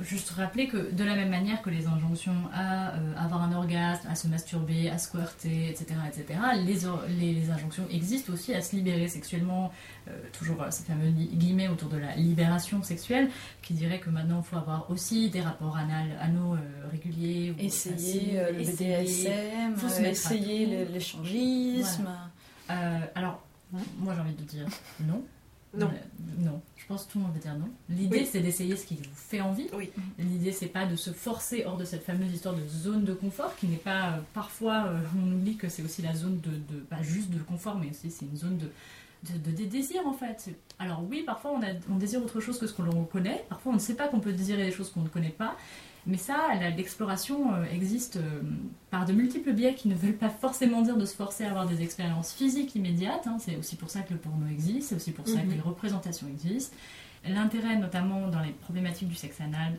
juste 0.00 0.30
rappeler 0.30 0.68
que 0.68 0.90
de 0.92 1.04
la 1.04 1.14
même 1.16 1.28
manière 1.28 1.60
que 1.60 1.70
les 1.70 1.86
injonctions 1.86 2.34
à 2.54 2.90
euh, 2.94 3.12
avoir 3.18 3.42
un 3.42 3.52
orgasme, 3.52 4.08
à 4.08 4.14
se 4.14 4.28
masturber, 4.28 4.88
à 4.88 4.96
squirter, 4.98 5.68
etc., 5.68 5.86
etc., 6.08 6.38
les, 6.64 6.86
or- 6.86 7.02
les, 7.08 7.32
les 7.34 7.50
injonctions 7.50 7.84
existent 7.90 8.32
aussi 8.32 8.54
à 8.54 8.62
se 8.62 8.74
libérer 8.76 9.08
sexuellement. 9.08 9.70
Euh, 10.08 10.12
toujours 10.36 10.62
euh, 10.62 10.66
ces 10.70 10.82
fameux 10.84 11.10
gui- 11.10 11.30
guillemets 11.34 11.68
autour 11.68 11.88
de 11.88 11.96
la 11.98 12.16
libération 12.16 12.82
sexuelle, 12.82 13.28
qui 13.60 13.74
dirait 13.74 14.00
que 14.00 14.10
maintenant 14.10 14.42
il 14.44 14.48
faut 14.48 14.56
avoir 14.56 14.90
aussi 14.90 15.28
des 15.30 15.40
rapports 15.40 15.76
anal, 15.76 16.06
anaux 16.20 16.54
euh, 16.54 16.58
réguliers. 16.90 17.52
ou 17.56 17.60
Essayer 17.60 18.38
euh, 18.40 18.52
le 18.52 18.58
BDSM, 18.64 19.76
faut 19.76 19.88
se 19.88 20.00
euh, 20.00 20.10
essayer 20.10 20.66
l'échangisme. 20.86 22.08
Euh, 22.70 22.98
alors, 23.14 23.42
moi 23.98 24.14
j'ai 24.14 24.20
envie 24.20 24.34
de 24.34 24.42
dire 24.42 24.66
non. 25.06 25.22
Non. 25.76 25.86
Euh, 25.86 25.90
non. 26.44 26.60
Je 26.76 26.86
pense 26.86 27.04
que 27.06 27.12
tout 27.12 27.18
le 27.18 27.24
monde 27.24 27.32
va 27.34 27.38
dire 27.40 27.54
non. 27.54 27.68
L'idée 27.88 28.18
Oui. 28.20 28.28
c'est 28.30 28.40
d'essayer 28.40 28.76
ce 28.76 28.84
qui 28.86 28.96
vous 28.96 29.02
fait 29.14 29.40
envie. 29.40 29.68
Oui. 29.72 29.90
L'idée 30.18 30.52
c'est 30.52 30.66
pas 30.66 30.84
de 30.84 30.96
se 30.96 31.10
forcer 31.10 31.64
hors 31.64 31.76
de 31.76 31.84
cette 31.84 32.02
fameuse 32.04 32.32
histoire 32.32 32.54
de 32.54 32.66
zone 32.66 33.04
de 33.04 33.14
confort 33.14 33.54
qui 33.56 33.66
n'est 33.68 33.76
pas 33.76 34.10
euh, 34.10 34.18
parfois 34.34 34.86
euh, 34.88 34.98
on 35.16 35.32
oublie 35.32 35.56
que 35.56 35.68
c'est 35.68 35.82
aussi 35.82 36.02
la 36.02 36.14
zone 36.14 36.40
de, 36.40 36.50
de 36.50 36.80
pas 36.80 37.02
juste 37.02 37.30
de 37.30 37.38
confort 37.38 37.78
mais 37.78 37.88
aussi 37.90 38.10
c'est 38.10 38.26
une 38.26 38.36
zone 38.36 38.58
de 38.58 38.68
de, 39.30 39.38
de, 39.38 39.56
des 39.56 39.66
désirs 39.66 40.04
en 40.06 40.12
fait. 40.12 40.50
Alors 40.80 41.04
oui, 41.08 41.22
parfois 41.24 41.52
on, 41.52 41.62
a, 41.62 41.68
on 41.88 41.94
désire 41.94 42.20
autre 42.22 42.40
chose 42.40 42.58
que 42.58 42.66
ce 42.66 42.72
qu'on 42.72 43.04
connaît, 43.04 43.44
parfois 43.48 43.70
on 43.70 43.76
ne 43.76 43.80
sait 43.80 43.94
pas 43.94 44.08
qu'on 44.08 44.18
peut 44.18 44.32
désirer 44.32 44.64
des 44.64 44.72
choses 44.72 44.90
qu'on 44.90 45.02
ne 45.02 45.08
connaît 45.08 45.28
pas, 45.30 45.56
mais 46.06 46.16
ça, 46.16 46.36
l'exploration 46.76 47.54
euh, 47.54 47.64
existe 47.72 48.16
euh, 48.16 48.40
par 48.90 49.04
de 49.04 49.12
multiples 49.12 49.52
biais 49.52 49.74
qui 49.74 49.88
ne 49.88 49.94
veulent 49.94 50.16
pas 50.16 50.30
forcément 50.30 50.82
dire 50.82 50.96
de 50.96 51.04
se 51.06 51.14
forcer 51.14 51.44
à 51.44 51.50
avoir 51.50 51.66
des 51.66 51.82
expériences 51.82 52.32
physiques 52.32 52.74
immédiates. 52.74 53.26
hein. 53.26 53.36
C'est 53.38 53.56
aussi 53.56 53.76
pour 53.76 53.88
ça 53.90 54.00
que 54.02 54.12
le 54.12 54.18
porno 54.18 54.46
existe, 54.48 54.88
c'est 54.88 54.94
aussi 54.96 55.12
pour 55.12 55.26
ça 55.28 55.38
Mhm. 55.42 55.48
que 55.48 55.54
les 55.54 55.60
représentations 55.60 56.26
existent. 56.28 56.76
L'intérêt 57.24 57.76
notamment 57.76 58.26
dans 58.28 58.40
les 58.40 58.50
problématiques 58.50 59.08
du 59.08 59.14
sexe 59.14 59.40
anal, 59.40 59.78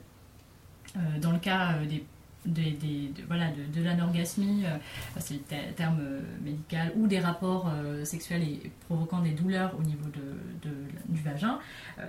euh, 0.95 0.99
dans 1.19 1.31
le 1.31 1.39
cas 1.39 1.79
des 1.89 2.05
des, 2.45 2.71
des- 2.71 3.09
de, 3.09 3.23
voilà, 3.27 3.49
de, 3.51 3.63
de 3.79 3.83
l'anorgasmie, 3.83 4.65
euh, 4.65 4.77
c'est 5.19 5.35
le 5.35 5.39
ter- 5.41 5.73
terme 5.75 5.99
euh, 6.01 6.21
médical, 6.43 6.91
ou 6.95 7.07
des 7.07 7.19
rapports 7.19 7.69
euh, 7.73 8.03
sexuels 8.05 8.43
et 8.43 8.71
provoquant 8.87 9.19
des 9.21 9.31
douleurs 9.31 9.73
au 9.79 9.83
niveau 9.83 10.07
de, 10.09 10.69
de- 10.69 10.85
du 11.09 11.21
vagin, 11.21 11.59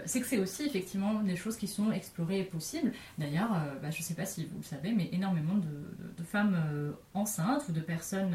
c'est 0.07 0.21
que 0.21 0.27
c'est 0.27 0.39
aussi 0.39 0.65
effectivement 0.65 1.21
des 1.21 1.37
choses 1.37 1.57
qui 1.57 1.67
sont 1.69 1.93
explorées 1.93 2.41
et 2.41 2.45
possibles. 2.45 2.93
D'ailleurs, 3.19 3.51
bah, 3.83 3.91
je 3.91 3.99
ne 3.99 4.03
sais 4.03 4.15
pas 4.15 4.25
si 4.25 4.45
vous 4.45 4.59
le 4.59 4.65
savez, 4.65 4.93
mais 4.93 5.09
énormément 5.13 5.55
de, 5.55 6.25
femmes 6.25 6.57
enceintes 7.13 7.63
ou 7.69 7.73
de 7.73 7.81
personnes 7.81 8.35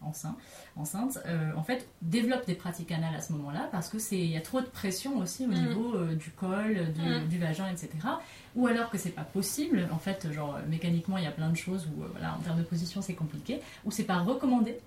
enceintes, 0.00 0.36
enceintes 0.76 1.18
en 1.56 1.62
fait, 1.62 1.86
développent 2.02 2.46
des 2.46 2.54
pratiques 2.54 2.90
anales 2.90 3.14
à 3.14 3.20
ce 3.20 3.32
moment-là 3.34 3.68
parce 3.70 3.88
que 3.88 3.98
c'est 4.00 4.18
il 4.18 4.30
y 4.30 4.36
a 4.36 4.40
trop 4.40 4.60
de 4.60 4.66
pression 4.66 5.18
aussi 5.18 5.44
au 5.46 5.48
Mhm. 5.50 5.66
niveau 5.68 6.04
du 6.14 6.30
col, 6.30 6.88
Mhm. 6.98 7.28
du 7.28 7.38
vagin, 7.38 7.68
etc. 7.70 7.88
Ou 8.54 8.66
alors 8.66 8.90
que 8.90 8.98
c'est 8.98 9.10
pas 9.10 9.24
possible, 9.24 9.88
en 9.92 9.98
fait, 9.98 10.30
genre 10.32 10.56
euh, 10.56 10.68
mécaniquement 10.68 11.16
il 11.16 11.24
y 11.24 11.26
a 11.26 11.32
plein 11.32 11.48
de 11.48 11.56
choses 11.56 11.86
où 11.86 12.02
euh, 12.02 12.08
voilà, 12.12 12.36
en 12.36 12.40
termes 12.40 12.58
de 12.58 12.64
position 12.64 13.00
c'est 13.00 13.14
compliqué, 13.14 13.60
ou 13.84 13.90
c'est 13.90 14.04
pas 14.04 14.18
recommandé. 14.18 14.78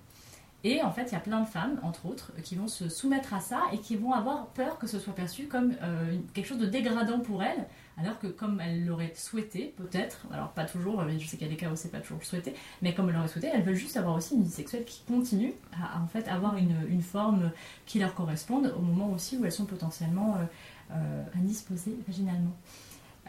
Et 0.64 0.82
en 0.82 0.90
fait, 0.90 1.04
il 1.04 1.12
y 1.12 1.16
a 1.16 1.20
plein 1.20 1.40
de 1.40 1.46
femmes, 1.46 1.78
entre 1.82 2.06
autres, 2.06 2.32
qui 2.42 2.56
vont 2.56 2.66
se 2.66 2.88
soumettre 2.88 3.34
à 3.34 3.40
ça 3.40 3.60
et 3.72 3.78
qui 3.78 3.94
vont 3.94 4.12
avoir 4.12 4.46
peur 4.48 4.78
que 4.78 4.88
ce 4.88 4.98
soit 4.98 5.14
perçu 5.14 5.46
comme 5.46 5.74
euh, 5.82 6.16
quelque 6.34 6.46
chose 6.46 6.58
de 6.58 6.66
dégradant 6.66 7.20
pour 7.20 7.42
elles, 7.42 7.66
alors 7.98 8.18
que 8.18 8.26
comme 8.26 8.60
elles 8.60 8.84
l'auraient 8.84 9.12
souhaité, 9.14 9.74
peut-être, 9.76 10.26
alors 10.32 10.48
pas 10.48 10.64
toujours, 10.64 11.02
mais 11.04 11.20
je 11.20 11.26
sais 11.28 11.36
qu'il 11.36 11.46
y 11.46 11.50
a 11.50 11.52
des 11.52 11.58
cas 11.58 11.70
où 11.70 11.76
c'est 11.76 11.92
pas 11.92 12.00
toujours 12.00 12.22
souhaité, 12.24 12.52
mais 12.82 12.94
comme 12.94 13.08
elles 13.08 13.14
l'auraient 13.14 13.28
souhaité, 13.28 13.48
elles 13.52 13.62
veulent 13.62 13.74
juste 13.74 13.96
avoir 13.96 14.16
aussi 14.16 14.34
une 14.34 14.42
vie 14.42 14.50
sexuelle 14.50 14.84
qui 14.84 15.02
continue 15.06 15.52
à, 15.72 16.02
en 16.02 16.08
fait 16.08 16.26
avoir 16.26 16.56
une, 16.56 17.00
forme 17.00 17.52
qui 17.84 18.00
leur 18.00 18.14
corresponde 18.14 18.74
au 18.76 18.80
moment 18.80 19.12
aussi 19.12 19.36
où 19.36 19.44
elles 19.44 19.52
sont 19.52 19.66
potentiellement 19.66 20.34
euh, 20.34 20.44
euh, 20.92 21.24
indisposées 21.38 21.96
vaginalement. 22.08 22.56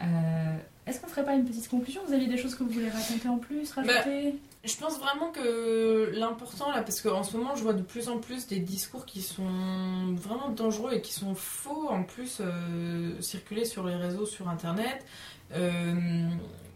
Euh, 0.00 0.56
Est-ce 0.86 1.00
qu'on 1.00 1.08
ferait 1.08 1.24
pas 1.24 1.34
une 1.34 1.44
petite 1.44 1.68
conclusion 1.68 2.00
Vous 2.06 2.12
aviez 2.12 2.28
des 2.28 2.36
choses 2.38 2.54
que 2.54 2.62
vous 2.62 2.70
voulez 2.70 2.90
raconter 2.90 3.28
en 3.28 3.38
plus, 3.38 3.70
rajouter 3.72 4.36
Je 4.64 4.76
pense 4.76 4.98
vraiment 4.98 5.30
que 5.30 6.10
l'important 6.14 6.70
là, 6.70 6.82
parce 6.82 7.00
qu'en 7.00 7.22
ce 7.24 7.36
moment 7.36 7.56
je 7.56 7.62
vois 7.62 7.72
de 7.72 7.82
plus 7.82 8.08
en 8.08 8.18
plus 8.18 8.46
des 8.46 8.60
discours 8.60 9.04
qui 9.04 9.22
sont 9.22 10.14
vraiment 10.14 10.50
dangereux 10.50 10.92
et 10.94 11.00
qui 11.00 11.12
sont 11.12 11.34
faux 11.34 11.88
en 11.88 12.04
plus 12.04 12.38
euh, 12.40 13.20
circuler 13.20 13.64
sur 13.64 13.86
les 13.86 13.96
réseaux, 13.96 14.26
sur 14.26 14.48
internet. 14.48 15.04
Euh, 15.52 16.28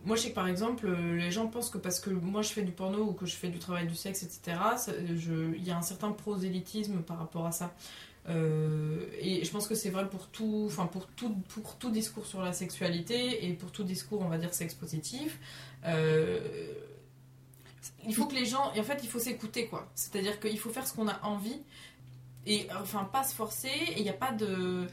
moi 0.05 0.17
je 0.17 0.23
sais 0.23 0.31
que 0.31 0.35
par 0.35 0.49
exemple 0.49 0.91
les 0.91 1.31
gens 1.31 1.47
pensent 1.47 1.71
que 1.71 1.79
parce 1.79 2.01
que 2.01 2.11
moi 2.11 2.43
je 2.43 2.49
fais 2.49 2.63
du 2.63 2.73
porno 2.73 3.05
ou 3.05 3.13
que 3.13 3.27
je 3.27 3.37
fais 3.37 3.49
du 3.49 3.61
travail 3.61 3.87
du 3.87 3.95
sexe, 3.95 4.25
etc., 4.25 4.59
il 4.99 5.65
y 5.65 5.71
a 5.71 5.77
un 5.77 5.83
certain 5.83 6.11
prosélytisme 6.11 7.03
par 7.03 7.19
rapport 7.19 7.47
à 7.47 7.53
ça. 7.53 7.73
Euh, 8.29 9.07
et 9.21 9.45
je 9.45 9.51
pense 9.51 9.67
que 9.67 9.75
c'est 9.75 9.91
vrai 9.91 10.09
pour 10.09 10.29
tout, 10.29 10.65
enfin 10.67 10.87
pour 10.87 11.07
tout, 11.07 11.35
pour 11.49 11.77
tout 11.77 11.91
discours 11.91 12.27
sur 12.27 12.41
la 12.41 12.53
sexualité 12.53 13.45
et 13.47 13.53
pour 13.53 13.73
tout 13.73 13.83
discours, 13.83 14.21
on 14.23 14.29
va 14.29 14.39
dire 14.39 14.55
sexe 14.55 14.75
positif. 14.75 15.39
Euh, 15.85 16.41
il 18.07 18.15
faut 18.15 18.27
que 18.27 18.35
les 18.35 18.47
gens, 18.47 18.73
et 18.75 18.81
en 18.81 18.85
fait, 18.85 19.01
il 19.03 19.09
faut 19.09 19.19
s'écouter 19.19 19.67
quoi. 19.67 19.91
C'est-à-dire 19.95 20.39
qu'il 20.41 20.59
faut 20.59 20.71
faire 20.71 20.87
ce 20.87 20.95
qu'on 20.95 21.09
a 21.09 21.21
envie 21.23 21.61
et 22.47 22.67
enfin 22.81 23.05
pas 23.05 23.25
se 23.25 23.35
forcer. 23.35 23.69
Et 23.69 23.99
il 23.99 24.03
n'y 24.03 24.11
a 24.11 24.15
pas 24.15 24.33
de, 24.33 24.87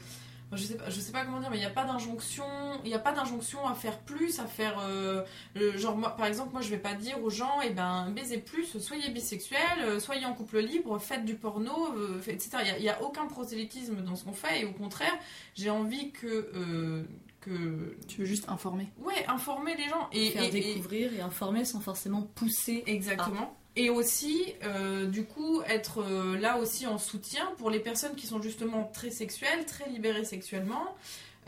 je 0.56 0.64
sais 0.64 0.76
pas, 0.76 0.90
je 0.90 0.98
sais 1.00 1.12
pas 1.12 1.24
comment 1.24 1.38
dire, 1.40 1.50
mais 1.50 1.56
il 1.56 1.60
n'y 1.60 1.66
a 1.66 1.70
pas 1.70 1.84
d'injonction, 1.84 2.44
il 2.84 2.88
n'y 2.88 2.94
a 2.94 2.98
pas 2.98 3.12
d'injonction 3.12 3.66
à 3.66 3.74
faire 3.74 3.98
plus, 4.00 4.40
à 4.40 4.46
faire, 4.46 4.78
euh, 4.80 5.22
le- 5.54 5.76
genre 5.78 5.96
moi, 5.96 6.16
par 6.16 6.26
exemple, 6.26 6.52
moi 6.52 6.60
je 6.60 6.70
vais 6.70 6.78
pas 6.78 6.94
dire 6.94 7.22
aux 7.22 7.30
gens, 7.30 7.60
eh 7.64 7.70
ben 7.70 8.10
baisez 8.10 8.38
plus, 8.38 8.78
soyez 8.80 9.08
bisexuel, 9.10 9.60
euh, 9.82 10.00
soyez 10.00 10.24
en 10.26 10.34
couple 10.34 10.58
libre, 10.58 10.98
faites 10.98 11.24
du 11.24 11.34
porno, 11.36 11.94
euh, 11.96 12.20
fait- 12.20 12.32
etc. 12.32 12.50
Il 12.78 12.84
y 12.84 12.88
a- 12.88 13.02
aucun 13.02 13.26
prosélytisme 13.26 13.96
dans 14.02 14.16
ce 14.16 14.24
qu'on 14.24 14.32
fait 14.32 14.62
et 14.62 14.64
au 14.64 14.72
contraire, 14.72 15.12
j'ai 15.54 15.70
envie 15.70 16.10
que 16.12 16.50
euh, 16.54 17.04
que 17.40 17.96
Tu 18.06 18.20
veux 18.20 18.26
juste 18.26 18.48
informer. 18.50 18.88
ouais 18.98 19.24
informer 19.26 19.74
les 19.74 19.88
gens 19.88 20.10
et 20.12 20.30
faire 20.30 20.42
et- 20.42 20.48
et- 20.48 20.50
découvrir 20.74 21.14
et 21.14 21.20
informer 21.22 21.64
sans 21.64 21.80
forcément 21.80 22.22
pousser. 22.22 22.82
Exactement. 22.86 23.56
Et 23.76 23.88
aussi, 23.88 24.54
euh, 24.64 25.06
du 25.06 25.24
coup, 25.24 25.62
être 25.62 26.02
euh, 26.02 26.36
là 26.36 26.58
aussi 26.58 26.86
en 26.86 26.98
soutien 26.98 27.46
pour 27.56 27.70
les 27.70 27.78
personnes 27.78 28.16
qui 28.16 28.26
sont 28.26 28.42
justement 28.42 28.90
très 28.92 29.10
sexuelles, 29.10 29.64
très 29.64 29.88
libérées 29.88 30.24
sexuellement, 30.24 30.96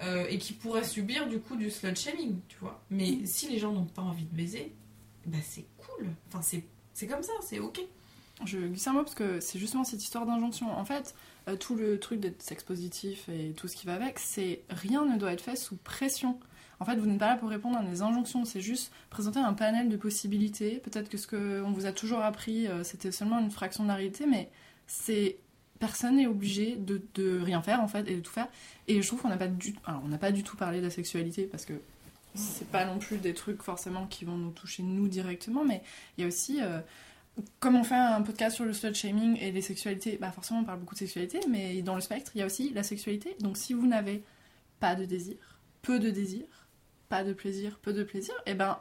euh, 0.00 0.26
et 0.28 0.38
qui 0.38 0.52
pourraient 0.52 0.84
subir 0.84 1.28
du 1.28 1.40
coup 1.40 1.56
du 1.56 1.70
slut 1.70 1.96
shaming, 1.96 2.38
tu 2.48 2.56
vois. 2.60 2.80
Mais 2.90 3.26
si 3.26 3.48
les 3.48 3.58
gens 3.58 3.72
n'ont 3.72 3.86
pas 3.86 4.02
envie 4.02 4.24
de 4.24 4.34
baiser, 4.34 4.72
bah 5.26 5.38
c'est 5.42 5.66
cool. 5.78 6.08
Enfin, 6.28 6.42
c'est 6.42 6.64
c'est 6.94 7.06
comme 7.06 7.22
ça, 7.22 7.32
c'est 7.42 7.58
ok. 7.58 7.80
Je 8.44 8.58
glisse 8.58 8.86
un 8.86 8.92
mot 8.92 9.02
parce 9.02 9.14
que 9.14 9.40
c'est 9.40 9.58
justement 9.58 9.84
cette 9.84 10.02
histoire 10.02 10.26
d'injonction. 10.26 10.70
En 10.76 10.84
fait, 10.84 11.14
tout 11.58 11.74
le 11.74 11.98
truc 11.98 12.20
d'être 12.20 12.42
sexe 12.42 12.64
positif 12.64 13.28
et 13.28 13.52
tout 13.52 13.68
ce 13.68 13.76
qui 13.76 13.86
va 13.86 13.94
avec, 13.94 14.18
c'est 14.18 14.62
rien 14.68 15.04
ne 15.06 15.16
doit 15.16 15.32
être 15.32 15.42
fait 15.42 15.56
sous 15.56 15.76
pression. 15.76 16.38
En 16.82 16.84
fait, 16.84 16.96
vous 16.96 17.06
n'êtes 17.06 17.20
pas 17.20 17.28
là 17.28 17.36
pour 17.36 17.48
répondre 17.48 17.78
à 17.78 17.84
des 17.84 18.02
injonctions, 18.02 18.44
c'est 18.44 18.60
juste 18.60 18.92
présenter 19.08 19.38
un 19.38 19.52
panel 19.52 19.88
de 19.88 19.96
possibilités. 19.96 20.80
Peut-être 20.82 21.08
que 21.08 21.16
ce 21.16 21.28
qu'on 21.28 21.70
vous 21.70 21.86
a 21.86 21.92
toujours 21.92 22.22
appris, 22.22 22.66
euh, 22.66 22.82
c'était 22.82 23.12
seulement 23.12 23.38
une 23.38 23.52
fraction 23.52 23.84
de 23.84 23.88
la 23.88 23.94
réalité, 23.94 24.26
mais 24.26 24.50
personne 25.78 26.16
n'est 26.16 26.26
obligé 26.26 26.74
de, 26.74 27.40
rien 27.40 27.62
faire 27.62 27.80
en 27.80 27.86
fait 27.86 28.08
et 28.08 28.16
de 28.16 28.20
tout 28.20 28.32
faire. 28.32 28.48
Et 28.88 29.00
je 29.00 29.06
trouve 29.06 29.22
qu'on 29.22 29.28
n'a 29.28 29.36
pas 29.36 29.46
du, 29.46 29.76
alors 29.86 30.02
on 30.04 30.08
n'a 30.08 30.18
pas 30.18 30.32
du 30.32 30.42
tout 30.42 30.56
parlé 30.56 30.80
de 30.80 30.84
la 30.84 30.90
sexualité 30.90 31.44
parce 31.44 31.64
que 31.66 31.74
c'est 32.34 32.66
pas 32.66 32.84
non 32.84 32.98
plus 32.98 33.18
des 33.18 33.32
trucs 33.32 33.62
forcément 33.62 34.08
qui 34.08 34.24
vont 34.24 34.36
nous 34.36 34.50
toucher 34.50 34.82
nous 34.82 35.06
directement, 35.06 35.64
mais 35.64 35.84
il 36.18 36.22
y 36.22 36.24
a 36.24 36.26
aussi 36.26 36.60
euh, 36.60 36.80
comme 37.60 37.76
on 37.76 37.84
fait 37.84 37.94
un 37.94 38.22
podcast 38.22 38.56
sur 38.56 38.64
le 38.64 38.72
slut 38.72 38.92
shaming 38.92 39.38
et 39.40 39.52
les 39.52 39.62
sexualités, 39.62 40.18
bah 40.20 40.32
forcément 40.32 40.58
on 40.58 40.64
parle 40.64 40.80
beaucoup 40.80 40.96
de 40.96 40.98
sexualité, 40.98 41.38
mais 41.48 41.80
dans 41.82 41.94
le 41.94 42.00
spectre, 42.00 42.32
il 42.34 42.40
y 42.40 42.42
a 42.42 42.46
aussi 42.46 42.72
la 42.74 42.82
sexualité. 42.82 43.36
Donc 43.38 43.56
si 43.56 43.72
vous 43.72 43.86
n'avez 43.86 44.24
pas 44.80 44.96
de 44.96 45.04
désir, 45.04 45.36
peu 45.82 46.00
de 46.00 46.10
désir, 46.10 46.44
pas 47.12 47.24
de 47.24 47.34
plaisir, 47.34 47.78
peu 47.82 47.92
de 47.92 48.02
plaisir, 48.04 48.34
et 48.46 48.54
ben 48.54 48.78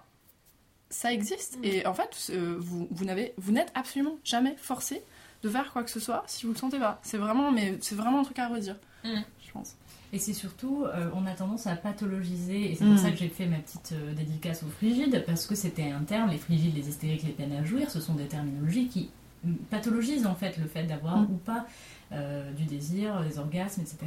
ça 0.89 1.11
existe. 1.11 1.57
Et 1.63 1.85
en 1.85 1.93
fait, 1.93 2.13
euh, 2.29 2.55
vous, 2.59 2.87
vous 2.89 3.03
n'avez, 3.05 3.33
vous 3.37 3.51
n'êtes 3.51 3.71
absolument 3.75 4.17
jamais 4.23 4.55
forcé 4.57 5.01
de 5.43 5.49
faire 5.49 5.71
quoi 5.73 5.83
que 5.83 5.89
ce 5.89 5.99
soit 5.99 6.23
si 6.27 6.45
vous 6.45 6.53
le 6.53 6.57
sentez 6.57 6.79
pas. 6.79 6.99
C'est 7.03 7.17
vraiment, 7.17 7.51
mais 7.51 7.77
c'est 7.81 7.95
vraiment 7.95 8.19
un 8.21 8.23
truc 8.23 8.39
à 8.39 8.47
redire, 8.47 8.77
je 9.03 9.51
pense. 9.51 9.75
Et 10.13 10.19
c'est 10.19 10.33
surtout, 10.33 10.85
euh, 10.85 11.09
on 11.13 11.25
a 11.25 11.33
tendance 11.33 11.67
à 11.67 11.75
pathologiser, 11.75 12.71
et 12.71 12.75
c'est 12.75 12.85
Mm. 12.85 12.91
pour 12.95 12.99
ça 13.03 13.11
que 13.11 13.17
j'ai 13.17 13.29
fait 13.29 13.47
ma 13.47 13.57
petite 13.57 13.91
euh, 13.93 14.13
dédicace 14.13 14.63
aux 14.63 14.69
frigides, 14.69 15.23
parce 15.25 15.45
que 15.47 15.55
c'était 15.55 15.89
un 15.91 16.03
terme, 16.03 16.29
les 16.29 16.37
frigides, 16.37 16.75
les 16.75 16.87
hystériques, 16.87 17.23
les 17.23 17.31
peines 17.33 17.53
à 17.53 17.63
jouir, 17.65 17.89
ce 17.91 17.99
sont 17.99 18.13
des 18.15 18.27
terminologies 18.27 18.87
qui 18.87 19.09
mm, 19.43 19.53
pathologisent 19.69 20.25
en 20.25 20.35
fait 20.35 20.57
le 20.57 20.67
fait 20.67 20.83
d'avoir 20.83 21.17
Mm. 21.17 21.31
ou 21.33 21.37
pas 21.37 21.65
du 22.57 22.65
désir, 22.65 23.23
des 23.23 23.37
orgasmes, 23.39 23.81
etc. 23.81 23.97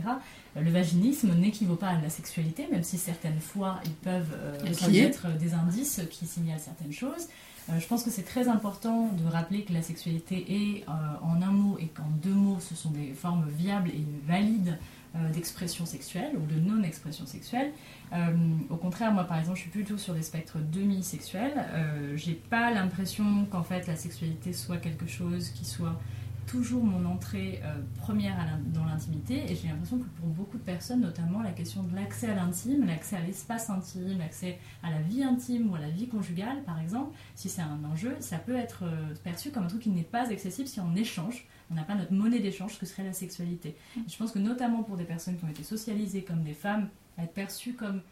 Euh, 0.57 0.61
Le 0.61 0.71
vaginisme 0.71 1.33
n'équivaut 1.35 1.77
pas 1.77 1.89
à 1.89 2.01
la 2.01 2.11
sexualité, 2.11 2.67
même 2.71 2.83
si 2.83 2.99
certaines 2.99 3.41
fois 3.41 3.81
ils 3.85 3.93
peuvent 3.93 4.37
euh, 4.37 4.59
Être 4.95 5.29
des 5.39 5.55
indices 5.55 6.01
qui 6.11 6.27
signalent 6.27 6.61
certaines 6.61 6.93
choses. 6.93 7.29
Euh, 7.71 7.81
je 7.81 7.87
pense 7.87 8.03
que 8.03 8.11
c'est 8.11 8.25
très 8.25 8.49
important 8.49 9.09
de 9.13 9.27
rappeler 9.31 9.63
que 9.63 9.73
la 9.73 9.81
sexualité 9.83 10.45
est 10.49 10.85
euh, 10.87 10.93
en 11.23 11.41
un 11.41 11.51
mot 11.51 11.79
et 11.81 11.87
qu'en 11.87 12.11
deux 12.23 12.35
mots, 12.35 12.59
ce 12.61 12.75
sont 12.75 12.91
des 12.91 13.13
formes 13.15 13.47
viables 13.49 13.89
et 13.89 14.05
valides 14.27 14.79
euh, 15.17 15.31
d'expression 15.31 15.87
sexuelle 15.87 16.33
ou 16.37 16.45
de 16.53 16.61
non-expression 16.61 17.25
sexuelle. 17.25 17.71
Euh, 18.13 18.33
au 18.69 18.77
contraire, 18.77 19.13
moi 19.13 19.25
par 19.25 19.39
exemple, 19.39 19.57
je 19.57 19.63
suis 19.63 19.71
plutôt 19.71 19.97
sur 19.97 20.13
des 20.13 20.23
spectres 20.23 20.59
demi-sexuels. 20.73 21.55
Euh, 21.73 22.17
J'ai 22.17 22.35
pas 22.35 22.71
l'impression 22.71 23.47
qu'en 23.51 23.63
fait 23.63 23.87
la 23.87 23.97
sexualité 23.97 24.53
soit 24.53 24.77
quelque 24.77 25.07
chose 25.07 25.49
qui 25.51 25.65
soit 25.65 25.99
toujours 26.47 26.85
mon 26.85 27.05
entrée 27.07 27.61
euh, 27.65 27.75
première 27.99 28.37
dans 28.73 28.85
l'intimité 28.85 29.45
et 29.51 29.55
j'ai 29.57 29.69
l'impression 29.69 29.99
que 29.99 30.05
pour 30.21 30.29
beaucoup 30.29 30.57
de 30.59 30.63
personnes, 30.63 31.01
notamment 31.01 31.43
la 31.43 31.53
question 31.53 31.83
de 31.83 31.95
l'accès 31.95 32.29
à 32.29 32.35
l'intime, 32.35 32.87
l'accès 32.87 33.17
à 33.17 33.21
l'espace 33.21 33.71
intime, 33.71 34.19
l'accès 34.19 34.59
à 34.83 34.91
la 34.91 35.01
vie 35.01 35.23
intime 35.23 35.71
ou 35.71 35.75
à 35.75 35.79
la 35.81 35.89
vie 35.91 36.09
conjugale 36.09 36.63
par 36.65 36.81
exemple, 36.81 37.15
si 37.35 37.49
c'est 37.49 37.63
un 37.63 37.79
enjeu, 37.91 38.17
ça 38.21 38.39
peut 38.39 38.57
être 38.57 38.85
euh, 38.85 39.15
perçu 39.25 39.51
comme 39.51 39.65
un 39.65 39.69
truc 39.69 39.83
qui 39.83 39.91
n'est 39.91 40.03
pas 40.03 40.31
accessible 40.31 40.69
si 40.69 40.81
on 40.81 40.95
échange, 40.95 41.47
on 41.71 41.75
n'a 41.75 41.83
pas 41.83 41.95
notre 41.95 42.13
monnaie 42.13 42.41
d'échange 42.41 42.79
que 42.79 42.87
serait 42.87 43.05
la 43.05 43.13
sexualité. 43.13 43.75
Et 43.97 44.09
je 44.09 44.17
pense 44.17 44.33
que 44.33 44.39
notamment 44.39 44.83
pour 44.83 44.97
des 44.97 45.05
personnes 45.05 45.37
qui 45.37 45.45
ont 45.45 45.49
été 45.49 45.63
socialisées 45.63 46.23
comme 46.23 46.43
des 46.43 46.53
femmes, 46.55 46.89
à 47.19 47.25
être 47.25 47.33
perçues 47.33 47.73
comme 47.75 48.03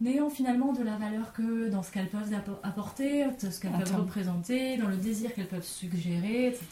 n'ayant 0.00 0.30
finalement 0.30 0.72
de 0.72 0.82
la 0.82 0.96
valeur 0.96 1.32
que 1.32 1.68
dans 1.68 1.82
ce 1.82 1.90
qu'elles 1.92 2.08
peuvent 2.08 2.32
appo- 2.32 2.58
apporter, 2.62 3.24
ce 3.38 3.60
qu'elles 3.60 3.74
En 3.74 3.78
peuvent 3.78 3.96
représenter, 3.96 4.76
dans 4.76 4.88
le 4.88 4.96
désir 4.96 5.32
qu'elles 5.34 5.48
peuvent 5.48 5.64
suggérer, 5.66 6.48
etc. 6.48 6.66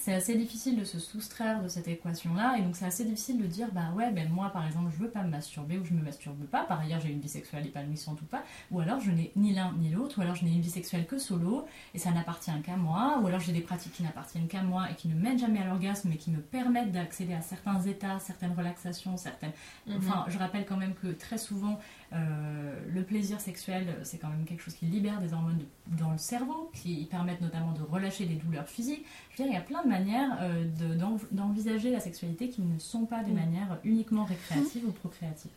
C'est 0.00 0.14
assez 0.14 0.36
difficile 0.36 0.78
de 0.78 0.84
se 0.84 0.98
soustraire 1.00 1.60
de 1.60 1.68
cette 1.68 1.88
équation-là, 1.88 2.56
et 2.56 2.62
donc 2.62 2.76
c'est 2.76 2.84
assez 2.86 3.04
difficile 3.04 3.42
de 3.42 3.46
dire, 3.46 3.68
bah 3.72 3.92
ouais, 3.96 4.10
ben 4.12 4.28
moi 4.30 4.48
par 4.50 4.64
exemple, 4.64 4.90
je 4.96 5.02
veux 5.02 5.10
pas 5.10 5.22
me 5.22 5.30
masturber 5.30 5.76
ou 5.76 5.84
je 5.84 5.92
me 5.92 6.02
masturbe 6.02 6.46
pas, 6.46 6.62
par 6.62 6.80
ailleurs 6.80 7.00
j'ai 7.00 7.10
une 7.10 7.20
vie 7.20 7.28
sexuelle 7.28 7.66
épanouissante 7.66 8.22
ou 8.22 8.24
pas, 8.24 8.44
ou 8.70 8.80
alors 8.80 9.00
je 9.00 9.10
n'ai 9.10 9.32
ni 9.34 9.52
l'un 9.52 9.72
ni 9.76 9.90
l'autre, 9.90 10.18
ou 10.18 10.22
alors 10.22 10.36
je 10.36 10.44
n'ai 10.44 10.52
une 10.52 10.60
vie 10.60 10.70
sexuelle 10.70 11.04
que 11.04 11.18
solo, 11.18 11.66
et 11.94 11.98
ça 11.98 12.12
n'appartient 12.12 12.52
qu'à 12.64 12.76
moi, 12.76 13.18
ou 13.20 13.26
alors 13.26 13.40
j'ai 13.40 13.52
des 13.52 13.60
pratiques 13.60 13.92
qui 13.92 14.04
n'appartiennent 14.04 14.46
qu'à 14.46 14.62
moi 14.62 14.88
et 14.90 14.94
qui 14.94 15.08
ne 15.08 15.14
mènent 15.14 15.38
jamais 15.38 15.58
à 15.58 15.66
l'orgasme, 15.66 16.08
mais 16.08 16.16
qui 16.16 16.30
me 16.30 16.40
permettent 16.40 16.92
d'accéder 16.92 17.34
à 17.34 17.42
certains 17.42 17.80
états, 17.82 18.18
certaines 18.20 18.54
relaxations, 18.54 19.16
certaines... 19.16 19.52
Mhm. 19.86 19.96
Enfin, 19.98 20.24
je 20.28 20.38
rappelle 20.38 20.64
quand 20.64 20.76
même 20.76 20.94
que 20.94 21.08
très 21.08 21.38
souvent, 21.38 21.78
le 22.12 23.02
plaisir 23.02 23.40
sexuel, 23.40 23.86
c'est 24.02 24.18
quand 24.18 24.28
même 24.28 24.44
quelque 24.44 24.62
chose 24.62 24.74
qui 24.74 24.86
libère 24.86 25.20
des 25.20 25.32
hormones 25.32 25.58
de- 25.58 25.96
dans 25.98 26.10
le 26.12 26.18
cerveau, 26.18 26.70
qui 26.74 27.06
permettent 27.10 27.40
notamment 27.40 27.72
de 27.72 27.82
relâcher 27.82 28.24
des 28.26 28.34
douleurs 28.34 28.66
physiques. 28.68 29.04
Je 29.32 29.42
veux 29.42 29.44
dire, 29.48 29.52
il 29.52 29.54
y 29.54 29.58
a 29.62 29.64
plein 29.64 29.82
de 29.82 29.88
manières 29.88 30.38
euh, 30.40 30.64
de- 30.78 30.94
d'en- 30.94 31.18
d'envisager 31.32 31.90
la 31.90 32.00
sexualité 32.00 32.48
qui 32.48 32.62
ne 32.62 32.78
sont 32.78 33.04
pas 33.06 33.22
des 33.22 33.32
Mm. 33.32 33.34
manières 33.36 33.78
uniquement 33.84 34.24
récréatives 34.24 34.84
ou 34.86 34.92
procréatives. 34.92 35.50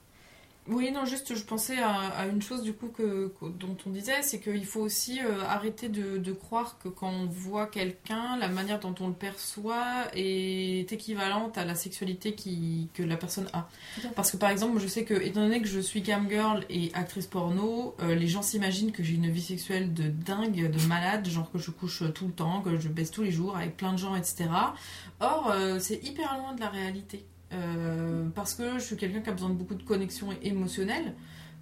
Oui, 0.67 0.91
non, 0.91 1.05
juste, 1.05 1.33
je 1.35 1.43
pensais 1.43 1.79
à, 1.79 1.89
à 1.91 2.27
une 2.27 2.41
chose 2.41 2.61
du 2.61 2.71
coup 2.73 2.89
que, 2.89 3.33
que- 3.39 3.45
dont 3.49 3.75
on 3.87 3.89
disait, 3.89 4.21
c'est 4.21 4.39
qu'il 4.39 4.63
faut 4.65 4.81
aussi 4.81 5.19
euh, 5.19 5.41
arrêter 5.43 5.89
de, 5.89 6.19
de 6.19 6.31
croire 6.33 6.77
que 6.77 6.87
quand 6.87 7.09
on 7.09 7.25
voit 7.25 7.65
quelqu'un, 7.65 8.37
la 8.37 8.47
manière 8.47 8.79
dont 8.79 8.93
on 8.99 9.07
le 9.07 9.13
perçoit 9.15 10.05
est 10.13 10.93
équivalente 10.93 11.57
à 11.57 11.65
la 11.65 11.73
sexualité 11.73 12.35
qui, 12.35 12.89
que 12.93 13.01
la 13.01 13.17
personne 13.17 13.47
a. 13.53 13.67
Parce 14.15 14.29
que 14.31 14.37
par 14.37 14.51
exemple, 14.51 14.79
je 14.79 14.87
sais 14.87 15.03
que, 15.03 15.15
étant 15.15 15.41
donné 15.41 15.63
que 15.63 15.67
je 15.67 15.79
suis 15.79 16.03
cam 16.03 16.29
girl 16.29 16.63
et 16.69 16.91
actrice 16.93 17.25
porno, 17.25 17.95
euh, 17.99 18.13
les 18.13 18.27
gens 18.27 18.43
s'imaginent 18.43 18.91
que 18.91 19.01
j'ai 19.01 19.15
une 19.15 19.31
vie 19.31 19.41
sexuelle 19.41 19.95
de 19.95 20.09
dingue, 20.09 20.69
de 20.71 20.87
malade, 20.87 21.27
genre 21.27 21.51
que 21.51 21.57
je 21.57 21.71
couche 21.71 22.03
tout 22.13 22.27
le 22.27 22.33
temps, 22.33 22.61
que 22.61 22.77
je 22.77 22.87
baisse 22.87 23.09
tous 23.09 23.23
les 23.23 23.31
jours 23.31 23.57
avec 23.57 23.77
plein 23.77 23.93
de 23.93 23.97
gens, 23.97 24.15
etc. 24.15 24.47
Or, 25.19 25.49
euh, 25.51 25.79
c'est 25.79 26.03
hyper 26.03 26.37
loin 26.37 26.53
de 26.53 26.59
la 26.59 26.69
réalité. 26.69 27.25
Euh, 27.53 28.29
parce 28.33 28.53
que 28.53 28.79
je 28.79 28.83
suis 28.83 28.95
quelqu'un 28.95 29.21
qui 29.21 29.29
a 29.29 29.33
besoin 29.33 29.49
de 29.49 29.55
beaucoup 29.55 29.75
de 29.75 29.83
connexion 29.83 30.29
émotionnelle, 30.41 31.15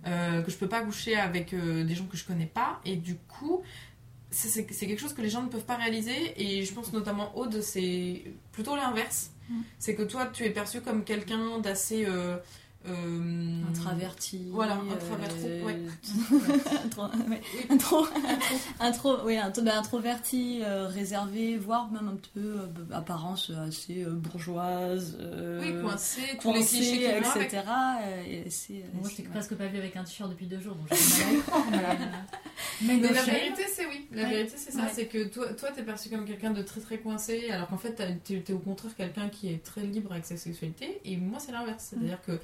euh, 0.06 0.42
que 0.42 0.52
je 0.52 0.58
peux 0.58 0.68
pas 0.68 0.82
coucher 0.82 1.16
avec 1.16 1.54
euh, 1.54 1.84
des 1.84 1.96
gens 1.96 2.06
que 2.06 2.18
je 2.18 2.26
connais 2.26 2.46
pas, 2.46 2.80
et 2.86 2.96
du 2.96 3.16
coup, 3.16 3.62
c'est 4.32 4.66
quelque 4.66 5.00
chose 5.00 5.14
que 5.14 5.22
les 5.22 5.30
gens 5.30 5.42
ne 5.42 5.50
peuvent 5.50 5.66
pas 5.66 5.78
réaliser, 5.78 6.34
et 6.38 6.64
je 6.64 6.74
pense 6.74 6.94
notamment 6.94 7.36
Aude, 7.38 7.62
c'est 7.62 8.24
plutôt 8.52 8.76
l'inverse. 8.76 9.32
Mm. 9.50 9.62
C'est 9.80 9.96
que 9.96 10.04
toi, 10.04 10.28
tu 10.28 10.44
es 10.44 10.52
perçu 10.52 10.82
comme 10.82 11.04
quelqu'un 11.04 11.60
d'assez. 11.60 12.06
Euh, 12.88 12.92
euh, 12.92 13.70
Introverti. 13.70 14.48
Voilà, 14.52 14.76
euh, 14.78 14.94
introverti, 14.94 15.64
ouais. 15.66 15.80
intro- 16.86 17.08
ouais, 17.30 17.42
intro- 17.70 18.08
intro- 18.80 19.24
ouais, 19.26 19.38
intro- 19.38 19.62
bah, 19.64 19.78
introverti, 19.78 20.62
euh, 20.64 20.88
réservé, 20.88 21.58
voire 21.58 21.92
même 21.92 22.08
un 22.08 22.16
petit 22.16 22.32
peu 22.34 22.40
euh, 22.62 22.68
apparence 22.94 23.52
assez 23.68 24.04
euh, 24.04 24.12
bourgeoise. 24.12 25.18
euh, 25.20 25.62
Oui, 25.62 25.82
coincé, 25.82 26.22
tous 26.42 26.54
les 26.54 26.64
clichés 26.66 27.18
etc. 27.18 27.36
avec. 27.36 27.54
euh, 27.54 28.24
et 28.46 28.50
c'est- 28.50 28.84
Moi, 28.94 29.10
je 29.10 29.16
t'ai 29.18 29.24
ouais. 29.24 29.30
presque 29.30 29.56
pas 29.56 29.68
vu 29.68 29.78
avec 29.78 29.96
un 29.98 30.04
t-shirt 30.04 30.30
depuis 30.30 30.46
deux 30.48 30.60
jours, 30.62 30.76
donc 30.76 30.90
mal. 31.72 31.98
Mais, 32.82 32.94
euh, 32.94 32.98
mais 33.02 33.14
la 33.14 33.24
vérité, 33.24 33.64
c'est 33.72 33.86
oui. 33.88 34.08
La 34.12 34.24
Ouais. 34.24 34.30
vérité, 34.30 34.54
c'est 34.58 34.72
ça. 34.72 34.84
Ouais. 34.84 34.90
C'est 34.94 35.06
que 35.08 35.28
toi, 35.28 35.54
toi, 35.54 35.70
t'es 35.76 35.84
perçu 35.84 36.10
comme 36.10 36.26
quelqu'un 36.26 36.52
de 36.52 36.62
très 36.62 36.80
très 36.82 36.98
coincé, 36.98 37.50
alors 37.52 37.68
qu'en 37.68 37.78
fait, 37.78 37.94
t'es 38.24 38.40
t'es 38.40 38.54
au 38.54 38.60
contraire 38.60 38.96
quelqu'un 38.96 39.28
qui 39.30 39.50
est 39.50 39.64
très 39.64 39.82
libre 39.82 40.12
avec 40.14 40.26
sa 40.26 40.38
sexualité. 40.38 41.02
Et 41.06 41.18
moi, 41.18 41.40
c'est 41.40 41.52
l'inverse. 41.52 41.88
C'est-à-dire 41.90 42.22
que, 42.26 42.40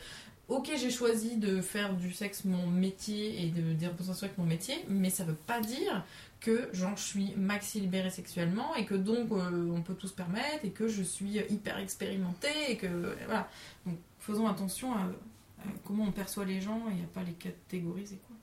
ok, 0.48 0.72
j'ai 0.78 0.92
choisi 0.92 1.38
de 1.38 1.62
faire 1.62 1.94
du 1.96 2.12
sexe 2.12 2.46
mon 2.46 2.68
métier 2.68 3.44
et 3.44 3.50
de 3.50 3.74
des 3.74 3.88
représentations 3.88 4.28
avec 4.28 4.38
mon 4.38 4.46
métier, 4.46 4.76
mais 4.88 5.10
ça 5.10 5.24
veut 5.24 5.34
pas 5.34 5.60
dire 5.60 6.04
que 6.40 6.70
genre 6.74 6.96
je 6.96 7.04
suis 7.04 7.34
maxi 7.36 7.80
libérée 7.80 8.12
sexuellement 8.12 8.76
et 8.76 8.86
que 8.86 8.96
donc 8.96 9.32
euh, 9.32 9.72
on 9.76 9.82
peut 9.82 9.96
tout 9.96 10.08
se 10.08 10.14
permettre 10.14 10.64
et 10.64 10.70
que 10.70 10.88
je 10.88 11.02
suis 11.02 11.40
hyper 11.50 11.78
expérimentée 11.80 12.70
et 12.70 12.78
que 12.78 13.16
voilà. 13.26 13.50
Donc 13.86 13.98
faisons 14.20 14.48
attention 14.48 14.94
à, 14.94 15.08
comment 15.84 16.04
on 16.06 16.12
perçoit 16.12 16.46
les 16.46 16.62
gens 16.62 16.82
et 16.90 17.04
à 17.04 17.08
pas 17.14 17.24
les 17.24 17.34
catégoriser 17.34 18.20
quoi. 18.28 18.36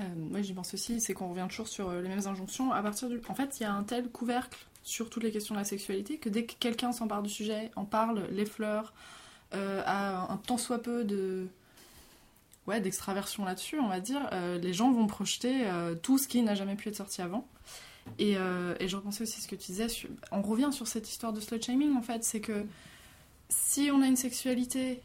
Euh, 0.00 0.04
moi, 0.16 0.42
j'y 0.42 0.52
pense 0.52 0.74
aussi, 0.74 1.00
c'est 1.00 1.12
qu'on 1.12 1.30
revient 1.30 1.46
toujours 1.48 1.66
sur 1.66 1.88
euh, 1.88 2.00
les 2.00 2.08
mêmes 2.08 2.26
injonctions. 2.26 2.72
À 2.72 2.82
partir 2.82 3.08
du... 3.08 3.20
En 3.28 3.34
fait, 3.34 3.58
il 3.58 3.64
y 3.64 3.66
a 3.66 3.72
un 3.72 3.82
tel 3.82 4.08
couvercle 4.08 4.58
sur 4.84 5.10
toutes 5.10 5.24
les 5.24 5.32
questions 5.32 5.54
de 5.54 5.58
la 5.58 5.64
sexualité 5.64 6.18
que 6.18 6.28
dès 6.28 6.44
que 6.44 6.54
quelqu'un 6.54 6.92
s'empare 6.92 7.22
du 7.22 7.28
sujet, 7.28 7.70
en 7.74 7.84
parle, 7.84 8.28
l'effleure, 8.30 8.92
euh, 8.94 9.17
a 9.52 10.30
un 10.32 10.36
tant 10.36 10.58
soit 10.58 10.82
peu 10.82 11.04
de 11.04 11.46
ouais 12.66 12.80
d'extraversion 12.80 13.44
là-dessus, 13.44 13.78
on 13.80 13.88
va 13.88 14.00
dire, 14.00 14.28
euh, 14.32 14.58
les 14.58 14.74
gens 14.74 14.92
vont 14.92 15.06
projeter 15.06 15.66
euh, 15.66 15.94
tout 15.94 16.18
ce 16.18 16.28
qui 16.28 16.42
n'a 16.42 16.54
jamais 16.54 16.74
pu 16.76 16.88
être 16.90 16.96
sorti 16.96 17.22
avant. 17.22 17.46
Et, 18.18 18.36
euh, 18.36 18.74
et 18.80 18.88
je 18.88 18.96
repensais 18.96 19.22
aussi 19.22 19.38
à 19.38 19.42
ce 19.42 19.48
que 19.48 19.56
tu 19.56 19.66
disais. 19.66 19.88
sur- 19.88 20.08
on 20.32 20.42
revient 20.42 20.70
sur 20.72 20.86
cette 20.86 21.08
histoire 21.08 21.32
de 21.32 21.40
slut 21.40 21.62
shaming 21.62 21.96
en 21.96 22.02
fait, 22.02 22.24
c'est 22.24 22.40
que 22.40 22.64
si 23.48 23.90
on 23.92 24.02
a 24.02 24.06
une 24.06 24.16
sexualité, 24.16 25.00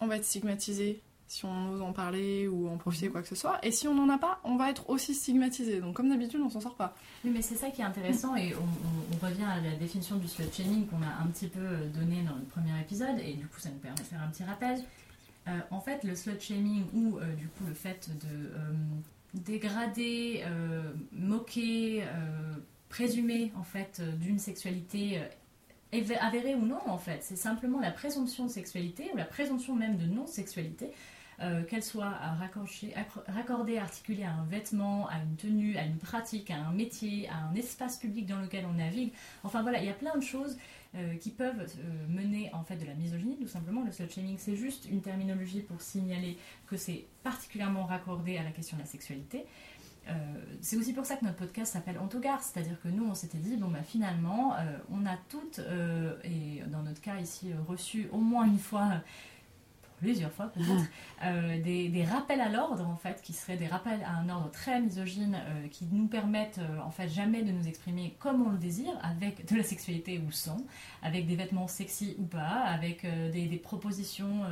on 0.00 0.06
va 0.06 0.16
être 0.16 0.24
stigmatisé 0.24 1.00
si 1.32 1.44
on 1.46 1.70
ose 1.70 1.80
en 1.82 1.92
parler 1.92 2.46
ou 2.48 2.68
en 2.68 2.76
profiter 2.76 3.08
quoi 3.08 3.22
que 3.22 3.28
ce 3.28 3.34
soit. 3.34 3.58
Et 3.64 3.70
si 3.72 3.88
on 3.88 3.94
n'en 3.94 4.08
a 4.08 4.18
pas, 4.18 4.40
on 4.44 4.56
va 4.56 4.68
être 4.70 4.90
aussi 4.90 5.14
stigmatisé. 5.14 5.80
Donc 5.80 5.94
comme 5.96 6.08
d'habitude, 6.10 6.40
on 6.44 6.50
s'en 6.50 6.60
sort 6.60 6.74
pas. 6.76 6.94
Oui, 7.24 7.30
mais 7.34 7.40
c'est 7.42 7.54
ça 7.56 7.70
qui 7.70 7.80
est 7.80 7.84
intéressant 7.84 8.36
et 8.36 8.54
on, 8.54 8.58
on- 8.60 9.16
on 9.16 9.26
revient 9.26 9.44
à 9.44 9.60
la 9.60 9.74
définition 9.76 10.16
du 10.16 10.28
slut 10.28 10.44
shaming 10.52 10.86
qu'on 10.86 11.02
a 11.02 11.22
un 11.22 11.26
petit 11.28 11.46
peu 11.48 11.60
donné 11.94 12.22
dans 12.22 12.34
le 12.36 12.42
premier 12.44 12.78
épisode 12.80 13.18
et 13.18 13.32
du 13.34 13.46
coup 13.46 13.58
ça 13.60 13.70
nous 13.70 13.78
permet 13.78 13.96
de 13.98 14.02
faire 14.04 14.20
un 14.22 14.28
petit 14.28 14.44
rappel. 14.44 14.78
Euh, 15.48 15.58
en 15.70 15.80
fait, 15.80 16.04
le 16.04 16.14
slut 16.14 16.38
shaming 16.40 16.84
ou 16.94 17.18
euh, 17.18 17.34
du 17.34 17.48
coup 17.48 17.64
le 17.66 17.74
fait 17.74 18.08
de 18.20 18.28
euh, 18.54 18.72
dégrader, 19.34 20.42
euh, 20.46 20.82
moquer, 21.12 22.02
euh, 22.04 22.06
présumer 22.88 23.52
en 23.58 23.64
fait 23.64 23.98
euh, 24.00 24.12
d'une 24.12 24.38
sexualité 24.38 25.18
euh, 25.18 26.14
avérée 26.20 26.54
ou 26.54 26.64
non 26.64 26.78
en 26.86 26.98
fait, 26.98 27.18
c'est 27.22 27.36
simplement 27.36 27.80
la 27.80 27.90
présomption 27.90 28.46
de 28.46 28.50
sexualité 28.50 29.10
ou 29.12 29.16
la 29.16 29.24
présomption 29.24 29.74
même 29.74 29.96
de 29.96 30.06
non-sexualité 30.06 30.90
euh, 31.42 31.64
qu'elle 31.64 31.82
soit 31.82 32.14
raccordée, 33.26 33.76
articulée 33.76 34.22
à 34.22 34.32
un 34.32 34.44
vêtement, 34.44 35.08
à 35.08 35.18
une 35.18 35.34
tenue, 35.34 35.76
à 35.76 35.84
une 35.84 35.98
pratique, 35.98 36.50
à 36.52 36.56
un 36.56 36.70
métier, 36.70 37.28
à 37.28 37.48
un 37.48 37.54
espace 37.56 37.96
public 37.96 38.26
dans 38.26 38.40
lequel 38.40 38.64
on 38.64 38.74
navigue. 38.74 39.12
Enfin 39.42 39.62
voilà, 39.62 39.80
il 39.80 39.86
y 39.86 39.90
a 39.90 39.94
plein 39.94 40.16
de 40.16 40.22
choses 40.22 40.56
euh, 40.94 41.16
qui 41.16 41.30
peuvent 41.30 41.60
euh, 41.60 42.06
mener 42.08 42.50
en 42.52 42.62
fait 42.62 42.76
de 42.76 42.84
la 42.84 42.94
misogynie, 42.94 43.36
tout 43.38 43.48
simplement. 43.48 43.82
Le 43.82 43.90
slut 43.90 44.08
shaming, 44.08 44.36
c'est 44.38 44.54
juste 44.54 44.86
une 44.88 45.00
terminologie 45.00 45.62
pour 45.62 45.80
signaler 45.80 46.38
que 46.68 46.76
c'est 46.76 47.06
particulièrement 47.24 47.86
raccordé 47.86 48.36
à 48.38 48.44
la 48.44 48.50
question 48.50 48.76
de 48.76 48.82
la 48.82 48.88
sexualité. 48.88 49.44
C'est 50.60 50.76
aussi 50.76 50.92
pour 50.92 51.06
ça 51.06 51.14
que 51.14 51.24
notre 51.24 51.36
podcast 51.36 51.74
s'appelle 51.74 51.96
Ontogare, 51.96 52.42
c'est-à-dire 52.42 52.76
que 52.82 52.88
nous 52.88 53.06
on 53.06 53.14
s'était 53.14 53.38
dit, 53.38 53.56
bon 53.56 53.68
bah 53.68 53.84
finalement, 53.84 54.56
on 54.90 55.06
a 55.06 55.16
toutes, 55.28 55.60
et 56.24 56.60
dans 56.66 56.82
notre 56.82 57.00
cas 57.00 57.20
ici, 57.20 57.52
reçu 57.68 58.08
au 58.10 58.18
moins 58.18 58.44
une 58.44 58.58
fois, 58.58 59.00
plusieurs 60.02 60.32
fois 60.32 60.48
peut-être, 60.48 60.90
euh, 61.24 61.62
des, 61.62 61.88
des 61.88 62.04
rappels 62.04 62.40
à 62.40 62.48
l'ordre 62.48 62.86
en 62.86 62.96
fait, 62.96 63.22
qui 63.22 63.32
seraient 63.32 63.56
des 63.56 63.68
rappels 63.68 64.02
à 64.04 64.16
un 64.16 64.28
ordre 64.28 64.50
très 64.50 64.80
misogyne, 64.80 65.36
euh, 65.36 65.68
qui 65.68 65.86
nous 65.90 66.08
permettent 66.08 66.58
euh, 66.58 66.80
en 66.80 66.90
fait 66.90 67.08
jamais 67.08 67.42
de 67.42 67.52
nous 67.52 67.68
exprimer 67.68 68.16
comme 68.18 68.44
on 68.44 68.50
le 68.50 68.58
désire, 68.58 68.92
avec 69.02 69.48
de 69.48 69.56
la 69.56 69.62
sexualité 69.62 70.20
ou 70.26 70.32
sans, 70.32 70.66
avec 71.02 71.26
des 71.26 71.36
vêtements 71.36 71.68
sexy 71.68 72.16
ou 72.18 72.24
pas, 72.24 72.40
avec 72.76 73.04
euh, 73.04 73.30
des, 73.30 73.46
des 73.46 73.58
propositions, 73.58 74.42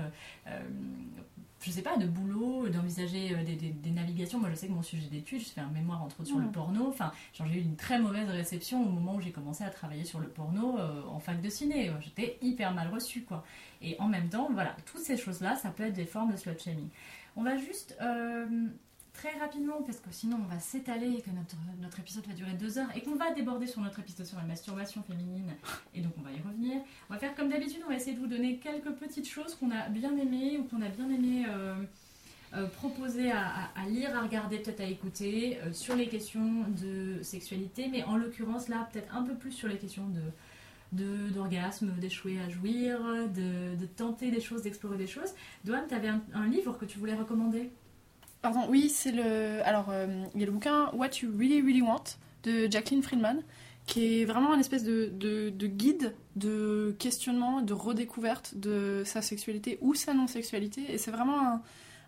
je 1.62 1.70
sais 1.70 1.82
pas, 1.82 1.96
de 1.96 2.06
boulot, 2.06 2.68
d'envisager 2.68 3.34
euh, 3.34 3.44
des, 3.44 3.54
des- 3.54 3.70
des 3.70 3.90
navigations. 3.90 4.38
Moi 4.38 4.48
je 4.50 4.54
sais 4.54 4.66
que 4.68 4.72
mon 4.72 4.82
sujet 4.82 5.08
d'étude, 5.08 5.40
je 5.40 5.48
fais 5.48 5.61
un 5.61 5.68
mémoire 5.68 6.02
entre 6.02 6.20
autres 6.20 6.28
sur 6.28 6.38
le 6.38 6.50
porno, 6.50 6.88
enfin 6.88 7.12
genre, 7.34 7.46
j'ai 7.48 7.58
eu 7.58 7.62
une 7.62 7.76
très 7.76 7.98
mauvaise 7.98 8.28
réception 8.28 8.82
au 8.82 8.88
moment 8.88 9.16
où 9.16 9.20
j'ai 9.20 9.32
commencé 9.32 9.62
à 9.64 9.70
travailler 9.70 10.04
sur 10.04 10.20
le 10.20 10.28
porno 10.28 10.78
euh, 10.78 11.02
en 11.11 11.20
fac 11.20 11.40
de 11.40 11.48
ciné. 11.50 11.90
J'étais 12.00 12.38
hyper 12.42 12.72
mal 12.74 12.88
reçue 12.92 13.22
quoi. 13.24 13.44
Et 13.82 13.96
en 13.98 14.08
même 14.08 14.28
temps, 14.28 14.48
voilà, 14.52 14.74
toutes 14.86 15.00
ces 15.02 15.16
choses-là, 15.16 15.56
ça 15.56 15.70
peut 15.70 15.84
être 15.84 15.94
des 15.94 16.04
formes 16.06 16.32
de 16.32 16.36
slut 16.36 16.58
shaming. 16.58 16.88
On 17.36 17.42
va 17.42 17.56
juste 17.56 17.96
euh, 18.00 18.46
très 19.20 19.38
rapidement, 19.38 19.82
parce 19.82 20.00
que 20.00 20.10
sinon 20.10 20.38
on 20.44 20.48
va 20.54 20.58
s'étaler 20.58 21.10
et 21.18 21.20
que 21.20 21.30
notre, 21.30 21.56
notre 21.82 22.00
épisode 22.00 22.26
va 22.26 22.32
durer 22.32 22.54
deux 22.54 22.78
heures 22.78 22.88
et 22.96 23.02
qu'on 23.02 23.16
va 23.16 23.32
déborder 23.34 23.66
sur 23.66 23.82
notre 23.82 24.00
épisode 24.00 24.24
sur 24.24 24.38
la 24.38 24.44
masturbation 24.44 25.02
féminine, 25.02 25.52
et 25.94 26.00
donc 26.00 26.12
on 26.18 26.22
va 26.22 26.32
y 26.32 26.40
revenir. 26.40 26.80
On 27.08 27.14
va 27.14 27.18
faire 27.18 27.34
comme 27.34 27.50
d'habitude, 27.50 27.82
on 27.84 27.90
va 27.90 27.96
essayer 27.96 28.14
de 28.14 28.20
vous 28.20 28.26
donner 28.26 28.56
quelques 28.56 28.92
petites 28.92 29.28
choses 29.28 29.54
qu'on 29.56 29.70
a 29.70 29.90
bien 29.90 30.16
aimées 30.16 30.56
ou 30.58 30.64
qu'on 30.64 30.80
a 30.80 30.88
bien 30.88 31.10
aimé 31.10 31.44
euh, 31.46 31.74
euh, 32.54 32.66
proposer 32.68 33.30
à, 33.30 33.70
lire, 33.88 34.16
à 34.16 34.22
regarder, 34.22 34.56
peut-être 34.58 34.80
à 34.80 34.86
écouter 34.86 35.58
euh, 35.58 35.72
sur 35.74 35.96
les 35.96 36.08
questions 36.08 36.64
de 36.80 37.22
sexualité, 37.22 37.88
mais 37.92 38.02
en 38.04 38.16
l'occurrence 38.16 38.68
là, 38.68 38.88
peut-être 38.90 39.14
un 39.14 39.22
peu 39.22 39.34
plus 39.34 39.52
sur 39.52 39.68
les 39.68 39.76
questions 39.76 40.06
de 40.08 40.22
d'orgasme, 40.92 41.92
d'échouer 42.00 42.40
à 42.40 42.48
jouir, 42.48 42.98
de, 43.38 43.76
de 43.76 43.86
tenter 43.86 44.32
des 44.32 44.40
choses, 44.40 44.62
d'explorer 44.62 44.96
des 44.96 45.06
choses. 45.06 45.32
Doane, 45.64 45.84
tu 45.88 45.94
avais 45.94 46.08
un, 46.08 46.20
un 46.34 46.48
livre 46.48 46.76
que 46.76 46.84
tu 46.84 46.98
voulais 46.98 47.14
recommander? 47.14 47.70
Pardon, 48.43 48.66
oui, 48.68 48.88
c'est 48.88 49.12
le. 49.12 49.61
Alors, 49.66 49.86
euh, 49.91 50.07
il 50.34 50.41
y 50.41 50.43
a 50.43 50.47
le 50.47 50.53
bouquin 50.53 50.91
What 50.95 51.11
You 51.22 51.30
Really 51.36 51.61
Really 51.61 51.82
Want 51.82 52.05
de 52.45 52.70
Jacqueline 52.70 53.03
Friedman, 53.03 53.43
qui 53.86 54.22
est 54.22 54.24
vraiment 54.24 54.53
un 54.53 54.59
espèce 54.59 54.82
de 54.82 55.51
guide 55.66 56.14
de 56.36 56.95
questionnement, 56.99 57.61
de 57.61 57.74
redécouverte 57.74 58.55
de 58.57 59.03
sa 59.05 59.20
sexualité 59.20 59.78
ou 59.82 59.95
sa 59.95 60.14
non-sexualité. 60.14 60.91
Et 60.93 60.97
c'est 60.99 61.11
vraiment 61.11 61.38
un. 61.38 61.62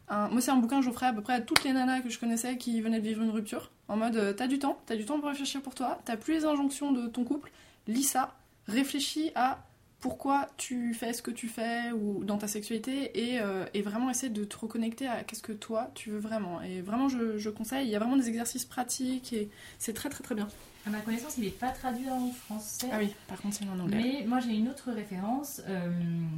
un- 0.08 0.28
Moi, 0.28 0.40
c'est 0.40 0.50
un 0.50 0.56
bouquin 0.56 0.78
que 0.78 0.84
j'offrais 0.86 1.06
à 1.06 1.12
peu 1.12 1.20
près 1.20 1.34
à 1.34 1.40
toutes 1.42 1.64
les 1.64 1.72
nanas 1.74 2.00
que 2.00 2.08
je 2.08 2.18
connaissais 2.18 2.56
qui 2.56 2.80
venaient 2.80 3.00
de 3.00 3.06
vivre 3.06 3.22
une 3.22 3.30
rupture. 3.30 3.70
En 3.88 3.96
mode, 3.96 4.16
euh, 4.16 4.32
t'as 4.32 4.46
du 4.46 4.58
temps, 4.58 4.78
t'as 4.86 4.96
du 4.96 5.04
temps 5.04 5.18
pour 5.20 5.28
réfléchir 5.28 5.60
pour 5.60 5.74
toi, 5.74 6.00
t'as 6.06 6.16
plus 6.16 6.32
les 6.34 6.44
injonctions 6.46 6.92
de 6.92 7.08
ton 7.08 7.24
couple, 7.24 7.50
lis 7.88 8.04
ça, 8.04 8.34
réfléchis 8.68 9.32
à 9.34 9.58
pourquoi 10.02 10.48
tu 10.56 10.92
fais 10.94 11.12
ce 11.12 11.22
que 11.22 11.30
tu 11.30 11.48
fais 11.48 11.92
ou 11.92 12.24
dans 12.24 12.36
ta 12.36 12.48
sexualité 12.48 13.32
et, 13.32 13.40
euh, 13.40 13.64
et 13.72 13.82
vraiment 13.82 14.10
essayer 14.10 14.32
de 14.32 14.44
te 14.44 14.58
reconnecter 14.58 15.06
à 15.06 15.22
qu'est-ce 15.22 15.42
que 15.42 15.52
toi 15.52 15.90
tu 15.94 16.10
veux 16.10 16.18
vraiment. 16.18 16.60
Et 16.60 16.82
vraiment, 16.82 17.08
je, 17.08 17.38
je 17.38 17.48
conseille, 17.48 17.86
il 17.86 17.90
y 17.90 17.96
a 17.96 18.00
vraiment 18.00 18.16
des 18.16 18.28
exercices 18.28 18.64
pratiques 18.64 19.32
et 19.32 19.48
c'est 19.78 19.94
très 19.94 20.10
très 20.10 20.24
très 20.24 20.34
bien. 20.34 20.48
À 20.84 20.90
ma 20.90 20.98
connaissance, 20.98 21.38
il 21.38 21.44
n'est 21.44 21.50
pas 21.50 21.70
traduit 21.70 22.10
en 22.10 22.30
français. 22.32 22.88
Ah 22.92 22.96
oui, 22.98 23.14
par 23.28 23.40
contre, 23.40 23.54
c'est 23.54 23.64
en 23.68 23.78
anglais. 23.78 24.18
Mais 24.20 24.26
moi, 24.26 24.40
j'ai 24.40 24.50
une 24.50 24.68
autre 24.68 24.90
référence 24.90 25.62
euh, 25.68 25.88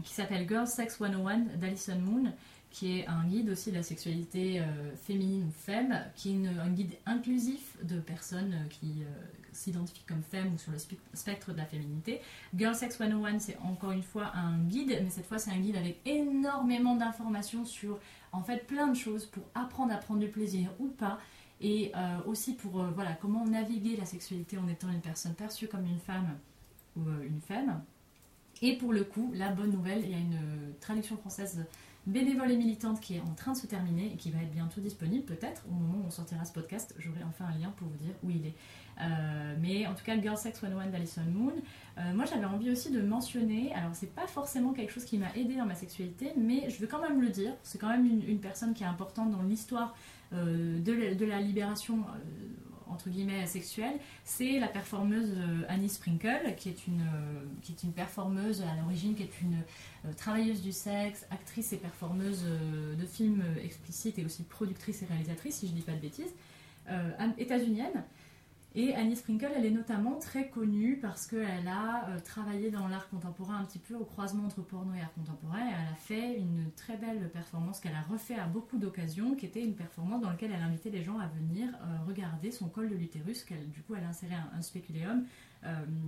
qui 0.04 0.12
s'appelle 0.12 0.46
Girl 0.46 0.66
Sex 0.66 0.98
101 0.98 1.38
d'Alison 1.56 1.96
Moon, 1.96 2.32
qui 2.74 2.98
est 2.98 3.06
un 3.06 3.24
guide 3.24 3.50
aussi 3.50 3.70
de 3.70 3.76
la 3.76 3.84
sexualité 3.84 4.58
euh, 4.60 4.96
féminine 4.96 5.44
ou 5.46 5.50
femme, 5.52 5.96
qui 6.16 6.32
est 6.32 6.48
un 6.58 6.70
guide 6.70 6.94
inclusif 7.06 7.76
de 7.84 8.00
personnes 8.00 8.52
euh, 8.52 8.68
qui 8.68 9.04
euh, 9.04 9.06
s'identifient 9.52 10.02
comme 10.08 10.24
femmes 10.24 10.52
ou 10.52 10.58
sur 10.58 10.72
le 10.72 10.78
spe- 10.78 10.98
spectre 11.12 11.52
de 11.52 11.56
la 11.58 11.66
féminité. 11.66 12.20
Girl 12.52 12.74
Sex 12.74 12.96
101, 12.98 13.38
c'est 13.38 13.56
encore 13.58 13.92
une 13.92 14.02
fois 14.02 14.32
un 14.34 14.58
guide, 14.58 14.98
mais 15.04 15.10
cette 15.10 15.26
fois, 15.26 15.38
c'est 15.38 15.52
un 15.52 15.58
guide 15.60 15.76
avec 15.76 16.00
énormément 16.04 16.96
d'informations 16.96 17.64
sur 17.64 18.00
en 18.32 18.42
fait 18.42 18.66
plein 18.66 18.88
de 18.88 18.96
choses 18.96 19.26
pour 19.26 19.44
apprendre 19.54 19.92
à 19.92 19.98
prendre 19.98 20.18
du 20.18 20.28
plaisir 20.28 20.68
ou 20.80 20.88
pas. 20.88 21.20
Et 21.60 21.92
aussi 22.26 22.54
pour 22.54 22.82
voilà, 22.82 23.12
comment 23.14 23.46
naviguer 23.46 23.96
la 23.96 24.04
sexualité 24.04 24.58
en 24.58 24.66
étant 24.68 24.88
une 24.90 25.00
personne 25.00 25.32
perçue 25.34 25.68
comme 25.68 25.86
une 25.86 26.00
femme 26.00 26.36
ou 26.96 27.02
une 27.22 27.40
femme. 27.40 27.82
Et 28.60 28.76
pour 28.76 28.92
le 28.92 29.04
coup, 29.04 29.32
la 29.34 29.50
bonne 29.50 29.70
nouvelle, 29.70 30.00
il 30.04 30.10
y 30.10 30.14
a 30.14 30.18
une 30.18 30.74
traduction 30.80 31.16
française 31.16 31.64
bénévole 32.07 32.50
et 32.50 32.57
militante 32.57 33.00
qui 33.00 33.16
est 33.16 33.20
en 33.20 33.34
train 33.34 33.52
de 33.52 33.57
se 33.57 33.66
terminer 33.66 34.12
et 34.12 34.16
qui 34.16 34.30
va 34.30 34.40
être 34.42 34.50
bientôt 34.50 34.80
disponible, 34.80 35.24
peut-être 35.24 35.64
au 35.70 35.74
moment 35.74 35.98
où 36.02 36.07
on 36.07 36.11
sortira 36.11 36.44
ce 36.44 36.52
podcast. 36.52 36.94
J'aurai 36.98 37.22
enfin 37.26 37.46
un 37.46 37.59
lien 37.59 37.72
pour 37.76 37.88
vous 37.88 37.96
dire 37.96 38.14
où 38.22 38.30
il 38.30 38.46
est. 38.46 38.55
Euh, 39.00 39.57
mais 39.61 39.86
en 39.86 39.94
tout 39.94 40.05
cas, 40.05 40.20
Girl 40.20 40.36
Sex 40.36 40.61
101 40.61 40.88
d'Alison 40.88 41.22
Moon. 41.32 41.52
Euh, 41.98 42.14
moi, 42.14 42.24
j'avais 42.26 42.44
envie 42.44 42.70
aussi 42.70 42.90
de 42.90 43.00
mentionner, 43.00 43.72
alors 43.74 43.94
c'est 43.94 44.14
pas 44.14 44.26
forcément 44.26 44.72
quelque 44.72 44.92
chose 44.92 45.05
qui 45.05 45.18
m'a 45.18 45.34
aidé 45.34 45.57
dans 45.57 45.66
ma 45.66 45.74
sexualité, 45.74 46.32
mais 46.36 46.68
je 46.68 46.78
veux 46.80 46.86
quand 46.86 47.00
même 47.00 47.20
le 47.20 47.30
dire. 47.30 47.52
C'est 47.62 47.78
quand 47.78 47.88
même 47.88 48.07
une, 48.07 48.40
personne 48.40 48.74
qui 48.74 48.82
est 48.82 48.86
importante 48.86 49.30
dans 49.30 49.42
l'histoire 49.42 49.96
euh, 50.32 50.80
de 50.80 51.24
la 51.24 51.40
libération. 51.40 52.05
Entre 52.91 53.09
guillemets 53.11 53.47
sexuelle, 53.47 53.99
c'est 54.24 54.59
la 54.59 54.68
performeuse 54.68 55.32
euh, 55.37 55.62
Annie 55.68 55.89
Sprinkle, 55.89 56.55
qui 56.57 56.68
est 56.68 56.87
une, 56.87 57.01
euh, 57.01 57.45
qui 57.62 57.72
est 57.72 57.82
une 57.82 57.93
performeuse 57.93 58.62
à 58.62 58.80
l'origine, 58.80 59.14
qui 59.14 59.22
est 59.22 59.41
une 59.43 59.59
euh, 60.07 60.12
travailleuse 60.16 60.62
du 60.62 60.72
sexe, 60.72 61.26
actrice 61.30 61.72
et 61.72 61.76
performeuse 61.76 62.45
de 62.45 63.07
films 63.07 63.43
explicites 63.62 64.18
et 64.18 64.24
aussi 64.24 64.43
productrice 64.43 65.03
et 65.03 65.07
réalisatrice, 65.07 65.57
si 65.57 65.68
je 65.68 65.72
dis 65.72 65.82
pas 65.82 65.93
de 65.93 66.01
bêtises, 66.01 66.32
états-unienne. 67.39 68.05
Et 68.76 68.92
Annie 68.96 69.14
Sprinkle, 69.14 69.52
elle 69.54 69.66
est 69.66 69.70
notamment 69.70 70.18
très 70.18 70.48
connue 70.48 70.98
parce 71.00 71.28
qu'elle 71.28 71.68
a 71.68 72.08
euh, 72.08 72.18
travaillé 72.18 72.72
dans 72.72 72.88
l'art 72.88 73.08
contemporain 73.08 73.58
un 73.58 73.64
petit 73.64 73.78
peu 73.78 73.94
au 73.94 74.04
croisement 74.04 74.46
entre 74.46 74.62
porno 74.62 74.92
et 74.94 75.00
art 75.00 75.12
contemporain. 75.14 75.60
Et 75.60 75.70
elle 75.70 75.92
a 75.92 75.96
fait 75.96 76.36
une 76.36 76.72
très 76.74 76.96
belle 76.96 77.30
performance 77.30 77.78
qu'elle 77.78 77.94
a 77.94 78.02
refait 78.02 78.34
à 78.34 78.46
beaucoup 78.46 78.78
d'occasions, 78.78 79.36
qui 79.36 79.46
était 79.46 79.62
une 79.62 79.76
performance 79.76 80.22
dans 80.22 80.30
laquelle 80.30 80.50
elle 80.52 80.62
invitait 80.62 80.90
les 80.90 81.04
gens 81.04 81.20
à 81.20 81.28
venir 81.28 81.68
euh, 81.68 82.04
regarder 82.04 82.50
son 82.50 82.68
col 82.68 82.88
de 82.88 82.96
l'utérus, 82.96 83.44
qu'elle 83.44 83.70
du 83.70 83.80
coup 83.82 83.94
elle 83.94 84.04
insérait 84.04 84.34
un, 84.34 84.58
un 84.58 84.62
spéculéum 84.62 85.24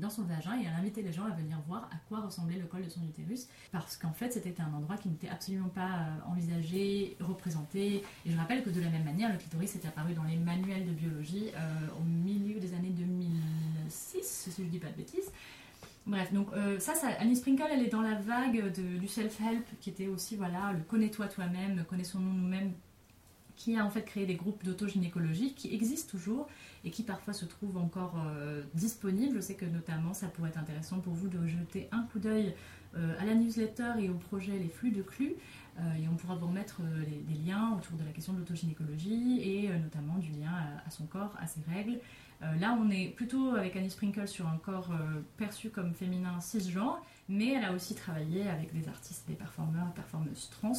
dans 0.00 0.10
son 0.10 0.22
vagin 0.22 0.58
et 0.60 0.64
elle 0.64 0.74
invitait 0.78 1.02
les 1.02 1.12
gens 1.12 1.24
à 1.24 1.30
venir 1.30 1.58
voir 1.66 1.88
à 1.92 1.96
quoi 2.08 2.20
ressemblait 2.20 2.58
le 2.58 2.66
col 2.66 2.84
de 2.84 2.88
son 2.88 3.02
utérus 3.04 3.48
parce 3.72 3.96
qu'en 3.96 4.12
fait 4.12 4.32
c'était 4.32 4.54
un 4.60 4.72
endroit 4.74 4.96
qui 4.96 5.08
n'était 5.08 5.28
absolument 5.28 5.68
pas 5.68 5.90
euh, 6.00 6.30
envisagé, 6.32 7.16
représenté. 7.20 8.02
Et 8.24 8.30
je 8.30 8.36
rappelle 8.36 8.62
que 8.62 8.70
de 8.70 8.80
la 8.80 8.90
même 8.90 9.04
manière 9.04 9.32
le 9.32 9.38
clitoris 9.38 9.74
est 9.76 9.86
apparu 9.86 10.12
dans 10.14 10.24
les 10.24 10.36
manuels 10.36 10.86
de 10.86 10.92
biologie 10.92 11.50
euh, 11.56 11.88
au 12.00 12.04
milieu 12.04 12.60
des 12.60 12.74
années 12.74 12.90
2006 12.90 14.50
si 14.52 14.62
je 14.64 14.68
dis 14.68 14.78
pas 14.78 14.88
de 14.90 14.96
bêtises. 14.96 15.30
Bref, 16.06 16.32
donc 16.32 16.48
euh, 16.52 16.78
ça, 16.78 16.94
ça, 16.94 17.08
Annie 17.18 17.34
Sprinkle, 17.34 17.64
elle 17.72 17.82
est 17.84 17.88
dans 17.90 18.00
la 18.02 18.14
vague 18.14 18.72
de- 18.76 18.98
du 18.98 19.08
self-help 19.08 19.64
qui 19.80 19.90
était 19.90 20.06
aussi, 20.06 20.36
voilà, 20.36 20.72
le 20.72 20.80
connais-toi 20.80 21.26
toi-même, 21.26 21.84
connaissons-nous 21.88 22.32
nous-mêmes 22.32 22.72
qui 23.56 23.76
a 23.76 23.84
en 23.84 23.90
fait 23.90 24.02
créé 24.02 24.26
des 24.26 24.34
groupes 24.34 24.64
d'autogynécologie 24.64 25.54
qui 25.54 25.74
existent 25.74 26.10
toujours 26.10 26.46
et 26.84 26.90
qui 26.90 27.02
parfois 27.02 27.32
se 27.32 27.44
trouvent 27.44 27.78
encore 27.78 28.14
euh, 28.26 28.62
disponibles. 28.74 29.36
Je 29.36 29.40
sais 29.40 29.54
que 29.54 29.64
notamment 29.64 30.14
ça 30.14 30.28
pourrait 30.28 30.50
être 30.50 30.58
intéressant 30.58 31.00
pour 31.00 31.14
vous 31.14 31.28
de 31.28 31.44
jeter 31.46 31.88
un 31.90 32.02
coup 32.02 32.18
d'œil 32.18 32.54
euh, 32.96 33.18
à 33.18 33.24
la 33.24 33.34
newsletter 33.34 33.94
et 33.98 34.08
au 34.08 34.14
projet 34.14 34.52
Les 34.58 34.68
Flux 34.68 34.92
de 34.92 35.02
Clus. 35.02 35.34
Euh, 35.78 35.94
et 35.94 36.08
on 36.08 36.14
pourra 36.14 36.36
vous 36.36 36.46
remettre 36.46 36.80
des 36.82 37.34
liens 37.34 37.74
autour 37.76 37.98
de 37.98 38.04
la 38.04 38.10
question 38.10 38.32
de 38.32 38.38
l'autogynécologie 38.38 39.40
et 39.42 39.68
notamment 39.78 40.16
du 40.18 40.30
lien 40.30 40.52
à, 40.86 40.90
son 40.90 41.06
corps, 41.06 41.34
à 41.40 41.46
ses 41.46 41.60
règles. 41.68 41.98
Là, 42.60 42.78
on 42.78 42.90
est 42.90 43.14
plutôt 43.16 43.54
avec 43.54 43.76
Annie 43.76 43.88
Sprinkle 43.88 44.28
sur 44.28 44.46
un 44.46 44.58
corps 44.58 44.92
perçu 45.38 45.70
comme 45.70 45.94
féminin 45.94 46.38
cisgenre, 46.42 47.02
mais 47.30 47.54
elle 47.54 47.64
a 47.64 47.72
aussi 47.72 47.94
travaillé 47.94 48.46
avec 48.46 48.74
des 48.78 48.88
artistes, 48.88 49.26
des 49.26 49.34
performeurs, 49.34 49.90
performeuses 49.94 50.50
trans. 50.50 50.72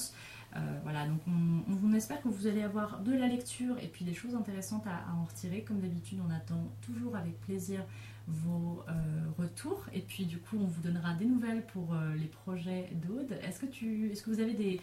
Euh, 0.56 0.60
voilà, 0.84 1.06
donc 1.06 1.20
on, 1.28 1.93
espère 1.93 2.22
que 2.22 2.30
vous 2.30 2.48
allez 2.48 2.64
avoir 2.64 3.00
de 3.02 3.12
la 3.12 3.28
lecture 3.28 3.76
et 3.82 3.88
puis 3.88 4.06
des 4.06 4.14
choses 4.14 4.36
intéressantes 4.36 4.86
à, 4.88 5.14
en 5.14 5.26
retirer. 5.26 5.62
Comme 5.62 5.80
d'habitude, 5.80 6.20
on 6.26 6.32
attend 6.32 6.72
toujours 6.82 7.16
avec 7.16 7.39
plaisir 7.41 7.82
vos 8.28 8.84
euh, 8.88 8.93
retours 9.38 9.86
et 9.93 10.02
puis 10.02 10.26
du 10.26 10.38
coup, 10.38 10.58
on 10.60 10.66
vous 10.66 10.82
donnera 10.82 11.14
des 11.14 11.26
nouvelles 11.26 11.66
pour 11.68 11.93
euh, 11.93 12.14
les 12.16 12.28
projets 12.28 12.89
d'Aude. 12.93 13.38
Est-ce 13.43 13.60
que, 13.60 13.66
est-ce 14.12 14.24
que 14.24 14.30
vous 14.30 14.39
avez 14.39 14.54
des 14.54 14.82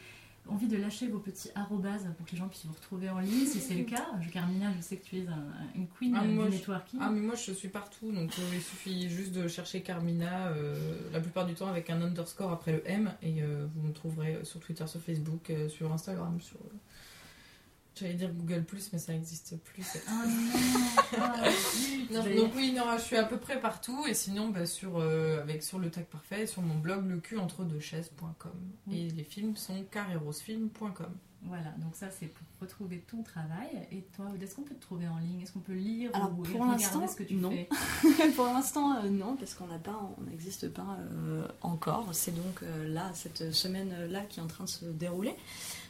envie 0.48 0.68
de 0.68 0.76
lâcher 0.76 1.08
vos 1.08 1.18
petits 1.18 1.48
arrobases 1.54 2.06
pour 2.16 2.26
que 2.26 2.32
les 2.32 2.38
gens 2.38 2.48
puissent 2.48 2.66
vous 2.66 2.74
retrouver 2.74 3.08
en 3.10 3.18
ligne 3.18 3.46
si 3.46 3.60
c'est 3.60 3.74
le 3.74 3.84
cas 3.84 4.06
Je- 4.20 4.28
Carmina, 4.30 4.72
je 4.76 4.82
sais 4.82 4.96
que 4.96 5.04
tu 5.04 5.18
es 5.18 5.26
un- 5.26 5.52
une 5.74 5.86
queen 5.88 6.14
Ah, 6.20 6.24
du 6.26 6.34
je- 6.34 6.40
networking. 6.50 7.00
ah, 7.02 7.10
mais 7.10 7.20
moi 7.20 7.34
je 7.34 7.52
suis 7.52 7.68
partout, 7.68 8.12
donc 8.12 8.30
euh, 8.38 8.42
il 8.54 8.60
suffit 8.60 9.08
juste 9.08 9.32
de 9.32 9.48
chercher 9.48 9.82
Carmina, 9.82 10.48
euh, 10.48 10.74
la 11.12 11.20
plupart 11.20 11.46
du 11.46 11.54
temps 11.54 11.68
avec 11.68 11.88
un 11.90 12.00
underscore 12.02 12.52
après 12.52 12.72
le 12.72 12.82
M, 12.88 13.12
et 13.22 13.42
euh, 13.42 13.66
vous 13.74 13.82
me 13.88 13.92
trouverez 13.92 14.40
sur 14.44 14.60
Twitter, 14.60 14.86
sur 14.86 15.00
Facebook, 15.00 15.50
sur 15.68 15.92
Instagram, 15.92 16.40
sur. 16.40 16.58
J'allais 17.96 18.14
dire 18.14 18.32
Google, 18.32 18.64
mais 18.92 18.98
ça 18.98 19.12
n'existe 19.12 19.56
plus. 19.62 19.84
Ah 20.08 20.24
non. 20.26 21.50
Non, 22.10 22.22
donc 22.22 22.52
oui, 22.54 22.72
non, 22.72 22.84
je 22.96 23.02
suis 23.02 23.16
à 23.16 23.24
peu 23.24 23.38
près 23.38 23.60
partout, 23.60 24.04
et 24.06 24.14
sinon 24.14 24.48
bah, 24.48 24.66
sur, 24.66 24.98
euh, 24.98 25.40
avec, 25.40 25.62
sur 25.62 25.78
le 25.78 25.90
tag 25.90 26.04
parfait, 26.04 26.46
sur 26.46 26.60
mon 26.60 26.74
blog 26.74 27.08
le 27.08 27.18
cul 27.18 27.38
entre 27.38 27.64
deux 27.64 27.80
chaises.com. 27.80 28.52
Oui. 28.86 28.98
Et 28.98 29.10
les 29.10 29.24
films 29.24 29.56
sont 29.56 29.84
carrerosfilm.com. 29.90 31.14
Voilà, 31.46 31.70
donc 31.78 31.94
ça 31.94 32.06
c'est 32.10 32.26
pour 32.26 32.46
retrouver 32.60 33.00
ton 33.00 33.22
travail. 33.22 33.68
Et 33.92 34.02
toi, 34.16 34.26
est-ce 34.40 34.54
qu'on 34.54 34.62
peut 34.62 34.74
te 34.74 34.80
trouver 34.80 35.06
en 35.06 35.18
ligne? 35.18 35.42
Est-ce 35.42 35.52
qu'on 35.52 35.60
peut 35.60 35.74
lire 35.74 36.10
Alors, 36.14 36.32
ou 36.32 36.42
pour 36.42 36.60
regarder 36.60 36.82
l'instant, 36.82 37.06
ce 37.06 37.16
que 37.16 37.22
tu 37.22 37.34
non. 37.34 37.50
fais? 37.50 37.68
Pour 38.36 38.46
l'instant, 38.46 38.96
euh, 38.96 39.10
non, 39.10 39.36
parce 39.36 39.54
qu'on 39.54 39.66
n'a 39.66 39.78
pas, 39.78 40.10
on 40.18 40.22
n'existe 40.30 40.68
pas 40.70 40.96
euh, 41.12 41.46
encore. 41.60 42.08
C'est 42.12 42.34
donc 42.34 42.62
euh, 42.62 42.88
là, 42.88 43.10
cette 43.12 43.52
semaine-là 43.52 44.22
qui 44.22 44.40
est 44.40 44.42
en 44.42 44.46
train 44.46 44.64
de 44.64 44.70
se 44.70 44.86
dérouler. 44.86 45.34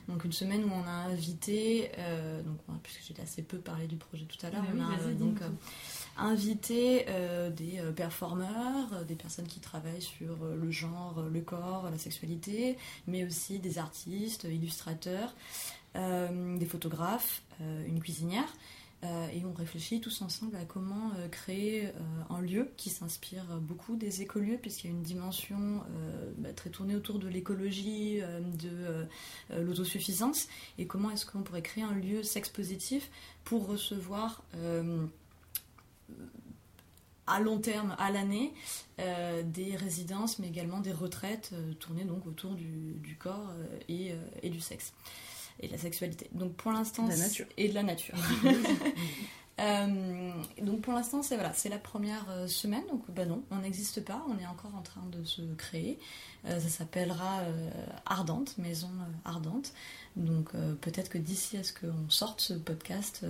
Donc 0.08 0.24
une 0.24 0.32
semaine 0.32 0.64
où 0.64 0.70
on 0.72 0.86
a 0.86 1.10
invité, 1.10 1.90
euh, 1.98 2.42
donc 2.42 2.58
puisque 2.82 3.02
j'ai 3.06 3.22
assez 3.22 3.42
peu 3.42 3.58
parlé 3.58 3.86
du 3.86 3.96
projet 3.96 4.26
tout 4.26 4.44
à 4.44 4.50
l'heure, 4.50 4.62
on 4.70 4.76
oui, 4.76 4.82
a 4.82 5.08
euh, 5.08 5.14
donc 5.14 5.40
euh, 5.40 5.48
invité 6.18 7.06
des 7.56 7.80
performeurs, 7.96 9.04
des 9.06 9.14
personnes 9.14 9.46
qui 9.46 9.60
travaillent 9.60 10.02
sur 10.02 10.36
le 10.44 10.70
genre, 10.70 11.22
le 11.22 11.40
corps, 11.40 11.88
la 11.90 11.98
sexualité, 11.98 12.76
mais 13.06 13.24
aussi 13.24 13.58
des 13.58 13.78
artistes, 13.78 14.44
illustrateurs, 14.44 15.34
des 15.94 16.66
photographes, 16.66 17.42
une 17.60 18.00
cuisinière. 18.00 18.48
Euh, 19.04 19.28
et 19.28 19.44
on 19.44 19.52
réfléchit 19.52 20.00
tous 20.00 20.22
ensemble 20.22 20.56
à 20.56 20.64
comment 20.64 21.12
euh, 21.18 21.28
créer 21.28 21.86
euh, 21.86 21.90
un 22.30 22.40
lieu 22.40 22.70
qui 22.76 22.88
s'inspire 22.90 23.44
beaucoup 23.60 23.96
des 23.96 24.22
écolieux, 24.22 24.56
puisqu'il 24.56 24.86
y 24.86 24.90
a 24.90 24.96
une 24.96 25.02
dimension 25.02 25.82
bah, 26.38 26.52
très 26.52 26.70
tournée 26.70 26.96
autour 26.96 27.18
de 27.18 27.28
l'écologie, 27.28 28.20
de 28.20 29.06
l'autosuffisance, 29.60 30.48
et 30.78 30.86
comment 30.86 31.10
est-ce 31.10 31.26
qu'on 31.26 31.42
pourrait 31.42 31.62
créer 31.62 31.84
un 31.84 31.94
lieu 31.94 32.22
sexe 32.22 32.48
positif 32.48 33.10
pour 33.44 33.66
recevoir 33.66 34.42
à 37.26 37.40
long 37.40 37.58
terme, 37.58 37.94
à 37.98 38.10
l'année, 38.10 38.52
des 38.98 39.76
résidences, 39.76 40.38
mais 40.38 40.48
également 40.48 40.80
des 40.80 40.92
retraites 40.92 41.54
tournées 41.80 42.04
donc 42.04 42.26
autour 42.26 42.54
du, 42.54 43.16
corps 43.18 43.52
et 43.88 44.50
du 44.50 44.60
sexe 44.60 44.92
et 45.60 45.66
de 45.68 45.72
la 45.72 45.78
sexualité. 45.78 46.28
Donc 46.32 46.54
pour 46.54 46.72
l'instant, 46.72 47.06
la 47.06 47.16
nature. 47.16 47.46
et 47.56 47.68
de 47.68 47.74
la 47.74 47.82
nature. 47.82 48.16
Euh, 49.60 50.32
donc 50.62 50.80
pour 50.80 50.92
l'instant, 50.94 51.22
c'est 51.22 51.36
voilà, 51.36 51.52
c'est 51.52 51.68
la 51.68 51.78
première 51.78 52.26
euh, 52.28 52.48
semaine. 52.48 52.82
Donc 52.90 53.08
bah 53.08 53.24
non, 53.24 53.44
on 53.52 53.58
n'existe 53.58 54.04
pas. 54.04 54.20
On 54.28 54.36
est 54.42 54.46
encore 54.48 54.74
en 54.74 54.82
train 54.82 55.06
de 55.12 55.22
se 55.22 55.42
créer. 55.54 56.00
Euh, 56.46 56.60
ça 56.60 56.68
s'appellera 56.68 57.40
euh, 57.40 57.70
Ardente, 58.06 58.58
Maison 58.58 58.88
euh, 59.00 59.28
Ardente. 59.28 59.72
Donc 60.16 60.50
peut-être 60.80 61.08
que 61.08 61.18
d'ici 61.18 61.56
à 61.56 61.64
ce 61.64 61.72
qu'on 61.72 62.08
sorte 62.08 62.40
ce 62.40 62.54
podcast, 62.54 63.26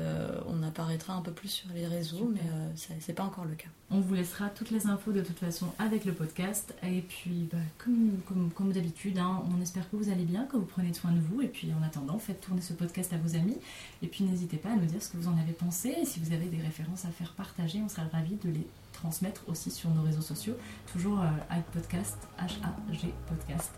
on 0.46 0.62
apparaîtra 0.62 1.14
un 1.14 1.22
peu 1.22 1.32
plus 1.32 1.48
sur 1.48 1.70
les 1.74 1.86
réseaux, 1.86 2.30
mais 2.30 2.42
ça- 2.76 2.92
c'est 3.00 3.14
pas 3.14 3.22
encore 3.22 3.46
le 3.46 3.54
cas. 3.54 3.68
On 3.90 4.00
vous 4.00 4.12
laissera 4.12 4.50
toutes 4.50 4.70
les 4.70 4.86
infos 4.86 5.10
de 5.12 5.22
toute 5.22 5.38
façon 5.38 5.68
avec 5.78 6.04
le 6.04 6.12
podcast. 6.12 6.74
Et 6.82 7.00
puis, 7.00 7.48
bah, 7.50 7.56
comme, 7.78 8.10
comme, 8.28 8.50
comme 8.50 8.72
d'habitude, 8.72 9.16
hein, 9.16 9.42
on 9.56 9.62
espère 9.62 9.88
que 9.90 9.96
vous 9.96 10.10
allez 10.10 10.24
bien, 10.26 10.44
que 10.44 10.58
vous 10.58 10.66
prenez 10.66 10.92
soin 10.92 11.12
de 11.12 11.20
vous. 11.20 11.40
Et 11.40 11.48
puis, 11.48 11.72
en 11.72 11.82
attendant, 11.82 12.18
faites 12.18 12.42
tourner 12.42 12.60
ce 12.60 12.74
podcast 12.74 13.14
à 13.14 13.16
vos 13.16 13.34
amis. 13.34 13.56
Et 14.02 14.06
puis, 14.06 14.24
n'hésitez 14.24 14.58
pas 14.58 14.68
à 14.72 14.76
nous 14.76 14.84
dire 14.84 15.02
ce 15.02 15.08
que 15.08 15.16
vous 15.16 15.28
en 15.28 15.38
avez 15.38 15.52
pensé. 15.54 15.96
Et 16.02 16.04
si 16.04 16.20
vous 16.20 16.34
avez 16.34 16.48
des 16.48 16.60
références 16.60 17.06
à 17.06 17.08
faire 17.08 17.32
partager, 17.32 17.80
on 17.82 17.88
sera 17.88 18.02
ravis 18.12 18.36
de 18.44 18.50
les 18.50 18.66
transmettre 18.94 19.42
aussi 19.48 19.70
sur 19.70 19.90
nos 19.90 20.02
réseaux 20.02 20.22
sociaux. 20.22 20.54
Toujours 20.90 21.20
euh, 21.20 21.26
avec 21.50 21.64
podcast, 21.66 22.16
H-A-G 22.38 23.12
podcast. 23.26 23.72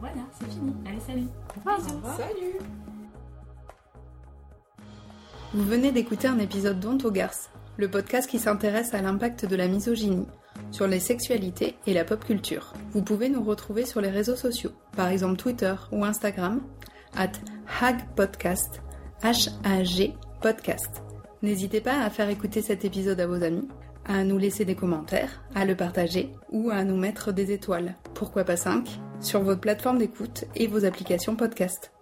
Voilà, 0.00 0.22
c'est 0.38 0.50
fini. 0.50 0.74
Allez, 0.86 1.00
salut. 1.00 1.28
Bisous. 1.64 2.00
Salut 2.16 2.58
Vous 5.54 5.64
venez 5.64 5.92
d'écouter 5.92 6.28
un 6.28 6.38
épisode 6.38 6.80
d'Onto 6.80 7.10
Garce, 7.10 7.48
le 7.78 7.90
podcast 7.90 8.28
qui 8.28 8.38
s'intéresse 8.38 8.92
à 8.92 9.00
l'impact 9.00 9.46
de 9.46 9.56
la 9.56 9.68
misogynie 9.68 10.26
sur 10.70 10.86
les 10.86 11.00
sexualités 11.00 11.76
et 11.86 11.94
la 11.94 12.04
pop 12.04 12.24
culture. 12.24 12.72
Vous 12.92 13.02
pouvez 13.02 13.28
nous 13.28 13.42
retrouver 13.42 13.86
sur 13.86 14.00
les 14.00 14.10
réseaux 14.10 14.36
sociaux, 14.36 14.72
par 14.96 15.08
exemple 15.08 15.36
Twitter 15.36 15.74
ou 15.92 16.04
Instagram, 16.04 16.60
at 17.16 17.32
hagpodcast, 17.80 18.82
H-A-G 19.22 20.14
podcast. 20.42 21.02
N'hésitez 21.42 21.80
pas 21.80 22.00
à 22.00 22.10
faire 22.10 22.28
écouter 22.28 22.62
cet 22.62 22.84
épisode 22.84 23.20
à 23.20 23.26
vos 23.26 23.42
amis, 23.42 23.68
à 24.06 24.24
nous 24.24 24.38
laisser 24.38 24.64
des 24.64 24.74
commentaires, 24.74 25.42
à 25.54 25.64
le 25.64 25.74
partager 25.76 26.32
ou 26.50 26.70
à 26.70 26.84
nous 26.84 26.96
mettre 26.96 27.32
des 27.32 27.52
étoiles, 27.52 27.94
pourquoi 28.14 28.44
pas 28.44 28.56
5, 28.56 28.88
sur 29.20 29.42
votre 29.42 29.60
plateforme 29.60 29.98
d'écoute 29.98 30.44
et 30.54 30.66
vos 30.66 30.84
applications 30.84 31.36
podcast. 31.36 31.95